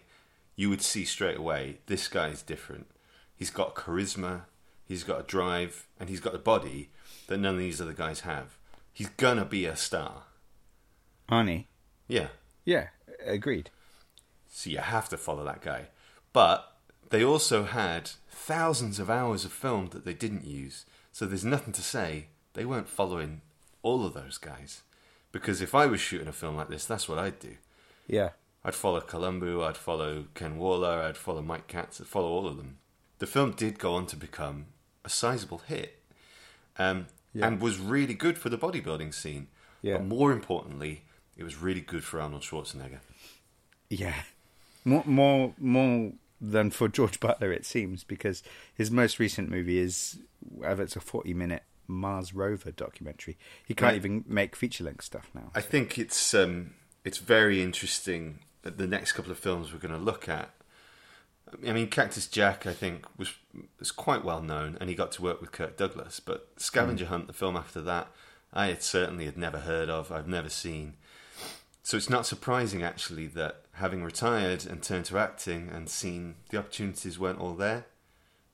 you 0.56 0.68
would 0.68 0.82
see 0.82 1.04
straight 1.04 1.38
away 1.38 1.78
this 1.86 2.08
guy 2.08 2.28
is 2.28 2.42
different. 2.42 2.86
He's 3.34 3.50
got 3.50 3.74
charisma, 3.74 4.42
he's 4.84 5.04
got 5.04 5.20
a 5.20 5.24
drive, 5.24 5.86
and 5.98 6.08
he's 6.08 6.20
got 6.20 6.34
a 6.34 6.38
body 6.38 6.90
that 7.28 7.38
none 7.38 7.54
of 7.54 7.60
these 7.60 7.80
other 7.80 7.92
guys 7.92 8.20
have. 8.20 8.58
He's 8.92 9.08
gonna 9.08 9.44
be 9.44 9.64
a 9.64 9.76
star. 9.76 10.24
Arnie. 11.30 11.66
Yeah. 12.08 12.28
Yeah, 12.64 12.88
agreed. 13.24 13.70
So 14.50 14.68
you 14.68 14.78
have 14.78 15.08
to 15.08 15.16
follow 15.16 15.44
that 15.44 15.62
guy. 15.62 15.86
But 16.32 16.76
they 17.08 17.24
also 17.24 17.64
had 17.64 18.10
thousands 18.30 18.98
of 18.98 19.10
hours 19.10 19.44
of 19.44 19.52
film 19.52 19.88
that 19.92 20.04
they 20.04 20.14
didn't 20.14 20.44
use. 20.46 20.86
So 21.12 21.26
there's 21.26 21.44
nothing 21.44 21.72
to 21.74 21.82
say 21.82 22.26
they 22.54 22.64
weren't 22.64 22.88
following 22.88 23.42
all 23.82 24.06
of 24.06 24.14
those 24.14 24.38
guys. 24.38 24.82
Because 25.32 25.60
if 25.60 25.74
I 25.74 25.86
was 25.86 26.00
shooting 26.00 26.28
a 26.28 26.32
film 26.32 26.56
like 26.56 26.68
this, 26.68 26.84
that's 26.84 27.08
what 27.08 27.18
I'd 27.18 27.38
do. 27.38 27.56
Yeah. 28.06 28.30
I'd 28.64 28.74
follow 28.74 29.00
Columbu, 29.00 29.66
I'd 29.66 29.76
follow 29.76 30.24
Ken 30.34 30.58
Waller, 30.58 31.00
I'd 31.02 31.16
follow 31.16 31.40
Mike 31.42 31.66
Katz, 31.66 32.00
I'd 32.00 32.06
follow 32.06 32.28
all 32.28 32.46
of 32.46 32.56
them. 32.56 32.78
The 33.18 33.26
film 33.26 33.52
did 33.52 33.78
go 33.78 33.94
on 33.94 34.06
to 34.06 34.16
become 34.16 34.66
a 35.04 35.08
sizable 35.08 35.58
hit 35.66 36.02
um, 36.78 37.06
Yeah. 37.32 37.46
and 37.46 37.60
was 37.60 37.78
really 37.78 38.14
good 38.14 38.36
for 38.38 38.48
the 38.48 38.58
bodybuilding 38.58 39.14
scene. 39.14 39.46
Yeah. 39.82 39.94
But 39.98 40.06
more 40.06 40.32
importantly, 40.32 41.02
it 41.36 41.42
was 41.44 41.56
really 41.56 41.80
good 41.80 42.04
for 42.04 42.20
Arnold 42.20 42.42
Schwarzenegger. 42.42 43.00
Yeah, 43.88 44.22
more 44.84 45.02
more 45.06 45.54
more 45.58 46.12
than 46.40 46.70
for 46.70 46.88
George 46.98 47.20
Butler, 47.20 47.52
it 47.52 47.64
seems, 47.66 48.04
because 48.04 48.42
his 48.74 48.90
most 48.90 49.18
recent 49.18 49.50
movie 49.50 49.78
is 49.78 50.18
whatever 50.40 50.82
it's 50.82 50.96
a 50.96 51.00
forty-minute 51.00 51.62
Mars 51.86 52.32
rover 52.34 52.70
documentary. 52.70 53.36
He 53.66 53.74
can't 53.74 53.90
Right. 53.90 53.96
even 53.96 54.24
make 54.26 54.54
feature-length 54.56 55.02
stuff 55.04 55.28
now. 55.34 55.50
I 55.54 55.60
think 55.60 55.98
it's 55.98 56.32
um, 56.34 56.74
it's 57.04 57.18
very 57.18 57.62
interesting 57.62 58.40
that 58.62 58.78
the 58.78 58.86
next 58.86 59.12
couple 59.12 59.32
of 59.32 59.38
films 59.38 59.72
we're 59.72 59.78
going 59.80 59.94
to 59.94 60.00
look 60.00 60.28
at. 60.28 60.50
I 61.66 61.72
mean, 61.72 61.88
Cactus 61.88 62.28
Jack, 62.28 62.64
I 62.66 62.72
think, 62.72 63.04
was 63.18 63.32
was 63.80 63.90
quite 63.90 64.24
well 64.24 64.40
known, 64.42 64.76
and 64.80 64.88
he 64.88 64.94
got 64.94 65.10
to 65.12 65.22
work 65.22 65.40
with 65.40 65.50
Kirk 65.50 65.76
Douglas. 65.76 66.20
But 66.20 66.48
Scavenger 66.56 67.06
Hunt, 67.06 67.26
the 67.26 67.32
film 67.32 67.56
after 67.56 67.80
that, 67.82 68.08
I 68.52 68.66
had 68.66 68.82
certainly 68.84 69.24
had 69.24 69.36
never 69.36 69.58
heard 69.58 69.88
of. 69.90 70.12
I've 70.12 70.28
never 70.28 70.48
seen. 70.48 70.94
So 71.82 71.96
it's 71.96 72.10
not 72.10 72.26
surprising, 72.26 72.82
actually, 72.82 73.26
that 73.28 73.62
having 73.72 74.02
retired 74.04 74.66
and 74.66 74.82
turned 74.82 75.06
to 75.06 75.18
acting 75.18 75.70
and 75.70 75.88
seen 75.88 76.34
the 76.50 76.58
opportunities 76.58 77.18
weren't 77.18 77.40
all 77.40 77.54
there, 77.54 77.86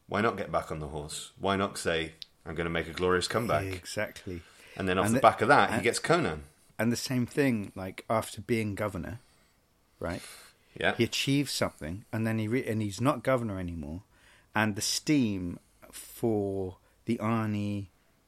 why 0.09 0.21
not 0.21 0.37
get 0.37 0.53
back 0.53 0.71
on 0.71 0.79
the 0.79 0.89
horse? 0.89 1.33
Why 1.39 1.57
not 1.57 1.77
say, 1.79 2.13
"I'm 2.47 2.55
going 2.55 2.67
to 2.67 2.71
make 2.71 2.89
a 2.89 2.93
glorious 2.93 3.27
comeback"? 3.29 3.65
Exactly. 3.65 4.43
And 4.77 4.89
then 4.89 4.99
off 4.99 5.07
And 5.07 5.15
the 5.15 5.19
the- 5.19 5.23
back 5.23 5.41
of 5.43 5.49
that, 5.49 5.75
he 5.75 5.81
gets 5.83 5.99
Conan. 5.99 6.45
And 6.79 6.93
the 6.93 6.97
same 6.97 7.27
thing, 7.27 7.73
like 7.75 8.05
after 8.09 8.41
being 8.43 8.75
governor, 8.75 9.21
right? 9.99 10.21
Yeah. 10.79 10.95
He 10.95 11.05
achieves 11.05 11.51
something, 11.51 12.05
and 12.13 12.27
then 12.27 12.39
he 12.39 12.47
re- 12.47 12.67
and 12.67 12.81
he's 12.83 13.01
not 13.01 13.23
governor 13.25 13.59
anymore, 13.59 14.03
and 14.55 14.77
the 14.77 14.83
steam 14.83 15.59
for 15.91 16.77
the 17.07 17.17
Arnie 17.17 17.87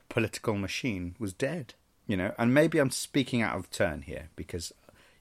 political 0.09 0.55
machine 0.55 1.15
was 1.19 1.33
dead. 1.35 1.75
You 2.07 2.17
know, 2.17 2.35
and 2.39 2.55
maybe 2.55 2.79
I'm 2.79 2.91
speaking 2.91 3.43
out 3.43 3.55
of 3.57 3.71
turn 3.71 4.03
here 4.03 4.31
because, 4.35 4.73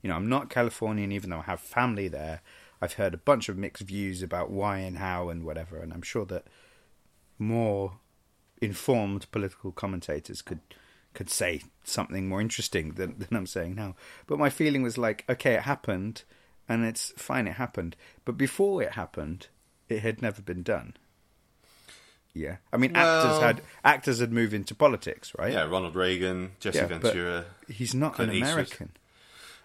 you 0.08 0.14
know, 0.14 0.18
I'm 0.18 0.30
not 0.30 0.50
Californian, 0.50 1.12
even 1.12 1.32
though 1.32 1.40
I 1.40 1.52
have 1.52 1.60
family 1.60 2.08
there. 2.08 2.42
I've 2.82 2.94
heard 2.94 3.14
a 3.14 3.18
bunch 3.18 3.50
of 3.50 3.58
mixed 3.58 3.84
views 3.84 4.24
about 4.24 4.50
why 4.50 4.78
and 4.78 5.00
how 5.00 5.28
and 5.28 5.44
whatever, 5.44 5.80
and 5.80 5.92
I'm 5.92 6.02
sure 6.02 6.24
that 6.28 6.46
more 7.38 8.00
informed 8.62 9.30
political 9.32 9.74
commentators 9.74 10.42
could 10.42 10.62
could 11.14 11.30
say 11.30 11.64
something 11.84 12.30
more 12.30 12.40
interesting 12.40 12.92
than, 12.92 13.20
than 13.20 13.36
I'm 13.36 13.48
saying 13.48 13.76
now. 13.76 13.96
But 14.28 14.40
my 14.40 14.50
feeling 14.50 14.82
was 14.82 14.98
like, 14.98 15.26
okay, 15.28 15.56
it 15.56 15.64
happened, 15.64 16.24
and 16.70 16.86
it's 16.86 17.12
fine, 17.18 17.46
it 17.46 17.56
happened. 17.56 17.98
But 18.24 18.38
before 18.38 18.82
it 18.82 18.94
happened, 18.94 19.48
it 19.90 20.04
had 20.04 20.22
never 20.22 20.42
been 20.42 20.64
done. 20.64 20.96
Yeah, 22.34 22.58
I 22.72 22.78
mean, 22.78 22.96
actors 22.96 23.42
had 23.42 23.62
actors 23.84 24.20
had 24.22 24.32
moved 24.32 24.54
into 24.54 24.74
politics, 24.74 25.34
right? 25.38 25.52
Yeah, 25.52 25.64
Ronald 25.64 25.98
Reagan, 25.98 26.52
Jesse 26.62 26.78
Yeah, 26.78 26.86
Ventura. 26.86 27.46
He's 27.68 27.94
not 27.94 28.14
Clint 28.14 28.32
an 28.32 28.38
Eastwood. 28.38 28.90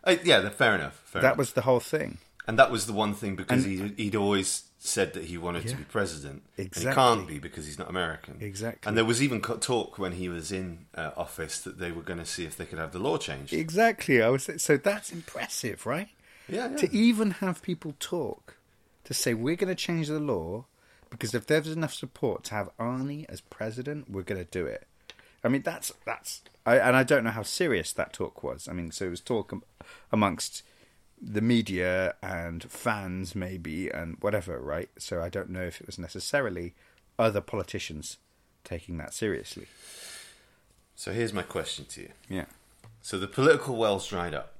Uh, 0.05 0.17
yeah, 0.25 0.49
fair 0.51 0.75
enough. 0.75 1.01
Fair 1.05 1.23
That 1.23 1.29
enough. 1.29 1.39
was 1.39 1.53
the 1.53 1.63
whole 1.63 1.81
thing. 1.81 2.19
and 2.49 2.59
that 2.59 2.71
was 2.73 2.87
the 2.87 2.93
one 2.93 3.15
thing 3.15 3.37
because 3.37 3.65
And- 3.65 3.93
he, 3.97 4.05
he'd 4.05 4.17
always 4.17 4.65
said 4.79 5.13
that 5.13 5.25
he 5.27 5.39
wanted 5.39 5.69
to 5.69 5.77
be 5.77 5.85
president. 5.85 6.43
And 6.57 6.67
Exactly. 6.67 6.91
he 6.91 6.95
can't 6.95 7.29
be 7.29 7.39
because 7.39 7.67
he's 7.67 7.79
not 7.79 7.89
American. 7.89 8.39
Exactly. 8.41 8.89
And 8.89 8.97
there 8.97 9.05
was 9.05 9.23
even 9.23 9.41
talk 9.41 9.97
when 9.97 10.13
he 10.13 10.29
was 10.29 10.51
in 10.51 10.87
uh, 10.97 11.13
office 11.17 11.61
that 11.61 11.79
they 11.79 11.93
were 11.93 12.03
going 12.03 12.19
to 12.19 12.27
see 12.27 12.45
if 12.45 12.57
they 12.57 12.65
could 12.65 12.81
have 12.81 12.91
the 12.91 12.99
law 12.99 13.17
changed. 13.17 13.53
Exactly. 13.53 14.21
I 14.21 14.29
was 14.29 14.51
so 14.57 14.77
that's 14.77 15.13
impressive, 15.13 15.87
right? 15.87 16.09
Yeah, 16.49 16.71
yeah. 16.71 16.77
To 16.79 16.93
even 16.93 17.31
have 17.33 17.63
people 17.63 17.95
talk 18.01 18.57
to 19.05 19.15
say 19.15 19.35
we're 19.35 19.55
going 19.55 19.69
to 19.69 19.77
change 19.77 20.09
the 20.09 20.19
law 20.19 20.65
because 21.11 21.33
if 21.33 21.47
there's 21.47 21.69
enough 21.69 21.95
support 21.95 22.43
to 22.45 22.55
have 22.55 22.69
Arnie 22.77 23.25
as 23.29 23.41
president, 23.41 24.11
we're 24.11 24.23
going 24.23 24.45
to 24.45 24.51
do 24.51 24.67
it. 24.67 24.89
I 25.45 25.49
mean, 25.49 25.63
that's 25.63 25.93
that's, 26.05 26.43
I, 26.65 26.79
and 26.79 26.97
I 26.97 27.03
don't 27.03 27.25
know 27.25 27.31
how 27.31 27.43
serious 27.43 27.93
that 27.93 28.13
talk 28.13 28.43
was. 28.43 28.69
I 28.69 28.73
mean, 28.73 28.91
so 28.91 29.07
it 29.07 29.11
was 29.11 29.21
talk 29.21 29.53
am- 29.53 29.63
amongst 30.11 30.63
the 31.21 31.41
media 31.41 32.15
and 32.23 32.65
fans, 32.65 33.35
maybe, 33.35 33.89
and 33.89 34.17
whatever, 34.21 34.59
right? 34.59 34.91
So 34.99 35.23
I 35.23 35.29
don't 35.29 35.51
know 35.51 35.63
if 35.63 35.81
it 35.81 35.87
was 35.87 35.99
necessarily 35.99 36.75
other 37.19 37.41
politicians 37.41 38.19
taking 38.65 38.99
that 38.99 39.15
seriously. 39.15 39.67
So 40.95 41.13
here's 41.13 41.33
my 41.33 41.43
question 41.43 41.85
to 41.87 42.03
you. 42.03 42.09
Yeah. 42.29 42.47
So 43.01 43.19
the 43.19 43.27
political 43.27 43.77
well's 43.77 44.07
dried 44.09 44.35
up. 44.35 44.55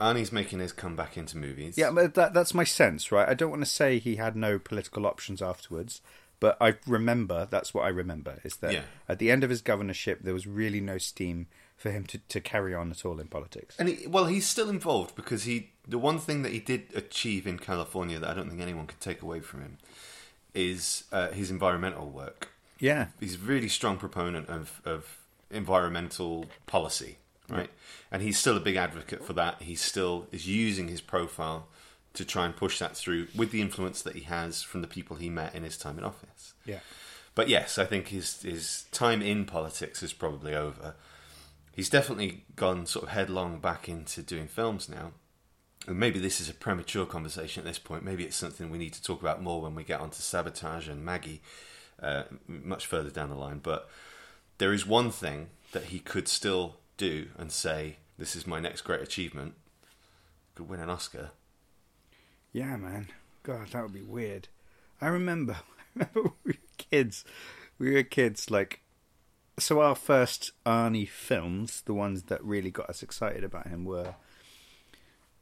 Arnie's 0.00 0.30
making 0.30 0.60
his 0.60 0.72
comeback 0.72 1.16
into 1.16 1.36
movies. 1.36 1.76
Yeah, 1.76 1.90
but 1.90 2.14
that, 2.14 2.32
that's 2.32 2.54
my 2.54 2.62
sense, 2.62 3.10
right? 3.10 3.28
I 3.28 3.34
don't 3.34 3.50
want 3.50 3.62
to 3.62 3.70
say 3.70 3.98
he 3.98 4.14
had 4.14 4.36
no 4.36 4.58
political 4.60 5.06
options 5.06 5.42
afterwards, 5.42 6.00
but 6.40 6.56
I 6.60 6.76
remember 6.86 7.46
that's 7.50 7.72
what 7.74 7.84
I 7.84 7.88
remember 7.88 8.38
is 8.44 8.56
that 8.56 8.72
Yeah. 8.72 8.82
at 9.08 9.18
the 9.18 9.30
end 9.30 9.44
of 9.44 9.50
his 9.50 9.62
governorship, 9.62 10.22
there 10.22 10.34
was 10.34 10.46
really 10.46 10.80
no 10.80 10.98
steam 10.98 11.46
for 11.76 11.90
him 11.90 12.04
to, 12.06 12.18
to 12.18 12.40
carry 12.40 12.74
on 12.74 12.90
at 12.90 13.04
all 13.04 13.20
in 13.20 13.28
politics. 13.28 13.76
And 13.78 13.88
he, 13.88 14.06
well, 14.06 14.26
he's 14.26 14.46
still 14.46 14.68
involved 14.68 15.14
because 15.14 15.44
he 15.44 15.70
the 15.86 15.98
one 15.98 16.18
thing 16.18 16.42
that 16.42 16.52
he 16.52 16.58
did 16.58 16.82
achieve 16.94 17.46
in 17.46 17.58
California 17.58 18.18
that 18.18 18.28
I 18.30 18.34
don't 18.34 18.48
think 18.50 18.60
anyone 18.60 18.86
could 18.86 19.00
take 19.00 19.22
away 19.22 19.40
from 19.40 19.62
him 19.62 19.78
is 20.54 21.04
uh, 21.12 21.28
his 21.30 21.50
environmental 21.50 22.08
work. 22.08 22.48
Yeah, 22.80 23.06
He's 23.18 23.34
a 23.34 23.38
really 23.38 23.68
strong 23.68 23.96
proponent 23.96 24.48
of, 24.48 24.80
of 24.84 25.18
environmental 25.50 26.46
policy, 26.66 27.18
right? 27.48 27.70
And 28.12 28.22
he's 28.22 28.38
still 28.38 28.56
a 28.56 28.60
big 28.60 28.76
advocate 28.76 29.24
for 29.24 29.32
that. 29.34 29.62
He 29.62 29.74
still 29.74 30.26
is 30.30 30.46
using 30.46 30.86
his 30.88 31.00
profile 31.00 31.66
to 32.18 32.24
try 32.24 32.44
and 32.44 32.54
push 32.54 32.78
that 32.78 32.96
through 32.96 33.28
with 33.34 33.50
the 33.50 33.60
influence 33.62 34.02
that 34.02 34.14
he 34.14 34.22
has 34.22 34.62
from 34.62 34.82
the 34.82 34.86
people 34.88 35.16
he 35.16 35.30
met 35.30 35.54
in 35.54 35.62
his 35.64 35.78
time 35.78 35.98
in 35.98 36.04
office. 36.04 36.52
yeah, 36.66 36.80
But 37.34 37.48
yes, 37.48 37.78
I 37.78 37.84
think 37.86 38.08
his 38.08 38.42
his 38.42 38.84
time 38.92 39.22
in 39.22 39.44
politics 39.46 40.02
is 40.02 40.12
probably 40.12 40.54
over. 40.54 40.94
he's 41.74 41.88
definitely 41.90 42.44
gone 42.56 42.86
sort 42.86 43.04
of 43.04 43.10
headlong 43.10 43.60
back 43.60 43.88
into 43.88 44.22
doing 44.22 44.48
films 44.48 44.88
now. 44.88 45.12
And 45.86 45.98
maybe 45.98 46.18
this 46.18 46.40
is 46.40 46.48
a 46.50 46.54
premature 46.54 47.06
conversation 47.06 47.60
at 47.62 47.66
this 47.66 47.78
point. 47.78 48.02
Maybe 48.04 48.24
it's 48.24 48.36
something 48.36 48.68
we 48.68 48.78
need 48.78 48.92
to 48.94 49.02
talk 49.02 49.20
about 49.22 49.40
more 49.42 49.62
when 49.62 49.74
we 49.76 49.84
get 49.84 50.00
onto 50.00 50.20
Sabotage 50.20 50.88
and 50.88 51.04
Maggie 51.04 51.40
uh, 52.02 52.24
much 52.46 52.84
further 52.86 53.10
down 53.10 53.30
the 53.30 53.36
line. 53.36 53.60
But 53.62 53.88
there 54.58 54.72
is 54.72 54.84
one 54.84 55.10
thing 55.10 55.48
that 55.72 55.84
he 55.84 55.98
could 56.00 56.26
still 56.28 56.76
do 56.96 57.28
and 57.38 57.50
say, 57.52 57.96
"This 58.18 58.34
is 58.36 58.46
my 58.46 58.58
next 58.60 58.82
great 58.82 59.00
achievement." 59.00 59.54
Could 60.56 60.68
win 60.68 60.80
an 60.80 60.90
Oscar. 60.90 61.30
Yeah, 62.52 62.76
man. 62.76 63.08
God, 63.42 63.68
that 63.72 63.82
would 63.82 63.92
be 63.92 64.02
weird. 64.02 64.48
I 65.00 65.08
remember, 65.08 65.56
I 66.00 66.06
remember 66.14 66.32
we 66.44 66.52
were 66.52 66.58
kids. 66.76 67.24
We 67.78 67.92
were 67.94 68.02
kids, 68.02 68.50
like, 68.50 68.80
so 69.58 69.80
our 69.80 69.94
first 69.94 70.52
Arnie 70.66 71.08
films, 71.08 71.82
the 71.82 71.94
ones 71.94 72.24
that 72.24 72.42
really 72.44 72.70
got 72.70 72.88
us 72.90 73.02
excited 73.02 73.44
about 73.44 73.68
him, 73.68 73.84
were 73.84 74.14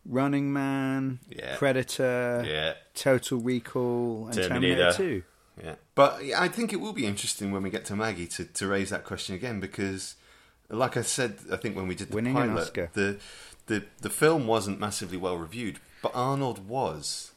Running 0.04 0.52
Man, 0.52 1.18
Yeah. 1.28 1.56
Predator, 1.56 2.44
Yeah. 2.46 2.74
Total 2.94 3.38
Recall, 3.38 4.26
and 4.26 4.34
Terminator. 4.34 4.92
Terminator 4.92 4.96
2. 4.96 5.22
Yeah, 5.64 5.74
but 5.94 6.20
I 6.36 6.48
think 6.48 6.74
it 6.74 6.80
will 6.82 6.92
be 6.92 7.06
interesting 7.06 7.50
when 7.50 7.62
we 7.62 7.70
get 7.70 7.86
to 7.86 7.96
Maggie 7.96 8.26
to, 8.26 8.44
to 8.44 8.66
raise 8.68 8.90
that 8.90 9.04
question 9.04 9.34
again 9.34 9.58
because, 9.58 10.16
like 10.68 10.98
I 10.98 11.02
said, 11.02 11.38
I 11.50 11.56
think 11.56 11.74
when 11.76 11.88
we 11.88 11.94
did 11.94 12.10
the 12.10 12.14
Winning 12.14 12.34
pilot, 12.34 12.58
Oscar. 12.58 12.90
the 12.92 13.18
the 13.66 13.84
the 14.00 14.10
film 14.10 14.46
wasn't 14.46 14.80
massively 14.80 15.16
well 15.16 15.36
reviewed, 15.36 15.78
but 16.02 16.12
Arnold 16.14 16.68
was, 16.68 17.32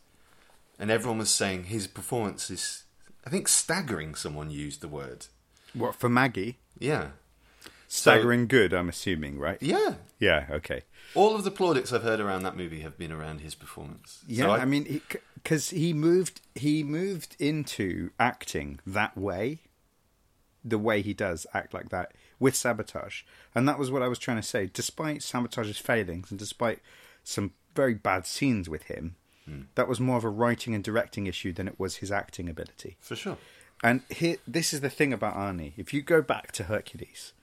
and 0.78 0.90
everyone 0.92 1.20
was 1.20 1.32
saying 1.32 1.66
his 1.66 1.88
performance 1.88 2.50
is, 2.50 2.84
I 3.26 3.30
think, 3.30 3.48
staggering. 3.48 4.16
Someone 4.16 4.52
used 4.52 4.82
the 4.82 4.88
word. 4.88 5.28
What, 5.74 5.96
for 5.96 6.10
Maggie? 6.10 6.58
Yeah, 6.80 7.10
Staggering 7.92 8.46
good, 8.46 8.72
I'm 8.72 8.88
assuming, 8.88 9.40
right? 9.40 9.58
yeah. 9.62 9.96
Yeah, 10.20 10.46
okay. 10.52 10.84
All 11.16 11.36
of 11.36 11.44
the 11.44 11.50
plaudits 11.50 11.92
I've 11.92 12.04
heard 12.04 12.20
around 12.20 12.44
that 12.44 12.56
movie 12.56 12.82
have 12.82 13.00
been 13.00 13.12
around 13.12 13.42
his 13.42 13.56
performance. 13.56 14.22
Yeah, 14.28 14.46
So 14.46 14.52
I, 14.52 14.66
mean, 14.66 15.02
because 15.34 15.72
he, 15.72 15.92
moved, 15.92 16.42
he 16.54 16.84
moved 16.84 17.36
into 17.40 18.12
acting 18.20 18.80
that 18.86 19.18
way, 19.18 19.62
the 20.64 20.78
way 20.78 21.02
he 21.02 21.16
does 21.16 21.48
act 21.52 21.74
like 21.74 21.90
that 21.90 22.12
with 22.40 22.56
sabotage, 22.56 23.24
and 23.54 23.68
that 23.68 23.80
was 23.80 23.92
what 23.92 24.02
I 24.02 24.08
was 24.08 24.20
trying 24.20 24.38
to 24.38 24.44
say. 24.44 24.70
Despite 24.72 25.22
sabotage's 25.22 25.78
failings 25.78 26.32
and 26.32 26.40
despite 26.40 26.80
some 27.24 27.52
very 27.76 27.94
bad 27.94 28.26
scenes 28.26 28.70
with 28.70 28.84
him, 28.84 29.16
hmm. 29.46 29.62
that 29.76 29.88
was 29.88 30.00
more 30.00 30.18
of 30.18 30.24
a 30.24 30.30
writing 30.30 30.74
and 30.74 30.84
directing 30.84 31.28
issue 31.28 31.54
than 31.54 31.68
it 31.68 31.80
was 31.80 31.98
his 31.98 32.12
acting 32.12 32.50
ability. 32.50 32.98
for 33.00 33.16
sure. 33.16 33.38
And 33.82 34.02
here, 34.10 34.38
this 34.46 34.74
is 34.74 34.82
the 34.82 34.90
thing 34.90 35.14
about 35.14 35.36
Arnie. 35.36 35.74
If 35.78 35.94
you 35.94 36.02
go 36.02 36.22
back 36.22 36.52
to 36.54 36.66
Hercules, 36.66 37.34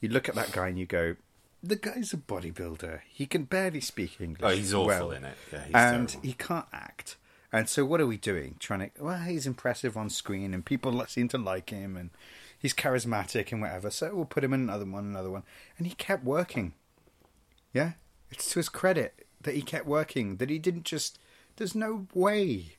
you 0.00 0.08
look 0.08 0.28
at 0.28 0.34
that 0.34 0.52
guy 0.52 0.68
and 0.68 0.78
you 0.78 0.86
go, 0.86 1.16
"The 1.62 1.76
guy's 1.76 2.12
a 2.12 2.16
bodybuilder. 2.16 3.00
He 3.10 3.26
can 3.26 3.44
barely 3.44 3.80
speak 3.80 4.20
English. 4.20 4.42
Oh, 4.42 4.54
he's 4.54 4.72
awful 4.72 4.86
well, 4.86 5.10
in 5.10 5.24
it. 5.24 5.36
Yeah, 5.52 5.64
he's 5.64 5.74
and 5.74 6.08
terrible. 6.08 6.26
he 6.28 6.32
can't 6.32 6.66
act. 6.72 7.16
And 7.52 7.68
so, 7.68 7.84
what 7.84 8.00
are 8.00 8.06
we 8.06 8.16
doing? 8.16 8.56
Trying 8.58 8.90
to? 8.90 9.02
Well, 9.04 9.18
he's 9.18 9.46
impressive 9.46 9.96
on 9.96 10.10
screen, 10.10 10.54
and 10.54 10.64
people 10.64 11.04
seem 11.08 11.28
to 11.28 11.38
like 11.38 11.70
him, 11.70 11.96
and 11.96 12.10
he's 12.64 12.72
charismatic 12.72 13.52
and 13.52 13.60
whatever. 13.60 13.90
So 13.90 14.14
we'll 14.14 14.24
put 14.24 14.42
him 14.42 14.54
in 14.54 14.60
another 14.62 14.86
one, 14.86 15.04
another 15.04 15.30
one, 15.30 15.42
and 15.76 15.86
he 15.86 15.94
kept 15.94 16.24
working. 16.24 16.72
Yeah, 17.74 17.92
it's 18.30 18.50
to 18.52 18.58
his 18.58 18.70
credit 18.70 19.26
that 19.42 19.54
he 19.54 19.60
kept 19.60 19.84
working. 19.84 20.36
That 20.36 20.48
he 20.48 20.58
didn't 20.58 20.84
just. 20.84 21.18
There's 21.56 21.74
no 21.74 22.06
way 22.14 22.76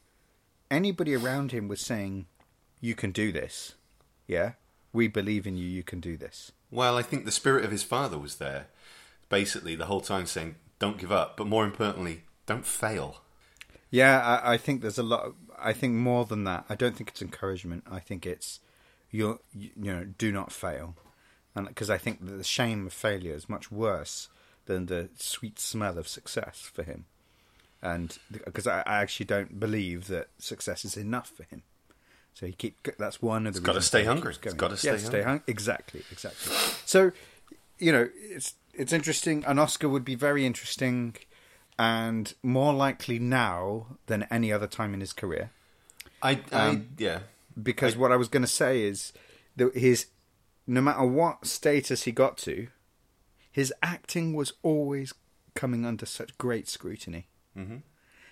anybody 0.71 1.13
around 1.13 1.51
him 1.51 1.67
was 1.67 1.81
saying, 1.81 2.25
"You 2.81 2.95
can 2.95 3.11
do 3.11 3.31
this." 3.31 3.75
Yeah, 4.25 4.53
we 4.91 5.07
believe 5.07 5.45
in 5.45 5.55
you. 5.55 5.67
You 5.67 5.83
can 5.83 5.99
do 5.99 6.17
this. 6.17 6.51
Well, 6.71 6.97
I 6.97 7.03
think 7.03 7.25
the 7.25 7.31
spirit 7.31 7.63
of 7.63 7.69
his 7.69 7.83
father 7.83 8.17
was 8.17 8.37
there, 8.37 8.65
basically 9.29 9.75
the 9.75 9.85
whole 9.85 10.01
time 10.01 10.25
saying, 10.25 10.55
"Don't 10.79 10.97
give 10.97 11.11
up," 11.11 11.37
but 11.37 11.45
more 11.45 11.63
importantly, 11.63 12.23
don't 12.47 12.65
fail. 12.65 13.21
Yeah, 13.91 14.19
I, 14.19 14.53
I 14.53 14.57
think 14.57 14.81
there's 14.81 14.97
a 14.97 15.03
lot. 15.03 15.25
Of, 15.25 15.35
I 15.59 15.73
think 15.73 15.93
more 15.93 16.25
than 16.25 16.43
that. 16.45 16.65
I 16.69 16.73
don't 16.73 16.95
think 16.95 17.09
it's 17.09 17.21
encouragement. 17.21 17.83
I 17.89 17.99
think 17.99 18.25
it's 18.25 18.61
you. 19.11 19.39
You 19.53 19.71
know, 19.77 20.05
do 20.05 20.31
not 20.31 20.51
fail, 20.51 20.95
and 21.55 21.67
because 21.67 21.89
I 21.89 21.97
think 21.97 22.25
that 22.25 22.33
the 22.33 22.43
shame 22.43 22.87
of 22.87 22.93
failure 22.93 23.33
is 23.33 23.49
much 23.49 23.71
worse 23.71 24.29
than 24.65 24.87
the 24.87 25.09
sweet 25.15 25.59
smell 25.59 25.97
of 25.97 26.07
success 26.07 26.69
for 26.73 26.83
him, 26.83 27.05
and 27.81 28.17
because 28.31 28.67
I, 28.67 28.81
I 28.81 29.01
actually 29.01 29.27
don't 29.27 29.59
believe 29.59 30.07
that 30.07 30.29
success 30.39 30.85
is 30.85 30.97
enough 30.97 31.29
for 31.29 31.43
him. 31.43 31.63
So 32.33 32.45
he 32.45 32.51
keep. 32.51 32.75
That's 32.97 33.21
one 33.21 33.47
of 33.47 33.53
the. 33.53 33.59
It's 33.59 33.65
gotta 33.65 33.81
stay 33.81 34.03
hungry. 34.03 34.35
It's 34.43 34.53
gotta 34.53 34.75
stay 34.75 34.91
yeah, 34.91 34.97
stay 34.97 35.05
hungry. 35.05 35.23
hungry. 35.23 35.43
Exactly, 35.47 36.03
exactly. 36.11 36.53
So, 36.85 37.13
you 37.79 37.93
know, 37.93 38.09
it's 38.13 38.55
it's 38.73 38.91
interesting. 38.91 39.45
An 39.45 39.57
Oscar 39.57 39.87
would 39.87 40.03
be 40.03 40.15
very 40.15 40.45
interesting, 40.45 41.15
and 41.79 42.33
more 42.43 42.73
likely 42.73 43.19
now 43.19 43.97
than 44.07 44.23
any 44.29 44.51
other 44.51 44.67
time 44.67 44.93
in 44.93 44.99
his 44.99 45.13
career. 45.13 45.51
I, 46.21 46.41
I 46.51 46.67
Um, 46.69 46.89
yeah, 46.97 47.19
Because 47.61 47.95
what 47.95 48.11
I 48.11 48.15
was 48.17 48.27
going 48.27 48.43
to 48.43 48.47
say 48.47 48.83
is 48.83 49.13
that 49.55 49.75
his, 49.75 50.07
no 50.67 50.81
matter 50.81 51.03
what 51.05 51.45
status 51.47 52.03
he 52.03 52.11
got 52.11 52.37
to, 52.39 52.67
his 53.51 53.73
acting 53.81 54.33
was 54.33 54.53
always 54.63 55.13
coming 55.53 55.85
under 55.85 56.05
such 56.05 56.37
great 56.37 56.67
scrutiny. 56.67 57.27
Mhm. 57.57 57.83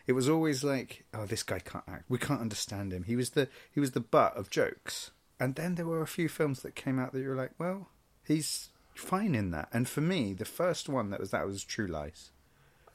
It 0.06 0.12
was 0.14 0.28
always 0.28 0.66
like, 0.66 1.06
oh, 1.14 1.26
this 1.26 1.44
guy 1.44 1.60
can't 1.60 1.86
act. 1.88 2.04
We 2.10 2.18
can't 2.18 2.42
understand 2.42 2.92
him. 2.92 3.04
He 3.04 3.16
was 3.16 3.30
the 3.32 3.48
he 3.72 3.80
was 3.80 3.92
the 3.92 4.02
butt 4.02 4.36
of 4.36 4.50
jokes. 4.50 5.12
And 5.40 5.56
then 5.56 5.76
there 5.76 5.86
were 5.86 6.02
a 6.02 6.08
few 6.08 6.28
films 6.28 6.62
that 6.62 6.76
came 6.76 7.00
out 7.00 7.14
that 7.14 7.22
you 7.22 7.30
were 7.30 7.36
like, 7.36 7.52
well, 7.58 7.90
he's 8.26 8.70
fine 8.94 9.34
in 9.34 9.52
that. 9.52 9.70
And 9.72 9.88
for 9.88 10.02
me, 10.02 10.34
the 10.34 10.44
first 10.46 10.90
one 10.90 11.10
that 11.12 11.22
was 11.22 11.32
that 11.32 11.46
was 11.46 11.64
True 11.64 11.88
Lies. 11.88 12.32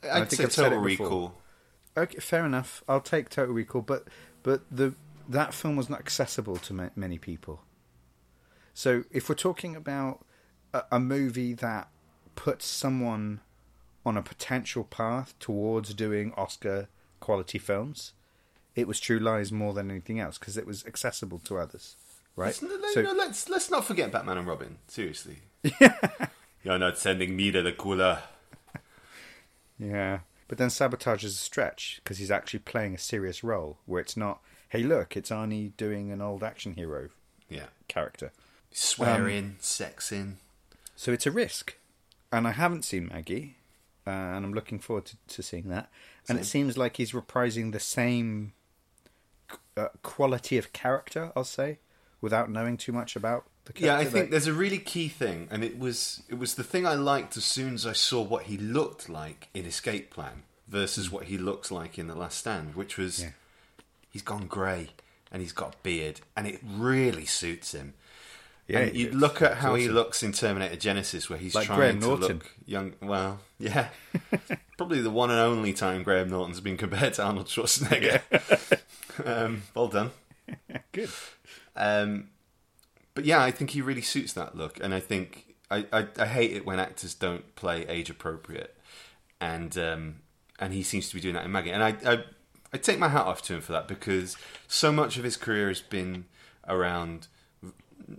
I 0.03 0.21
I'd 0.21 0.29
think 0.29 0.39
say 0.39 0.45
I've 0.45 0.55
Total. 0.71 0.79
Recall. 0.79 1.35
Okay, 1.97 2.19
fair 2.19 2.45
enough. 2.45 2.85
I'll 2.87 3.01
take 3.01 3.31
Total 3.31 3.55
Recall, 3.55 3.81
but 3.83 4.07
but 4.43 4.63
the 4.71 4.95
that 5.29 5.53
film 5.55 5.77
was 5.77 5.89
not 5.91 6.01
accessible 6.01 6.57
to 6.57 6.73
ma- 6.73 6.89
many 6.97 7.19
people. 7.19 7.63
So 8.75 9.05
if 9.11 9.29
we're 9.29 9.35
talking 9.35 9.77
about 9.77 10.25
a, 10.73 10.83
a 10.93 11.01
movie 11.01 11.53
that 11.55 11.89
puts 12.35 12.65
someone 12.67 13.41
on 14.07 14.17
a 14.17 14.23
potential 14.23 14.85
path 14.85 15.35
towards 15.39 15.93
doing 15.95 16.33
Oscar 16.37 16.89
quality 17.21 17.59
films, 17.59 18.13
it 18.75 18.87
was 18.87 19.01
True 19.01 19.19
Lies 19.19 19.51
more 19.53 19.73
than 19.75 19.91
anything 19.91 20.21
else 20.21 20.39
because 20.39 20.57
it 20.57 20.67
was 20.67 20.87
accessible 20.87 21.41
to 21.41 21.59
others, 21.59 21.97
right? 22.37 22.47
Let's, 22.47 22.63
let, 22.63 22.93
So- 22.95 23.03
no, 23.03 23.13
let's 23.13 23.49
let's 23.49 23.71
not 23.71 23.85
forget 23.85 24.13
Batman 24.13 24.39
and 24.39 24.47
Robin. 24.47 24.79
Seriously, 24.87 25.39
you're 26.63 26.79
not 26.79 26.97
sending 26.99 27.37
me 27.37 27.51
to 27.51 27.61
the 27.61 27.73
cooler. 27.73 28.21
Yeah. 29.79 30.21
But 30.49 30.59
then 30.59 30.71
Sabotage 30.71 31.25
is 31.25 31.35
a 31.35 31.39
stretch 31.39 32.01
because 32.03 32.19
he's 32.19 32.31
actually 32.31 32.61
playing 32.61 32.95
a 32.95 32.99
serious 32.99 33.45
role 33.45 33.79
where 33.85 34.01
it's 34.01 34.17
not, 34.17 34.41
hey, 34.69 34.83
look, 34.83 35.17
it's 35.17 35.31
Arnie 35.31 35.77
doing 35.77 36.11
an 36.13 36.21
old 36.21 36.43
action 36.43 36.75
hero 36.75 37.09
Yeah, 37.49 37.67
character. 37.89 38.33
swearing, 38.71 39.57
sexing. 39.61 40.35
So 40.97 41.13
it's 41.13 41.27
a 41.27 41.31
risk. 41.31 41.77
And 42.31 42.47
I 42.47 42.51
haven't 42.53 42.85
seen 42.85 43.07
Maggie, 43.09 43.57
uh, 44.07 44.11
and 44.11 44.45
I'm 44.45 44.53
looking 44.53 44.79
forward 44.79 45.07
to, 45.07 45.17
to 45.29 45.43
seeing 45.43 45.69
that. 45.71 45.89
And 46.29 46.39
it 46.39 46.45
seems 46.45 46.77
like 46.77 46.99
he's 46.99 47.13
reprising 47.13 47.73
the 47.73 47.81
same 47.81 48.53
uh, 49.77 49.89
quality 50.03 50.59
of 50.59 50.73
character, 50.75 51.33
I'll 51.35 51.45
say, 51.45 51.79
without 52.21 52.51
knowing 52.51 52.77
too 52.77 52.93
much 52.93 53.17
about 53.17 53.47
the 53.65 53.73
character. 53.73 53.87
Yeah, 53.87 53.99
I 53.99 54.11
think 54.11 54.31
there's 54.31 54.47
a 54.47 54.53
really 54.53 54.79
key 54.79 55.09
thing, 55.09 55.49
and 55.51 55.65
it 55.65 55.79
was 55.79 56.23
it 56.29 56.39
was 56.39 56.55
the 56.57 56.65
thing 56.65 56.87
I 56.87 56.95
liked 56.95 57.37
as 57.39 57.45
soon 57.47 57.73
as 57.75 57.87
I 57.87 57.95
saw 57.95 58.21
what 58.21 58.43
he 58.45 58.59
looked 58.59 59.09
like 59.09 59.49
in 59.55 59.65
Escape 59.65 60.11
Plan 60.11 60.43
versus 60.67 61.11
what 61.11 61.25
he 61.25 61.39
looks 61.39 61.71
like 61.71 61.99
in 61.99 62.09
The 62.09 62.15
Last 62.15 62.37
Stand, 62.39 62.75
which 62.75 62.99
was 62.99 63.23
Yeah. 63.23 63.31
He's 64.11 64.23
gone 64.23 64.47
grey 64.47 64.89
and 65.31 65.43
he's 65.43 65.53
got 65.53 65.75
a 65.75 65.79
beard, 65.83 66.21
and 66.37 66.47
it 66.47 66.61
really 66.65 67.27
suits 67.27 67.73
him. 67.73 67.95
Yeah, 68.67 68.81
and 68.81 68.97
you 68.97 69.11
look 69.11 69.41
at 69.41 69.59
how 69.59 69.75
he 69.75 69.89
looks 69.89 70.23
in 70.23 70.33
Terminator 70.33 70.77
Genisys, 70.77 71.31
where 71.31 71.39
he's 71.39 71.55
Like 71.55 71.67
trying 71.67 71.79
Graham 71.79 72.01
to 72.01 72.07
Norton. 72.07 72.29
look 72.29 72.51
young. 72.67 72.95
Well, 73.01 73.41
yeah, 73.59 73.89
probably 74.77 75.01
the 75.01 75.11
one 75.11 75.31
and 75.31 75.39
only 75.39 75.73
time 75.73 76.03
Graham 76.03 76.29
Norton's 76.29 76.61
been 76.61 76.77
compared 76.77 77.15
to 77.15 77.23
Arnold 77.25 77.47
Schwarzenegger. 77.47 78.21
um, 79.25 79.63
well 79.75 79.89
done. 79.89 80.11
Good. 80.93 81.11
Um, 81.77 82.29
but 83.15 83.25
yeah, 83.25 83.43
I 83.43 83.51
think 83.51 83.71
he 83.71 83.81
really 83.81 84.03
suits 84.03 84.33
that 84.35 84.57
look, 84.57 84.79
and 84.83 84.95
I 84.95 85.01
think 85.01 85.55
I, 85.71 85.87
I, 85.93 86.07
I 86.19 86.27
hate 86.27 86.53
it 86.53 86.67
when 86.67 86.79
actors 86.79 87.15
don't 87.15 87.55
play 87.57 87.87
age 87.87 88.11
appropriate, 88.11 88.77
and 89.41 89.77
um, 89.79 90.17
and 90.59 90.73
he 90.75 90.83
seems 90.83 91.09
to 91.09 91.15
be 91.15 91.21
doing 91.21 91.35
that 91.35 91.45
in 91.45 91.53
Maggie, 91.53 91.71
and 91.71 91.83
I, 91.83 91.97
I 92.05 92.25
I 92.73 92.77
take 92.79 92.99
my 92.99 93.09
hat 93.09 93.27
off 93.27 93.43
to 93.43 93.55
him 93.55 93.61
for 93.61 93.73
that 93.73 93.89
because 93.89 94.37
so 94.67 94.93
much 94.93 95.17
of 95.17 95.25
his 95.25 95.37
career 95.37 95.69
has 95.69 95.81
been 95.81 96.27
around 96.67 97.29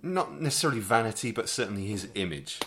not 0.02 0.40
necessarily 0.42 0.80
vanity, 0.80 1.32
but 1.32 1.50
certainly 1.50 1.86
his 1.86 2.08
image, 2.16 2.60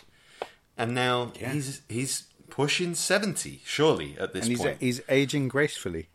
and 0.76 0.95
now 0.95 1.33
Yeah. 1.39 1.53
he's 1.53 1.83
he's 1.89 2.24
pushing 2.51 2.95
seventy, 2.95 3.62
surely 3.64 4.16
at 4.18 4.33
this 4.33 4.43
And 4.43 4.51
he's, 4.51 4.61
point, 4.61 4.76
he's 4.80 5.01
aging 5.09 5.49
gracefully. 5.49 6.09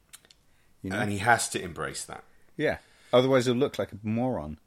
You 0.83 0.91
know? 0.91 0.99
and 0.99 1.11
he 1.11 1.17
has 1.17 1.49
to 1.49 1.61
embrace 1.61 2.05
that. 2.05 2.23
yeah. 2.55 2.77
Otherwise, 3.11 3.45
he'll 3.45 3.55
look 3.55 3.79
like 3.79 3.91
a 3.93 3.97
moron. 4.03 4.57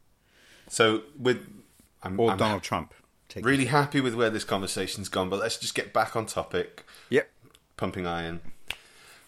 So 0.68 1.02
with 1.18 1.46
I'm, 2.02 2.18
Or 2.18 2.30
I'm- 2.30 2.38
Donald 2.38 2.62
Trump. 2.62 2.94
take 3.28 3.44
Really 3.44 3.66
happy 3.66 4.00
with 4.00 4.14
where 4.14 4.30
this 4.30 4.44
conversation's 4.44 5.08
gone, 5.08 5.28
but 5.30 5.38
let's 5.38 5.56
just 5.58 5.74
get 5.74 5.92
back 5.92 6.16
on 6.16 6.26
topic. 6.26 6.84
Yep. 7.10 7.30
Pumping 7.76 8.06
Iron. 8.06 8.40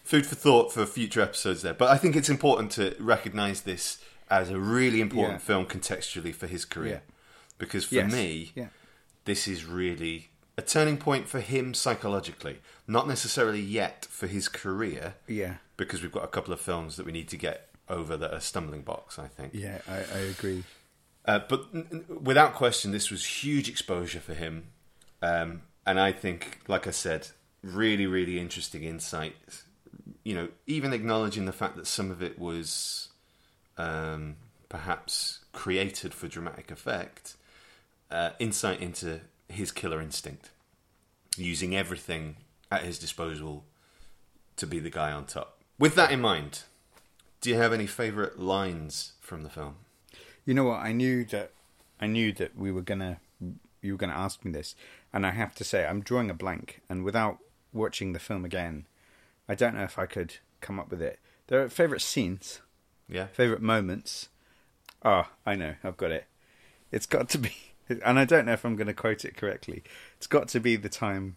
Food 0.03 0.25
for 0.25 0.35
thought 0.35 0.73
for 0.73 0.85
future 0.85 1.21
episodes 1.21 1.61
there. 1.61 1.73
But 1.73 1.89
I 1.89 1.97
think 1.97 2.15
it's 2.15 2.29
important 2.29 2.71
to 2.73 2.95
recognise 2.99 3.61
this 3.61 3.99
as 4.29 4.49
a 4.49 4.59
really 4.59 4.99
important 5.01 5.35
Yeah. 5.41 5.45
film 5.45 5.65
contextually 5.65 6.33
for 6.35 6.47
his 6.47 6.65
career. 6.65 7.01
Yeah. 7.05 7.13
Because 7.57 7.85
for 7.85 7.95
Yes. 7.95 8.11
me, 8.11 8.51
Yeah. 8.55 8.67
this 9.25 9.47
is 9.47 9.63
really 9.65 10.29
a 10.57 10.61
turning 10.61 10.97
point 10.97 11.27
for 11.29 11.39
him 11.39 11.73
psychologically. 11.73 12.59
Not 12.87 13.07
necessarily 13.07 13.61
yet 13.61 14.05
for 14.09 14.27
his 14.27 14.47
career, 14.49 15.15
Yeah. 15.27 15.55
because 15.77 16.01
we've 16.01 16.11
got 16.11 16.23
a 16.25 16.27
couple 16.27 16.53
of 16.53 16.59
films 16.59 16.95
that 16.97 17.05
we 17.05 17.11
need 17.11 17.29
to 17.29 17.37
get 17.37 17.69
over 17.89 18.17
that 18.17 18.33
are 18.33 18.39
stumbling 18.41 18.81
blocks, 18.81 19.17
I 19.17 19.27
think. 19.27 19.53
Yeah, 19.53 19.81
I, 19.87 19.95
I 19.97 20.19
agree. 20.19 20.63
Uh, 21.25 21.39
but 21.39 21.67
n- 21.73 22.05
without 22.09 22.53
question, 22.53 22.91
this 22.91 23.09
was 23.09 23.25
huge 23.43 23.69
exposure 23.69 24.19
for 24.19 24.33
him. 24.33 24.67
Um, 25.21 25.61
and 25.85 25.99
I 25.99 26.11
think, 26.11 26.59
like 26.67 26.87
I 26.87 26.91
said, 26.91 27.29
really, 27.61 28.05
really 28.05 28.37
interesting 28.39 28.83
insight. 28.83 29.35
You 30.23 30.35
know, 30.35 30.47
even 30.67 30.93
acknowledging 30.93 31.45
the 31.45 31.51
fact 31.51 31.75
that 31.75 31.87
some 31.87 32.11
of 32.11 32.21
it 32.21 32.39
was 32.39 33.09
um, 33.77 34.37
perhaps 34.69 35.39
created 35.51 36.13
for 36.13 36.27
dramatic 36.27 36.71
effect, 36.71 37.35
uh, 38.09 38.31
insight 38.39 38.81
into 38.81 39.21
his 39.49 39.71
killer 39.71 40.01
instinct, 40.01 40.49
using 41.37 41.75
everything 41.75 42.37
at 42.71 42.83
his 42.83 42.97
disposal 42.97 43.65
to 44.55 44.65
be 44.65 44.79
the 44.79 44.89
guy 44.89 45.11
on 45.11 45.25
top. 45.25 45.59
With 45.77 45.95
that 45.95 46.11
in 46.11 46.21
mind, 46.21 46.63
do 47.41 47.49
you 47.49 47.57
have 47.57 47.73
any 47.73 47.87
favourite 47.87 48.39
lines 48.39 49.13
from 49.19 49.43
the 49.43 49.49
film? 49.49 49.75
You 50.45 50.53
know 50.53 50.65
what? 50.65 50.79
I 50.79 50.91
knew 50.91 51.25
that 51.25 51.51
I 51.99 52.07
knew 52.07 52.31
that 52.33 52.57
we 52.57 52.71
were 52.71 52.81
gonna 52.81 53.17
you 53.81 53.93
were 53.93 53.97
gonna 53.97 54.13
ask 54.13 54.43
me 54.45 54.51
this, 54.51 54.75
and 55.11 55.25
I 55.25 55.31
have 55.31 55.53
to 55.55 55.63
say 55.63 55.85
I'm 55.85 56.01
drawing 56.01 56.29
a 56.29 56.33
blank. 56.33 56.81
And 56.89 57.03
without 57.03 57.39
watching 57.71 58.13
the 58.13 58.19
film 58.19 58.45
again, 58.45 58.85
I 59.47 59.55
don't 59.55 59.75
know 59.75 59.83
if 59.83 59.99
I 59.99 60.05
could 60.05 60.35
come 60.61 60.79
up 60.79 60.89
with 60.89 61.01
it. 61.01 61.19
There 61.47 61.61
are 61.61 61.69
favorite 61.69 62.01
scenes, 62.01 62.61
Yeah. 63.09 63.27
favorite 63.27 63.61
moments. 63.61 64.29
Ah, 65.03 65.31
I 65.45 65.55
know, 65.55 65.75
I've 65.83 65.97
got 65.97 66.11
it. 66.11 66.25
It's 66.91 67.05
got 67.05 67.27
to 67.29 67.37
be, 67.37 67.51
and 67.89 68.17
I 68.19 68.25
don't 68.25 68.45
know 68.45 68.53
if 68.53 68.63
I'm 68.65 68.75
going 68.75 68.87
to 68.87 68.93
quote 68.93 69.25
it 69.25 69.35
correctly. 69.35 69.83
It's 70.17 70.27
got 70.27 70.47
to 70.49 70.59
be 70.59 70.75
the 70.75 70.89
time 70.89 71.35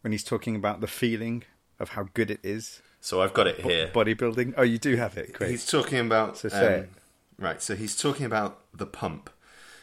when 0.00 0.12
he's 0.12 0.24
talking 0.24 0.56
about 0.56 0.80
the 0.80 0.86
feeling 0.86 1.44
of 1.78 1.90
how 1.90 2.08
good 2.14 2.30
it 2.30 2.40
is 2.42 2.80
So 3.00 3.20
I've 3.22 3.34
got 3.34 3.46
it 3.46 3.60
here. 3.60 3.90
bodybuilding. 3.92 4.54
Oh, 4.56 4.62
you 4.62 4.78
do 4.78 4.96
have 4.96 5.16
it. 5.16 5.32
Great. 5.32 5.50
He's 5.50 5.66
talking 5.66 6.00
about 6.00 6.36
So 6.38 6.48
say 6.48 6.66
um, 6.66 6.80
it. 6.80 6.90
right. 7.38 7.62
So 7.62 7.76
he's 7.76 7.94
talking 7.96 8.26
about 8.26 8.64
the 8.74 8.86
pump, 8.86 9.30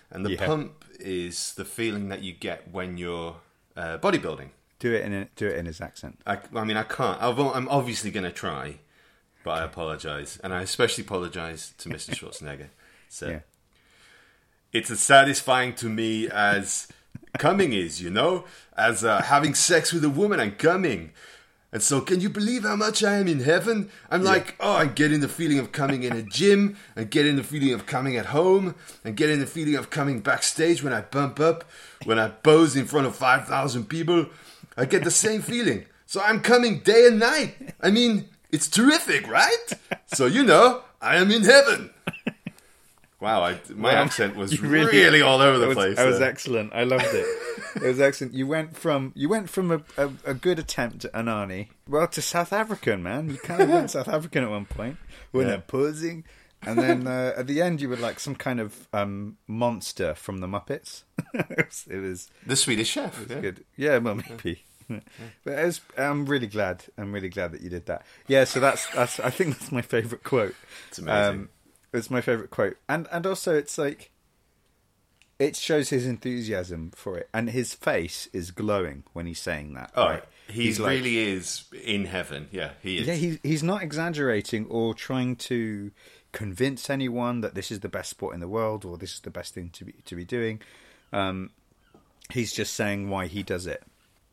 and 0.10 0.26
the 0.26 0.32
Yeah. 0.32 0.46
pump 0.46 0.84
is 1.00 1.54
the 1.56 1.66
feeling 1.66 2.10
that 2.10 2.22
you 2.22 2.34
get 2.34 2.70
when 2.72 2.98
you're 2.98 3.38
uh, 3.78 3.98
bodybuilding. 4.00 4.50
Do 4.84 4.94
it 4.94 5.06
in 5.06 5.14
a, 5.14 5.26
do 5.38 5.48
it 5.48 5.56
in 5.58 5.66
his 5.66 5.80
accent. 5.80 6.20
I, 6.28 6.40
I 6.54 6.66
mean, 6.66 6.76
I 6.76 6.84
can't. 6.84 7.18
I've, 7.22 7.40
I'm 7.40 7.70
obviously 7.70 8.12
going 8.12 8.26
to 8.26 8.32
try, 8.34 8.80
but 9.46 9.52
I 9.52 9.64
apologise, 9.64 10.38
and 10.44 10.54
I 10.54 10.62
especially 10.62 11.06
apologise 11.06 11.74
to 11.78 11.88
Mr. 11.88 12.14
Schwarzenegger. 12.18 12.68
So 13.08 13.30
Yeah. 13.30 13.40
it's 14.74 14.92
as 14.92 15.00
satisfying 15.00 15.74
to 15.76 15.88
me 15.88 16.28
as 16.30 16.90
coming 17.38 17.72
is, 17.72 18.02
you 18.02 18.10
know, 18.10 18.44
as 18.76 19.06
uh, 19.06 19.22
having 19.22 19.54
sex 19.54 19.94
with 19.94 20.04
a 20.04 20.10
woman 20.10 20.42
and 20.42 20.58
coming. 20.58 21.12
And 21.72 21.82
so, 21.82 22.02
can 22.02 22.20
you 22.20 22.30
believe 22.30 22.64
how 22.64 22.76
much 22.76 23.04
I 23.06 23.14
am 23.16 23.28
in 23.30 23.40
heaven? 23.40 23.90
I'm 24.12 24.22
like, 24.24 24.56
oh, 24.60 24.76
I'm 24.76 24.94
getting 24.94 25.22
the 25.22 25.28
feeling 25.30 25.60
of 25.60 25.72
coming 25.72 26.04
in 26.04 26.12
a 26.14 26.22
gym, 26.22 26.76
and 26.96 27.10
getting 27.10 27.38
the 27.38 27.44
feeling 27.44 27.74
of 27.74 27.86
coming 27.86 28.18
at 28.18 28.28
home, 28.28 28.76
and 29.06 29.16
getting 29.16 29.40
the 29.40 29.48
feeling 29.48 29.76
of 29.76 29.90
coming 29.90 30.20
backstage 30.20 30.84
when 30.84 30.92
I 30.94 31.02
bump 31.02 31.40
up, 31.40 31.64
when 32.04 32.20
I 32.20 32.28
pose 32.28 32.76
in 32.76 32.86
front 32.86 33.08
of 33.08 33.16
5,000 33.16 33.86
people. 33.86 34.28
I 34.78 34.86
get 34.86 35.04
the 35.04 35.12
same 35.12 35.42
feeling. 35.42 35.86
So 36.06 36.22
I'm 36.22 36.42
coming 36.42 36.80
day 36.80 37.08
and 37.08 37.20
night. 37.20 37.56
I 37.82 37.92
mean, 37.92 38.26
it's 38.52 38.68
terrific, 38.68 39.28
right? 39.28 39.66
So, 40.08 40.26
you 40.26 40.44
know, 40.44 40.82
I 41.02 41.18
am 41.18 41.32
in 41.32 41.44
heaven. 41.44 41.90
Wow, 43.20 43.42
I, 43.44 43.58
my 43.74 43.94
Wow. 43.94 44.02
accent 44.04 44.36
was 44.36 44.52
You 44.62 44.68
really, 44.68 45.22
all 45.22 45.40
over 45.40 45.58
the 45.58 45.68
was, 45.68 45.76
place. 45.76 45.96
That 45.98 46.06
was 46.08 46.20
excellent. 46.22 46.74
I 46.74 46.84
loved 46.84 47.06
it. 47.06 47.26
it 47.78 47.84
was 47.84 48.02
excellent. 48.02 48.34
You 48.34 48.46
went 48.48 48.76
from 48.76 49.14
you 49.16 49.30
went 49.30 49.50
from 49.50 49.72
a, 49.72 49.82
a, 49.98 50.12
a 50.26 50.34
good 50.34 50.60
attempt 50.60 51.06
at 51.06 51.14
Anani, 51.14 51.70
well, 51.88 52.06
to 52.08 52.22
South 52.22 52.52
African 52.52 53.02
man. 53.02 53.30
You 53.30 53.38
kind 53.38 53.62
of 53.62 53.70
went 53.70 53.92
South 53.98 54.10
African 54.10 54.44
at 54.44 54.50
one 54.50 54.66
point 54.66 54.98
when 55.32 55.46
Yeah. 55.46 55.52
they're 55.52 55.62
posing, 55.62 56.26
and 56.66 56.78
then 56.80 57.08
uh, 57.08 57.34
at 57.38 57.48
the 57.48 57.62
end 57.62 57.82
you 57.82 57.90
were 57.90 57.96
like 57.98 58.20
some 58.20 58.36
kind 58.36 58.60
of 58.60 58.88
um, 58.94 59.38
monster 59.48 60.14
from 60.16 60.40
the 60.40 60.48
Muppets. 60.48 61.04
it 61.34 61.66
was, 61.68 61.86
it 61.90 61.98
was 61.98 62.30
The 62.46 62.56
Swedish 62.56 62.90
Chef. 62.90 63.26
yeah. 63.30 63.40
good. 63.40 63.64
Yeah, 63.78 63.98
well, 64.00 64.16
maybe. 64.16 64.64
But 65.46 65.54
it 65.60 65.66
was, 65.66 65.82
I'm 65.98 66.26
really 66.26 66.46
glad. 66.48 66.84
I'm 66.98 67.14
really 67.14 67.30
glad 67.30 67.54
that 67.54 67.62
you 67.62 67.70
did 67.70 67.86
that. 67.86 68.06
Yeah, 68.28 68.44
so 68.44 68.60
that's 68.60 68.86
that's. 68.94 69.20
I 69.20 69.30
think 69.30 69.58
that's 69.58 69.72
my 69.72 69.82
favorite 69.82 70.24
quote. 70.24 70.56
It's 70.90 71.00
amazing. 71.00 71.48
it's 71.94 72.12
my 72.12 72.20
favorite 72.22 72.50
quote, 72.52 72.76
and 72.90 73.08
and 73.12 73.26
also 73.26 73.56
it's 73.56 73.78
like 73.78 74.12
it 75.40 75.56
shows 75.56 75.90
his 75.90 76.06
enthusiasm 76.06 76.92
for 76.94 77.18
it, 77.18 77.30
and 77.34 77.50
his 77.50 77.74
face 77.74 78.28
is 78.34 78.52
glowing 78.52 79.04
when 79.14 79.26
he's 79.26 79.40
saying 79.40 79.74
that. 79.74 79.92
Oh, 79.96 80.06
right? 80.06 80.24
he 80.48 80.64
He's 80.64 80.80
like- 80.80 80.90
really 80.92 81.18
is 81.18 81.64
in 81.84 82.06
heaven. 82.06 82.50
Yeah, 82.52 82.72
he 82.82 83.00
is. 83.00 83.08
yeah, 83.08 83.16
he's 83.16 83.40
he's 83.42 83.64
not 83.64 83.82
exaggerating 83.84 84.68
or 84.68 84.94
trying 84.94 85.38
to 85.38 85.92
convince 86.34 86.90
anyone 86.90 87.40
that 87.42 87.56
this 87.56 87.72
is 87.72 87.80
the 87.80 87.88
best 87.88 88.10
sport 88.10 88.34
in 88.34 88.42
the 88.42 88.48
world 88.48 88.84
or 88.84 88.98
this 88.98 89.14
is 89.14 89.22
the 89.22 89.30
best 89.30 89.54
thing 89.54 89.70
to 89.70 89.86
be 89.86 89.94
to 90.04 90.16
be 90.16 90.26
doing. 90.26 90.62
Um, 91.14 91.52
he's 92.32 92.52
just 92.52 92.74
saying 92.74 93.10
why 93.10 93.28
he 93.28 93.44
does 93.44 93.66
it. 93.66 93.84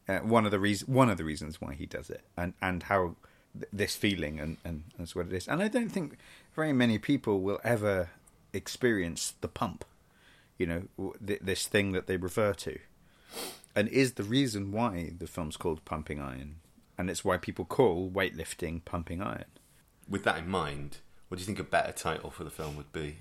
Uh, 0.09 0.19
one 0.19 0.45
of 0.45 0.51
the 0.51 0.59
reasons, 0.59 0.89
one 0.89 1.09
of 1.09 1.19
the 1.19 1.25
reasons 1.25 1.61
why 1.61 1.75
he 1.75 1.87
does 1.87 2.11
it, 2.11 2.23
and 2.37 2.55
and 2.61 2.85
how 2.85 3.15
th- 3.55 3.69
this 3.73 3.95
feeling 3.95 4.41
and 4.41 4.57
and 4.65 4.85
that's 4.99 5.15
what 5.15 5.27
it 5.27 5.33
is. 5.33 5.47
And 5.47 5.63
I 5.63 5.69
don't 5.69 5.91
think 5.91 6.17
very 6.57 6.73
many 6.73 6.99
people 6.99 7.41
will 7.43 7.61
ever 7.63 8.11
experience 8.53 9.35
the 9.41 9.49
pump. 9.49 9.85
You 10.59 10.67
know, 10.67 11.13
th- 11.25 11.41
this 11.43 11.67
thing 11.67 11.93
that 11.93 12.07
they 12.07 12.17
refer 12.17 12.55
to, 12.55 12.79
and 13.77 13.89
is 13.89 14.15
the 14.15 14.25
reason 14.25 14.73
why 14.73 15.13
the 15.17 15.27
film's 15.27 15.57
called 15.57 15.85
Pumping 15.85 16.21
Iron, 16.21 16.57
and 16.99 17.09
it's 17.11 17.25
why 17.25 17.37
people 17.37 17.65
call 17.67 18.11
weightlifting 18.11 18.85
pumping 18.85 19.23
iron. 19.23 19.45
With 20.09 20.25
that 20.25 20.39
in 20.39 20.49
mind, 20.49 20.99
what 21.31 21.37
do 21.39 21.41
you 21.41 21.47
think 21.47 21.59
a 21.59 21.65
better 21.65 21.93
title 21.93 22.31
for 22.31 22.45
the 22.45 22.51
film 22.51 22.77
would 22.77 22.93
be? 22.93 23.17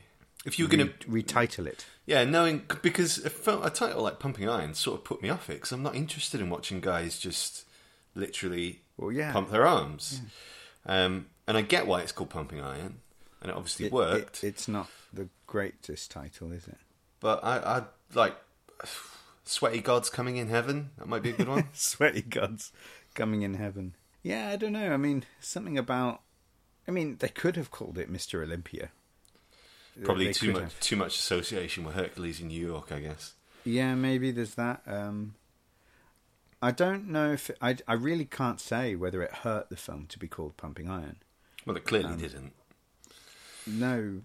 If 0.45 0.59
you 0.59 0.65
were 0.65 0.71
going 0.75 0.87
to, 0.89 1.07
retitle 1.07 1.65
it. 1.67 1.85
yeah, 2.05 2.23
knowing 2.25 2.63
because 2.81 3.23
a, 3.25 3.29
film, 3.29 3.63
a 3.63 3.69
title 3.69 4.01
like 4.03 4.19
Pumping 4.19 4.47
Iron 4.49 4.73
sort 4.73 4.99
of 4.99 5.03
put 5.05 5.21
me 5.21 5.29
off 5.29 5.49
it 5.49 5.53
because 5.53 5.71
I'm 5.71 5.83
not 5.83 5.95
interested 5.95 6.41
in 6.41 6.49
watching 6.49 6.79
guys 6.81 7.17
just 7.19 7.65
literally 8.15 8.81
Well, 8.97 9.11
yeah. 9.11 9.31
pump 9.33 9.51
their 9.51 9.65
arms. 9.67 10.21
Um, 10.85 11.27
and 11.47 11.57
I 11.57 11.61
get 11.61 11.87
why 11.87 12.01
it's 12.01 12.11
called 12.11 12.29
Pumping 12.29 12.61
Iron, 12.61 12.99
and 13.41 13.51
it 13.51 13.55
obviously 13.55 13.87
It- 13.87 13.91
worked. 13.91 14.43
it- 14.43 14.47
it's 14.47 14.67
not 14.67 14.89
the 15.13 15.27
greatest 15.47 16.09
title, 16.11 16.51
is 16.51 16.67
it? 16.67 16.77
but 17.19 17.43
I, 17.43 17.57
I 17.57 17.83
like 18.13 18.37
Sweaty 19.43 19.81
Gods 19.81 20.09
Coming 20.09 20.37
in 20.37 20.47
Heaven. 20.47 20.91
That 20.97 21.07
might 21.07 21.21
be 21.21 21.31
a 21.31 21.33
good 21.33 21.47
one. 21.49 21.67
Sweaty 21.73 22.21
gods 22.21 22.71
coming 23.13 23.41
in 23.41 23.55
heaven. 23.55 23.95
Yeah, 24.23 24.49
I 24.49 24.55
don't 24.55 24.73
know. 24.73 24.93
I 24.93 24.97
mean, 24.97 25.25
something 25.41 25.77
about. 25.77 26.21
I 26.89 26.91
mean, 26.91 27.17
they 27.19 27.29
could 27.29 27.55
have 27.55 27.69
called 27.69 27.99
it 27.99 28.09
Mister 28.09 28.41
Olympia. 28.41 28.89
Probably 30.03 30.25
They 30.25 30.33
too 30.33 30.53
much 30.53 30.61
have. 30.63 30.79
too 30.79 30.95
much 30.95 31.15
association 31.17 31.83
with 31.83 31.93
Hercules 31.93 32.41
in 32.41 32.47
New 32.47 32.65
York, 32.65 32.91
I 32.91 32.99
guess. 32.99 33.33
Yeah, 33.63 33.93
maybe 33.93 34.31
there's 34.31 34.55
that. 34.55 34.81
Um, 34.87 35.35
I 36.61 36.71
don't 36.71 37.07
know 37.09 37.33
if 37.33 37.51
I. 37.61 37.77
I 37.87 37.93
really 37.93 38.25
can't 38.25 38.59
say 38.59 38.95
whether 38.95 39.21
it 39.21 39.31
hurt 39.45 39.69
the 39.69 39.75
film 39.75 40.07
to 40.07 40.17
be 40.17 40.27
called 40.27 40.57
Pumping 40.57 40.89
Iron. 40.89 41.17
Well, 41.65 41.77
it 41.77 41.85
clearly 41.85 42.13
Um, 42.13 42.17
didn't. 42.17 42.53
No, 43.67 44.21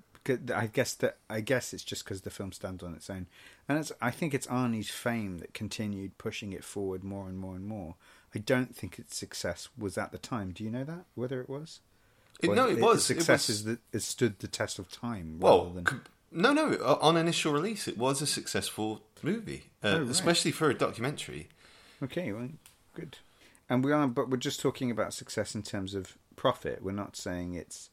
I 0.54 0.66
guess 0.68 0.94
that 0.94 1.18
I 1.28 1.40
guess 1.42 1.74
it's 1.74 1.84
just 1.84 2.04
because 2.04 2.22
the 2.22 2.30
film 2.30 2.52
stands 2.52 2.82
on 2.82 2.94
its 2.94 3.10
own, 3.10 3.26
and 3.68 3.78
it's, 3.78 3.92
I 4.00 4.10
think 4.10 4.32
it's 4.32 4.46
Arnie's 4.46 4.88
fame 4.88 5.36
that 5.38 5.52
continued 5.52 6.16
pushing 6.16 6.54
it 6.54 6.64
forward 6.64 7.04
more 7.04 7.28
and 7.28 7.36
more 7.36 7.56
and 7.56 7.66
more. 7.66 7.96
I 8.34 8.38
don't 8.38 8.74
think 8.74 8.98
its 8.98 9.16
success 9.18 9.68
was 9.76 9.98
at 9.98 10.12
the 10.12 10.18
time. 10.18 10.52
Do 10.52 10.64
you 10.64 10.70
know 10.70 10.84
that 10.84 11.04
whether 11.14 11.40
it 11.42 11.48
was? 11.50 11.80
It- 12.40 12.50
no, 12.50 12.68
it 12.68 12.72
its 12.74 12.80
was. 12.82 13.10
It 13.10 13.28
was- 13.28 13.48
is 13.50 13.64
that 13.64 13.78
it 13.92 14.00
stood 14.00 14.38
the 14.40 14.48
test 14.48 14.78
of 14.78 14.90
time. 14.90 15.38
Well, 15.40 15.66
rather 15.68 15.80
than, 15.82 16.00
no, 16.30 16.52
no. 16.52 16.98
On 17.00 17.16
initial 17.16 17.52
release, 17.52 17.86
it 17.88 17.96
was 17.96 18.20
a 18.22 18.26
successful 18.26 19.02
movie, 19.22 19.70
uh, 19.82 19.88
Oh, 19.88 20.00
right. 20.00 20.10
especially 20.10 20.50
for 20.50 20.68
a 20.70 20.74
documentary. 20.74 21.48
okay, 22.02 22.32
well, 22.32 22.50
good. 22.94 23.18
And 23.68 23.82
we 23.84 23.92
are, 23.92 24.06
but 24.06 24.28
we're 24.28 24.36
just 24.36 24.60
talking 24.60 24.90
about 24.90 25.14
success 25.14 25.54
in 25.54 25.62
terms 25.62 25.94
of 25.94 26.18
profit. 26.36 26.82
We're 26.82 26.92
not 26.92 27.16
saying 27.16 27.54
it's. 27.54 27.88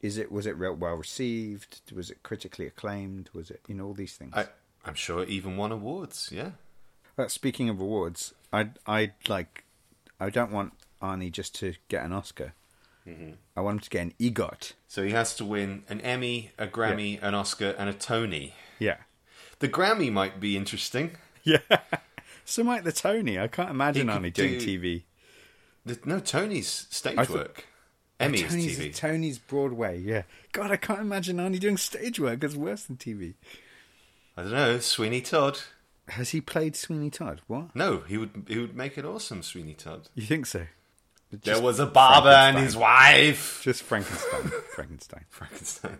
Is 0.00 0.16
it 0.16 0.30
was 0.32 0.46
it 0.46 0.56
well 0.58 0.76
received? 0.94 1.80
Was 1.92 2.10
it 2.10 2.22
critically 2.22 2.66
acclaimed? 2.66 3.30
Was 3.32 3.50
it 3.50 3.60
you 3.68 3.74
know 3.74 3.86
all 3.86 3.94
these 3.94 4.16
things? 4.16 4.32
I, 4.34 4.46
I'm 4.84 4.94
sure 4.94 5.22
it 5.22 5.28
even 5.28 5.56
won 5.56 5.72
awards. 5.72 6.30
Yeah, 6.32 6.52
Uh, 7.16 7.26
speaking 7.28 7.68
of 7.68 7.80
awards, 7.80 8.32
I'd, 8.52 8.78
I'd 8.86 9.14
like, 9.28 9.64
I 10.20 10.30
don't 10.30 10.52
want 10.52 10.72
Arnie 11.02 11.32
just 11.32 11.54
to 11.56 11.74
get 11.88 12.04
an 12.04 12.12
Oscar. 12.12 12.54
Mm-hmm. 13.08 13.30
I 13.56 13.60
want 13.62 13.76
him 13.76 13.80
to 13.80 13.90
get 13.90 14.02
an 14.02 14.14
EGOT. 14.20 14.72
so 14.86 15.02
he 15.02 15.10
has 15.12 15.34
to 15.36 15.44
win 15.44 15.82
an 15.88 16.00
Emmy, 16.02 16.50
a 16.58 16.66
Grammy, 16.66 17.18
an 17.22 17.34
Oscar, 17.34 17.74
and 17.78 17.88
a 17.88 17.94
Tony. 17.94 18.54
Yeah. 18.78 18.98
The 19.60 19.68
Grammy 19.68 20.12
might 20.12 20.38
be 20.40 20.56
interesting. 20.56 21.12
Yeah. 21.44 21.58
So 22.44 22.64
might 22.64 22.82
the 22.84 22.92
Tony. 22.92 23.38
I 23.38 23.46
can't 23.46 23.68
imagine 23.68 24.06
Arnie 24.06 24.32
doing 24.32 24.58
do- 24.58 24.80
TV. 24.80 25.02
The- 25.84 25.98
no, 26.06 26.18
Tony's 26.18 26.86
stage 26.90 27.16
thought- 27.16 27.28
work. 27.30 27.66
Emmy's 28.18 28.48
Tony's, 28.48 28.78
TV. 28.78 28.94
Tony's 28.96 29.38
Broadway. 29.38 30.00
Yeah. 30.00 30.22
God, 30.52 30.70
I 30.70 30.76
can't 30.76 31.00
imagine 31.00 31.36
Arnie 31.36 31.60
doing 31.60 31.76
stage 31.76 32.18
work. 32.18 32.42
It's 32.42 32.56
worse 32.56 32.84
than 32.84 32.96
TV. 32.96 33.34
I 34.34 34.44
don't 34.44 34.52
know. 34.52 34.78
Sweeney 34.80 35.20
Todd. 35.20 35.58
Has 36.08 36.30
he 36.30 36.40
played 36.40 36.74
Sweeney 36.74 37.10
Todd? 37.10 37.42
What? 37.48 37.76
No, 37.76 37.98
he 38.08 38.16
would. 38.16 38.46
He 38.48 38.58
would 38.58 38.74
make 38.74 38.96
it 38.96 39.04
awesome. 39.04 39.42
Sweeney 39.42 39.74
Todd. 39.74 40.08
You 40.14 40.22
think 40.24 40.46
so? 40.46 40.66
There 41.30 41.60
was 41.60 41.78
a 41.78 41.86
barber 41.86 42.28
and 42.28 42.58
his 42.58 42.76
wife. 42.76 43.60
Just 43.62 43.82
Frankenstein. 43.82 44.50
Frankenstein. 44.74 45.24
Frankenstein. 45.30 45.98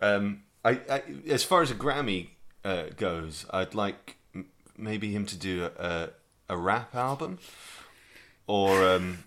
Um, 0.00 0.42
I, 0.64 0.80
I, 0.88 1.02
as 1.28 1.44
far 1.44 1.62
as 1.62 1.70
a 1.70 1.74
Grammy 1.74 2.28
uh, 2.64 2.84
goes, 2.96 3.46
I'd 3.50 3.74
like 3.74 4.16
m- 4.34 4.46
maybe 4.76 5.12
him 5.12 5.26
to 5.26 5.36
do 5.36 5.64
a, 5.64 5.84
a, 5.84 6.10
a 6.50 6.56
rap 6.56 6.94
album, 6.94 7.38
or 8.46 8.88
um, 8.88 9.18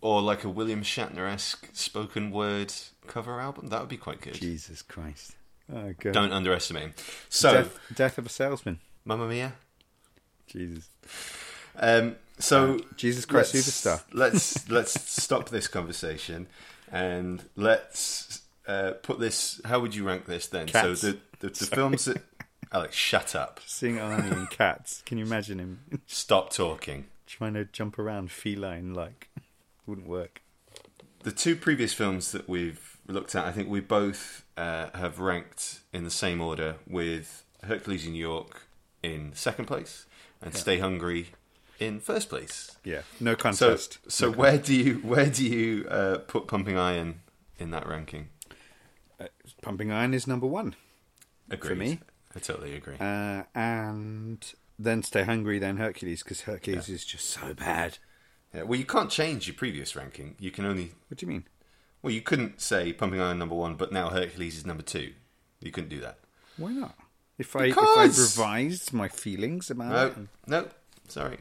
or 0.00 0.20
like 0.20 0.44
a 0.44 0.48
William 0.48 0.82
Shatner 0.82 1.30
esque 1.30 1.68
spoken 1.72 2.30
word 2.30 2.72
cover 3.06 3.40
album. 3.40 3.68
That 3.68 3.80
would 3.80 3.88
be 3.88 3.96
quite 3.96 4.20
good. 4.20 4.34
Jesus 4.34 4.82
Christ. 4.82 5.36
Oh, 5.72 5.94
God. 5.98 6.12
Don't 6.12 6.32
underestimate 6.32 6.82
him. 6.82 6.94
So, 7.30 7.54
Death, 7.54 7.78
Death 7.94 8.18
of 8.18 8.26
a 8.26 8.28
Salesman. 8.28 8.80
Mamma 9.04 9.26
Mia. 9.26 9.54
Jesus. 10.46 10.88
Um, 11.76 12.16
so 12.38 12.78
Jesus 12.96 13.24
Christ 13.24 13.54
let's- 13.54 13.66
Superstar. 13.68 14.02
Let's 14.12 14.68
let's 14.70 15.22
stop 15.22 15.48
this 15.50 15.68
conversation 15.68 16.46
and 16.90 17.42
let's 17.56 18.42
uh, 18.66 18.92
put 19.02 19.18
this. 19.20 19.60
How 19.64 19.80
would 19.80 19.94
you 19.94 20.06
rank 20.06 20.26
this 20.26 20.46
then? 20.46 20.66
Cats. 20.66 21.00
So 21.00 21.12
the 21.12 21.18
the, 21.40 21.48
the 21.48 21.66
films 21.66 22.04
that 22.06 22.22
Alex, 22.72 22.96
shut 22.96 23.34
up. 23.36 23.60
Seeing 23.66 23.96
Arnie 23.96 24.32
in 24.32 24.46
Cats. 24.48 25.02
Can 25.06 25.18
you 25.18 25.24
imagine 25.24 25.58
him 25.60 25.80
Stop 26.06 26.50
talking. 26.52 27.06
trying 27.26 27.54
to 27.54 27.64
jump 27.66 27.98
around 27.98 28.30
feline 28.32 28.94
like? 28.94 29.28
Wouldn't 29.86 30.08
work. 30.08 30.42
The 31.22 31.30
two 31.32 31.54
previous 31.56 31.92
films 31.94 32.32
that 32.32 32.48
we've 32.48 32.98
looked 33.06 33.34
at, 33.34 33.44
I 33.44 33.52
think 33.52 33.68
we 33.68 33.80
both 33.80 34.44
uh, 34.56 34.88
have 34.94 35.20
ranked 35.20 35.80
in 35.92 36.04
the 36.04 36.10
same 36.10 36.40
order, 36.40 36.76
with 36.86 37.44
Hercules 37.62 38.06
in 38.06 38.12
New 38.12 38.18
York 38.18 38.62
in 39.02 39.32
second 39.34 39.66
place 39.66 40.06
and 40.42 40.54
Stay 40.54 40.78
Hungry 40.78 41.28
in 41.78 42.00
first 42.00 42.28
place. 42.28 42.76
Yeah. 42.84 43.02
No 43.20 43.32
So, 43.32 43.36
contest. 43.36 43.98
so 44.08 44.30
where 44.30 44.58
do 44.58 44.74
you 44.74 44.94
where 44.98 45.26
do 45.30 45.44
you 45.46 45.86
uh, 45.88 46.18
put 46.18 46.46
Pumping 46.48 46.76
Iron 46.78 47.20
in 47.58 47.70
that 47.70 47.86
ranking? 47.88 48.28
Pumping 49.62 49.90
Iron 49.90 50.12
is 50.14 50.26
number 50.26 50.46
one. 50.46 50.74
Agreed. 51.50 51.68
For 51.70 51.74
me. 51.76 52.00
I 52.36 52.40
totally 52.40 52.74
agree. 52.74 52.96
Uh, 52.98 53.44
and 53.54 54.44
then 54.78 55.02
Stay 55.02 55.22
Hungry, 55.22 55.58
then 55.58 55.76
Hercules, 55.76 56.22
because 56.22 56.42
Hercules 56.42 56.88
is 56.88 57.04
just 57.04 57.30
so 57.30 57.54
bad. 57.54 57.98
yeah, 58.52 58.62
well, 58.64 58.78
you 58.78 58.84
can't 58.84 59.10
change 59.10 59.46
your 59.46 59.54
previous 59.54 59.94
ranking. 59.94 60.34
You 60.40 60.50
can 60.50 60.64
only 60.64 60.92
What 61.08 61.18
do 61.18 61.26
you 61.26 61.32
mean? 61.32 61.44
well, 62.02 62.12
you 62.12 62.20
couldn't 62.22 62.60
say 62.60 62.92
Pumping 62.92 63.20
Iron 63.20 63.38
number 63.38 63.54
one, 63.54 63.76
but 63.76 63.92
now 63.92 64.08
Hercules 64.10 64.56
is 64.56 64.66
number 64.66 64.82
two. 64.82 65.12
You 65.60 65.70
couldn't 65.70 65.90
do 65.90 66.00
that. 66.00 66.18
Why 66.56 66.72
not? 66.72 66.96
If 67.38 67.54
I 67.56 67.66
if 67.66 67.78
I 67.78 68.04
revised 68.04 68.92
my 68.92 69.08
feelings 69.08 69.70
about 69.70 69.90
No, 69.92 70.06
it, 70.06 70.16
and- 70.16 70.28
no, 70.46 70.68
sorry. 71.08 71.38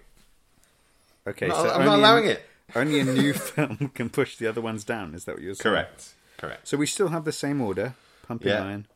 Okay, 1.27 1.49
so 1.49 1.69
I'm 1.69 1.85
not 1.85 1.95
a- 1.95 2.01
allowing 2.01 2.25
it. 2.25 2.45
Only 2.75 2.99
a 3.01 3.03
new 3.05 3.33
film 3.33 3.91
can 3.93 4.09
push 4.09 4.37
the 4.37 4.47
other 4.47 4.61
ones 4.61 4.83
down. 4.83 5.13
Is 5.13 5.25
that 5.25 5.35
what 5.35 5.43
you're 5.43 5.53
saying? 5.53 5.73
Correct. 5.73 6.13
Correct. 6.37 6.67
So 6.67 6.77
we 6.77 6.85
still 6.85 7.09
have 7.09 7.25
the 7.25 7.31
same 7.31 7.61
order: 7.61 7.95
Pumping 8.27 8.49
Yeah. 8.49 8.63
Iron, 8.63 8.87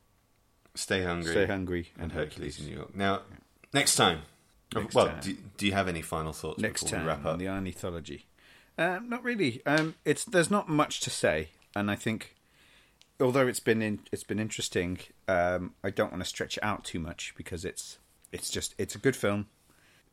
Stay 0.76 1.04
hungry. 1.04 1.32
Stay 1.32 1.46
Hungry, 1.46 1.92
and 1.96 2.04
and 2.04 2.12
Hercules 2.14 2.58
Hercules. 2.58 2.60
in 2.60 2.66
New 2.68 2.76
York. 2.78 2.96
Now, 2.96 3.22
next 3.74 3.96
time. 3.96 4.22
Next 4.76 4.94
well, 4.96 5.08
time. 5.08 5.20
Do, 5.22 5.36
do 5.58 5.66
you 5.66 5.72
have 5.72 5.88
any 5.88 6.02
final 6.02 6.34
thoughts 6.34 6.60
Next 6.62 6.84
before 6.84 6.98
time 6.98 7.06
we 7.06 7.10
wrap 7.10 7.26
up? 7.26 7.40
the 7.40 7.46
Arniethology. 7.46 8.24
Uh, 8.78 9.00
not 9.04 9.24
really. 9.24 9.62
Um, 9.66 9.96
it's 10.06 10.24
there's 10.26 10.52
not 10.52 10.70
much 10.70 11.00
to 11.02 11.10
say, 11.10 11.50
and 11.76 11.90
I 11.90 11.96
think 11.96 12.36
although 13.20 13.48
it's 13.48 13.60
been 13.60 13.82
in, 13.82 14.00
it's 14.12 14.24
been 14.24 14.40
interesting, 14.40 15.00
um, 15.28 15.74
I 15.84 15.90
don't 15.90 16.12
want 16.12 16.24
to 16.24 16.30
stretch 16.30 16.58
it 16.58 16.64
out 16.64 16.84
too 16.84 17.00
much 17.00 17.34
because 17.36 17.66
it's 17.66 17.98
it's 18.32 18.50
just 18.50 18.76
it's 18.78 18.94
a 18.94 19.00
good 19.00 19.16
film. 19.16 19.48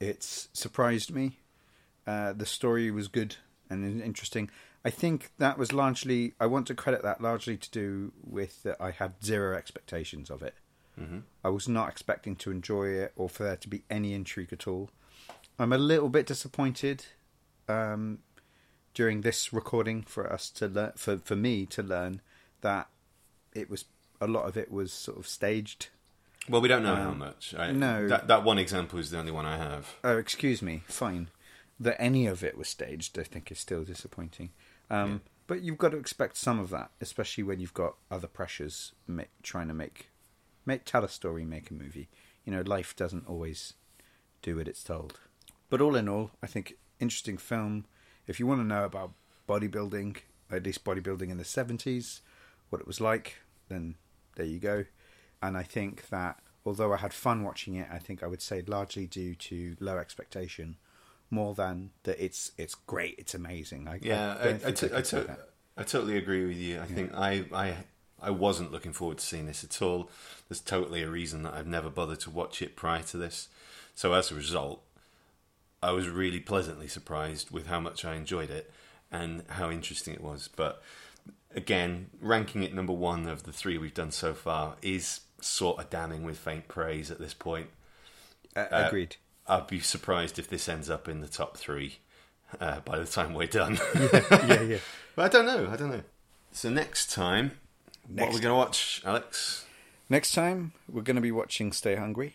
It's 0.00 0.48
surprised 0.52 1.12
me. 1.12 1.38
Uh, 2.07 2.32
the 2.32 2.46
story 2.46 2.90
was 2.90 3.09
good 3.09 3.36
and 3.70 4.00
interesting. 4.02 4.50
I 4.84 4.90
think 4.90 5.30
that 5.38 5.57
was 5.59 5.72
largely. 5.72 6.34
I 6.38 6.46
want 6.46 6.66
to 6.66 6.74
credit 6.74 7.02
that 7.02 7.20
largely 7.20 7.57
to 7.57 7.70
do 7.70 8.12
with 8.22 8.62
that 8.64 8.76
I 8.80 8.90
had 8.90 9.14
zero 9.24 9.57
expectations 9.57 10.30
of 10.30 10.42
it. 10.42 10.55
I 11.42 11.48
was 11.48 11.68
not 11.68 11.88
expecting 11.88 12.36
to 12.36 12.52
enjoy 12.52 12.86
it 12.90 13.12
or 13.16 13.28
for 13.28 13.42
there 13.42 13.57
to 13.57 13.68
be 13.68 13.82
any 13.90 14.14
intrigue 14.14 14.52
at 14.52 14.68
all. 14.68 14.90
I'm 15.59 15.72
a 15.72 15.78
little 15.78 16.09
bit 16.09 16.24
disappointed 16.24 17.07
um, 17.68 18.18
during 18.92 19.22
this 19.22 19.52
recording 19.52 20.02
for 20.02 20.32
us 20.32 20.48
to 20.50 20.68
learn, 20.68 20.92
for 20.96 21.18
for 21.18 21.34
me 21.34 21.66
to 21.66 21.82
learn 21.82 22.20
that 22.61 22.88
it 23.55 23.68
was 23.68 23.86
a 24.20 24.28
lot 24.28 24.44
of 24.46 24.57
it 24.57 24.70
was 24.70 24.92
sort 24.92 25.18
of 25.18 25.26
staged. 25.26 25.88
Well, 26.48 26.61
we 26.61 26.68
don't 26.68 26.84
know 26.84 26.94
Um, 26.94 27.00
how 27.02 27.14
much. 27.14 27.55
I, 27.59 27.72
no. 27.72 28.07
That, 28.07 28.28
that 28.28 28.44
one 28.44 28.59
example 28.59 28.98
is 29.00 29.11
the 29.11 29.18
only 29.18 29.32
one 29.32 29.46
I 29.46 29.57
have. 29.57 29.94
Oh, 30.05 30.18
excuse 30.18 30.62
me, 30.62 30.82
fine. 30.86 31.28
That 31.81 32.01
any 32.01 32.27
of 32.27 32.45
it 32.45 32.57
was 32.57 32.68
staged, 32.68 33.18
I 33.18 33.25
think, 33.25 33.51
is 33.51 33.59
still 33.59 33.85
disappointing. 33.85 34.51
Um, 34.91 35.22
But 35.47 35.62
you've 35.62 35.79
got 35.79 35.91
to 35.91 35.99
expect 35.99 36.37
some 36.37 36.59
of 36.59 36.70
that, 36.70 36.91
especially 37.01 37.45
when 37.45 37.61
you've 37.61 37.75
got 37.75 37.97
other 38.11 38.27
pressures 38.27 38.93
trying 39.43 39.68
to 39.68 39.75
make, 39.75 40.11
make 40.64 40.85
tell 40.85 41.05
a 41.05 41.09
story, 41.09 41.45
make 41.45 41.70
a 41.70 41.75
movie. 41.75 42.09
You 42.45 42.53
know, 42.53 42.62
life 42.62 42.97
doesn't 42.97 43.29
always 43.29 43.75
do 44.41 44.57
what 44.57 44.68
it's 44.68 44.83
told. 44.83 45.18
But 45.68 45.81
all 45.81 45.97
in 45.97 46.09
all, 46.09 46.31
I 46.43 46.47
think 46.47 46.77
interesting 46.99 47.37
film. 47.37 47.85
If 48.27 48.41
you 48.41 48.47
want 48.47 48.61
to 48.61 48.66
know 48.66 48.85
about 48.85 49.12
bodybuilding, 49.47 50.16
at 50.51 50.64
least 50.64 50.85
bodybuilding 50.85 51.31
in 51.31 51.37
the 51.37 51.45
seventies, 51.45 52.22
what 52.70 52.81
it 52.81 52.87
was 52.87 53.01
like, 53.01 53.41
then 53.68 53.97
there 54.37 54.47
you 54.47 54.59
go. 54.59 54.85
And 55.43 55.59
I 55.59 55.62
think 55.62 56.09
that 56.09 56.39
although 56.64 56.95
I 56.95 56.99
had 56.99 57.12
fun 57.12 57.43
watching 57.45 57.75
it, 57.75 57.89
I 57.91 57.99
think 57.99 58.22
I 58.22 58.27
would 58.27 58.41
say 58.41 58.62
largely 58.66 59.07
due 59.07 59.35
to 59.35 59.77
low 59.79 59.99
expectation, 59.99 60.77
more 61.31 61.55
than 61.55 61.91
that 62.05 62.22
it's 62.25 62.53
it's 62.59 62.75
great, 62.75 63.14
it's 63.18 63.35
amazing. 63.35 63.89
I, 63.89 63.99
Yeah, 64.03 64.37
I, 64.39 64.41
I, 64.41 64.45
don't 64.45 64.55
I, 64.55 64.59
think 64.72 64.77
to- 64.77 64.87
I 64.87 64.93
I, 64.93 64.97
could 65.01 65.07
say 65.07 65.20
to- 65.20 65.27
that. 65.27 65.49
I 65.77 65.83
totally 65.83 66.16
agree 66.16 66.47
with 66.47 66.57
you. 66.57 66.81
I 66.81 66.87
think 66.87 67.12
I, 67.14 67.45
I 67.53 67.75
I 68.22 68.31
wasn't 68.31 68.70
looking 68.72 68.93
forward 68.93 69.18
to 69.18 69.25
seeing 69.27 69.47
this 69.47 69.64
at 69.64 69.83
all. 69.83 70.09
There's 70.49 70.61
totally 70.61 71.03
a 71.03 71.11
reason 71.11 71.43
that 71.43 71.55
I've 71.55 71.66
never 71.66 71.91
bothered 71.91 72.20
to 72.20 72.31
watch 72.31 72.62
it 72.62 72.77
prior 72.77 73.03
to 73.03 73.16
this. 73.16 73.49
So 73.95 74.12
as 74.12 74.31
a 74.31 74.35
result, 74.37 74.83
I 75.83 75.91
was 75.91 76.09
really 76.09 76.41
pleasantly 76.41 76.87
surprised 76.89 77.51
with 77.51 77.66
how 77.66 77.81
much 77.81 78.05
I 78.05 78.14
enjoyed 78.14 78.51
it 78.51 78.72
and 79.11 79.43
how 79.49 79.68
interesting 79.70 80.14
it 80.14 80.22
was. 80.22 80.49
But 80.55 80.81
again, 81.55 82.11
ranking 82.20 82.62
it 82.62 82.72
number 82.72 82.93
one 82.93 83.27
of 83.27 83.43
the 83.43 83.53
three 83.53 83.77
we've 83.77 83.93
done 83.95 84.11
so 84.12 84.33
far 84.33 84.77
is 84.81 85.20
sort 85.41 85.79
of 85.79 85.91
damning 85.91 86.22
with 86.22 86.39
faint 86.39 86.68
praise 86.68 87.11
at 87.11 87.18
this 87.18 87.35
point. 87.35 87.68
Uh, 88.57 88.61
Uh, 88.70 88.85
agreed. 88.87 89.16
I'd 89.47 89.66
be 89.66 89.80
surprised 89.80 90.38
if 90.38 90.49
this 90.49 90.68
ends 90.68 90.88
up 90.88 91.09
in 91.09 91.20
the 91.20 91.28
top 91.28 91.57
three 91.57 91.99
uh, 92.61 92.80
by 92.80 92.99
the 92.99 93.05
time 93.05 93.34
we're 93.34 93.47
done. 93.47 93.78
yeah, 93.95 94.62
yeah. 94.62 94.78
But 95.16 95.26
I 95.26 95.28
don't 95.28 95.47
know. 95.47 95.70
I 95.70 95.76
don't 95.76 95.90
know. 95.90 96.03
So 96.51 96.70
next 96.70 97.12
time, 97.12 97.53
what 98.09 98.30
are 98.30 98.34
we 98.34 98.40
going 98.40 98.53
to 98.53 98.57
watch, 98.57 99.01
Alex? 99.05 99.64
Next 100.09 100.32
time 100.34 100.72
we're 100.90 101.03
going 101.03 101.14
to 101.14 101.22
be 101.22 101.30
watching 101.30 101.70
Stay 101.70 101.95
Hungry. 101.95 102.34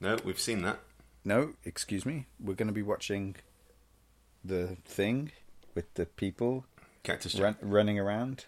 No, 0.00 0.16
we've 0.24 0.40
seen 0.40 0.62
that. 0.62 0.78
No, 1.22 1.52
excuse 1.66 2.06
me. 2.06 2.26
We're 2.40 2.54
going 2.54 2.68
to 2.68 2.72
be 2.72 2.82
watching 2.82 3.36
the 4.42 4.78
thing 4.86 5.32
with 5.74 5.92
the 5.94 6.06
people 6.06 6.64
Cactus 7.02 7.34
Jack. 7.34 7.42
run, 7.42 7.56
running 7.60 7.98
around. 7.98 8.46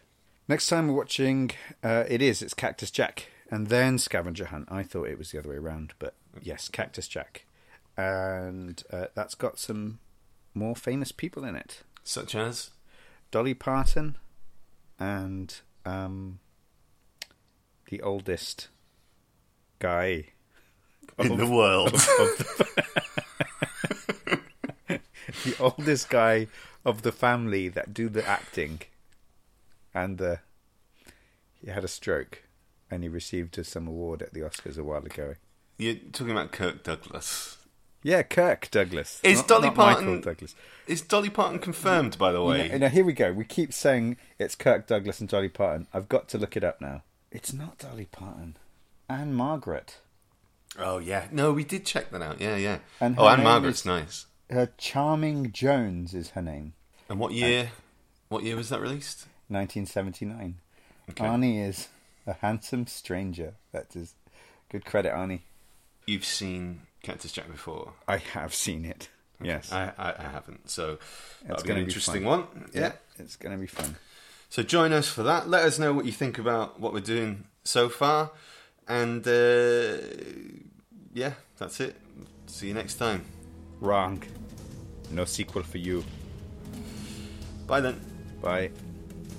Next 0.48 0.68
time 0.68 0.88
we're 0.88 0.94
watching, 0.94 1.50
uh, 1.82 2.04
it 2.08 2.20
is, 2.22 2.42
it's 2.42 2.54
Cactus 2.54 2.90
Jack, 2.90 3.30
and 3.50 3.66
then 3.68 3.98
Scavenger 3.98 4.46
Hunt. 4.46 4.68
I 4.70 4.82
thought 4.82 5.08
it 5.08 5.18
was 5.18 5.30
the 5.30 5.38
other 5.38 5.50
way 5.50 5.56
around, 5.56 5.94
but 5.98 6.14
yes, 6.42 6.68
Cactus 6.68 7.08
Jack. 7.08 7.44
And 7.96 8.82
uh, 8.92 9.06
that's 9.14 9.34
got 9.34 9.58
some 9.58 10.00
more 10.52 10.76
famous 10.76 11.12
people 11.12 11.44
in 11.44 11.56
it 11.56 11.82
Such 12.02 12.34
as 12.34 12.70
Dolly 13.30 13.54
Parton 13.54 14.16
and 14.98 15.54
um, 15.84 16.40
the 17.90 18.00
oldest 18.02 18.68
guy 19.78 20.26
in 21.18 21.36
the 21.36 21.46
world. 21.46 21.92
the 25.44 25.56
oldest 25.60 26.08
guy 26.08 26.46
of 26.84 27.02
the 27.02 27.12
family 27.12 27.68
that 27.68 27.94
do 27.94 28.08
the 28.08 28.26
acting, 28.26 28.80
and 29.92 30.18
the 30.18 30.40
he 31.60 31.70
had 31.70 31.84
a 31.84 31.88
stroke, 31.88 32.42
and 32.90 33.02
he 33.02 33.08
received 33.08 33.64
some 33.66 33.88
award 33.88 34.22
at 34.22 34.32
the 34.32 34.40
Oscars 34.40 34.78
a 34.78 34.84
while 34.84 35.04
ago. 35.04 35.34
You're 35.78 35.96
talking 36.12 36.32
about 36.32 36.52
Kirk 36.52 36.82
Douglas. 36.82 37.58
Yeah, 38.04 38.22
Kirk 38.22 38.70
Douglas. 38.70 39.18
Is 39.24 39.38
not- 39.38 39.48
Dolly 39.48 39.66
not 39.68 39.74
Parton 39.76 40.04
Michael 40.06 40.20
Douglas? 40.20 40.54
Is 40.86 41.00
Dolly 41.00 41.30
Parton 41.30 41.58
confirmed, 41.58 42.18
by 42.18 42.32
the 42.32 42.42
way? 42.42 42.64
You 42.64 42.68
know, 42.72 42.78
now 42.78 42.88
here 42.90 43.04
we 43.04 43.14
go. 43.14 43.32
We 43.32 43.44
keep 43.46 43.72
saying 43.72 44.18
it's 44.38 44.54
Kirk 44.54 44.86
Douglas 44.86 45.20
and 45.20 45.28
Dolly 45.28 45.48
Parton. 45.48 45.86
I've 45.92 46.08
got 46.08 46.28
to 46.28 46.38
look 46.38 46.54
it 46.54 46.62
up 46.62 46.82
now. 46.82 47.02
It's 47.32 47.54
not 47.54 47.78
Dolly 47.78 48.04
Parton. 48.04 48.58
Ann-Margret. 49.08 49.98
Oh 50.78 50.98
yeah, 50.98 51.28
no, 51.32 51.52
we 51.52 51.64
did 51.64 51.86
check 51.86 52.10
that 52.10 52.20
out. 52.20 52.40
Yeah, 52.40 52.56
yeah. 52.56 52.78
And 53.00 53.16
oh, 53.18 53.26
and 53.26 53.38
name 53.38 53.44
Margaret's 53.44 53.80
is- 53.80 53.86
nice. 53.86 54.26
Her 54.50 54.68
Charming 54.76 55.50
Jones 55.52 56.12
is 56.14 56.30
her 56.30 56.42
name. 56.42 56.74
And 57.08 57.18
what 57.18 57.32
year? 57.32 57.70
What 58.28 58.42
year 58.42 58.56
was 58.56 58.68
that 58.68 58.80
released? 58.80 59.26
1979. 59.48 60.56
Okay. 61.10 61.24
Arnie 61.24 61.66
is 61.66 61.88
a 62.26 62.34
handsome 62.34 62.86
stranger. 62.86 63.54
That 63.72 63.96
is 63.96 64.14
good 64.70 64.84
credit, 64.84 65.12
Arnie. 65.12 65.40
You've 66.06 66.24
seen 66.24 66.82
Cactus 67.04 67.32
Jack 67.32 67.50
before. 67.50 67.92
I 68.08 68.16
have 68.18 68.54
seen 68.54 68.84
it. 68.84 69.08
Yes. 69.40 69.72
I, 69.72 69.92
I, 69.98 70.14
I 70.18 70.22
haven't. 70.22 70.70
So 70.70 70.98
that'll 71.46 71.62
gonna 71.62 71.80
an 71.80 71.84
be 71.86 71.90
interesting 71.90 72.22
fun. 72.24 72.46
one. 72.46 72.70
Yeah. 72.72 72.92
It's 73.18 73.36
going 73.36 73.54
to 73.54 73.60
be 73.60 73.66
fun. 73.66 73.96
So 74.50 74.62
join 74.62 74.92
us 74.92 75.08
for 75.08 75.22
that. 75.24 75.48
Let 75.48 75.64
us 75.64 75.78
know 75.78 75.92
what 75.92 76.04
you 76.04 76.12
think 76.12 76.38
about 76.38 76.80
what 76.80 76.92
we're 76.92 77.00
doing 77.00 77.44
so 77.64 77.88
far. 77.88 78.30
And 78.86 79.26
uh, 79.26 79.98
yeah, 81.12 81.34
that's 81.58 81.80
it. 81.80 81.96
See 82.46 82.68
you 82.68 82.74
next 82.74 82.94
time. 82.94 83.24
Wrong. 83.80 84.22
No 85.10 85.24
sequel 85.24 85.62
for 85.62 85.78
you. 85.78 86.04
Bye 87.66 87.80
then. 87.80 88.00
Bye. 88.40 88.70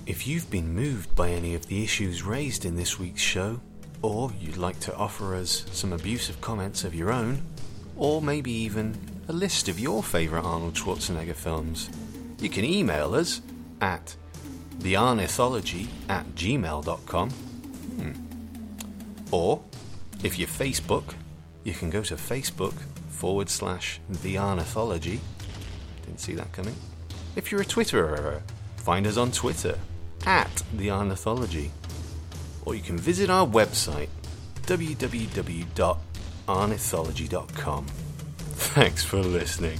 If 0.06 0.26
you've 0.26 0.50
been 0.50 0.74
moved 0.74 1.14
by 1.16 1.30
any 1.30 1.54
of 1.54 1.66
the 1.66 1.82
issues 1.82 2.22
raised 2.22 2.64
in 2.64 2.76
this 2.76 2.98
week's 2.98 3.22
show, 3.22 3.60
or 4.02 4.30
you'd 4.40 4.56
like 4.56 4.78
to 4.80 4.94
offer 4.94 5.34
us 5.34 5.64
some 5.72 5.92
abusive 5.92 6.40
comments 6.40 6.84
of 6.84 6.94
your 6.94 7.10
own, 7.10 7.42
or 7.96 8.20
maybe 8.22 8.50
even 8.52 8.98
a 9.28 9.32
list 9.32 9.68
of 9.68 9.80
your 9.80 10.02
favourite 10.02 10.44
Arnold 10.44 10.74
Schwarzenegger 10.74 11.34
films, 11.34 11.90
you 12.40 12.48
can 12.48 12.64
email 12.64 13.14
us 13.14 13.40
at 13.80 14.14
thearniethology 14.78 15.88
at 16.08 16.26
gmail.com. 16.34 17.30
Hmm. 17.30 18.12
Or, 19.30 19.62
if 20.22 20.38
you're 20.38 20.48
Facebook, 20.48 21.14
you 21.64 21.72
can 21.72 21.90
go 21.90 22.02
to 22.02 22.14
Facebook 22.14 22.74
forward 23.08 23.48
slash 23.48 24.00
thearniethology. 24.12 25.18
Didn't 26.04 26.20
see 26.20 26.34
that 26.34 26.52
coming. 26.52 26.76
If 27.34 27.50
you're 27.50 27.62
a 27.62 27.66
Twitterer, 27.66 28.42
find 28.76 29.06
us 29.06 29.16
on 29.16 29.32
Twitter 29.32 29.78
at 30.24 30.62
the 30.72 30.88
Arniethology. 30.88 31.70
Or 32.64 32.74
you 32.74 32.82
can 32.82 32.98
visit 32.98 33.30
our 33.30 33.46
website 33.46 34.08
www.arniethology.com. 36.46 37.86
Thanks 37.86 39.04
for 39.04 39.18
listening. 39.18 39.78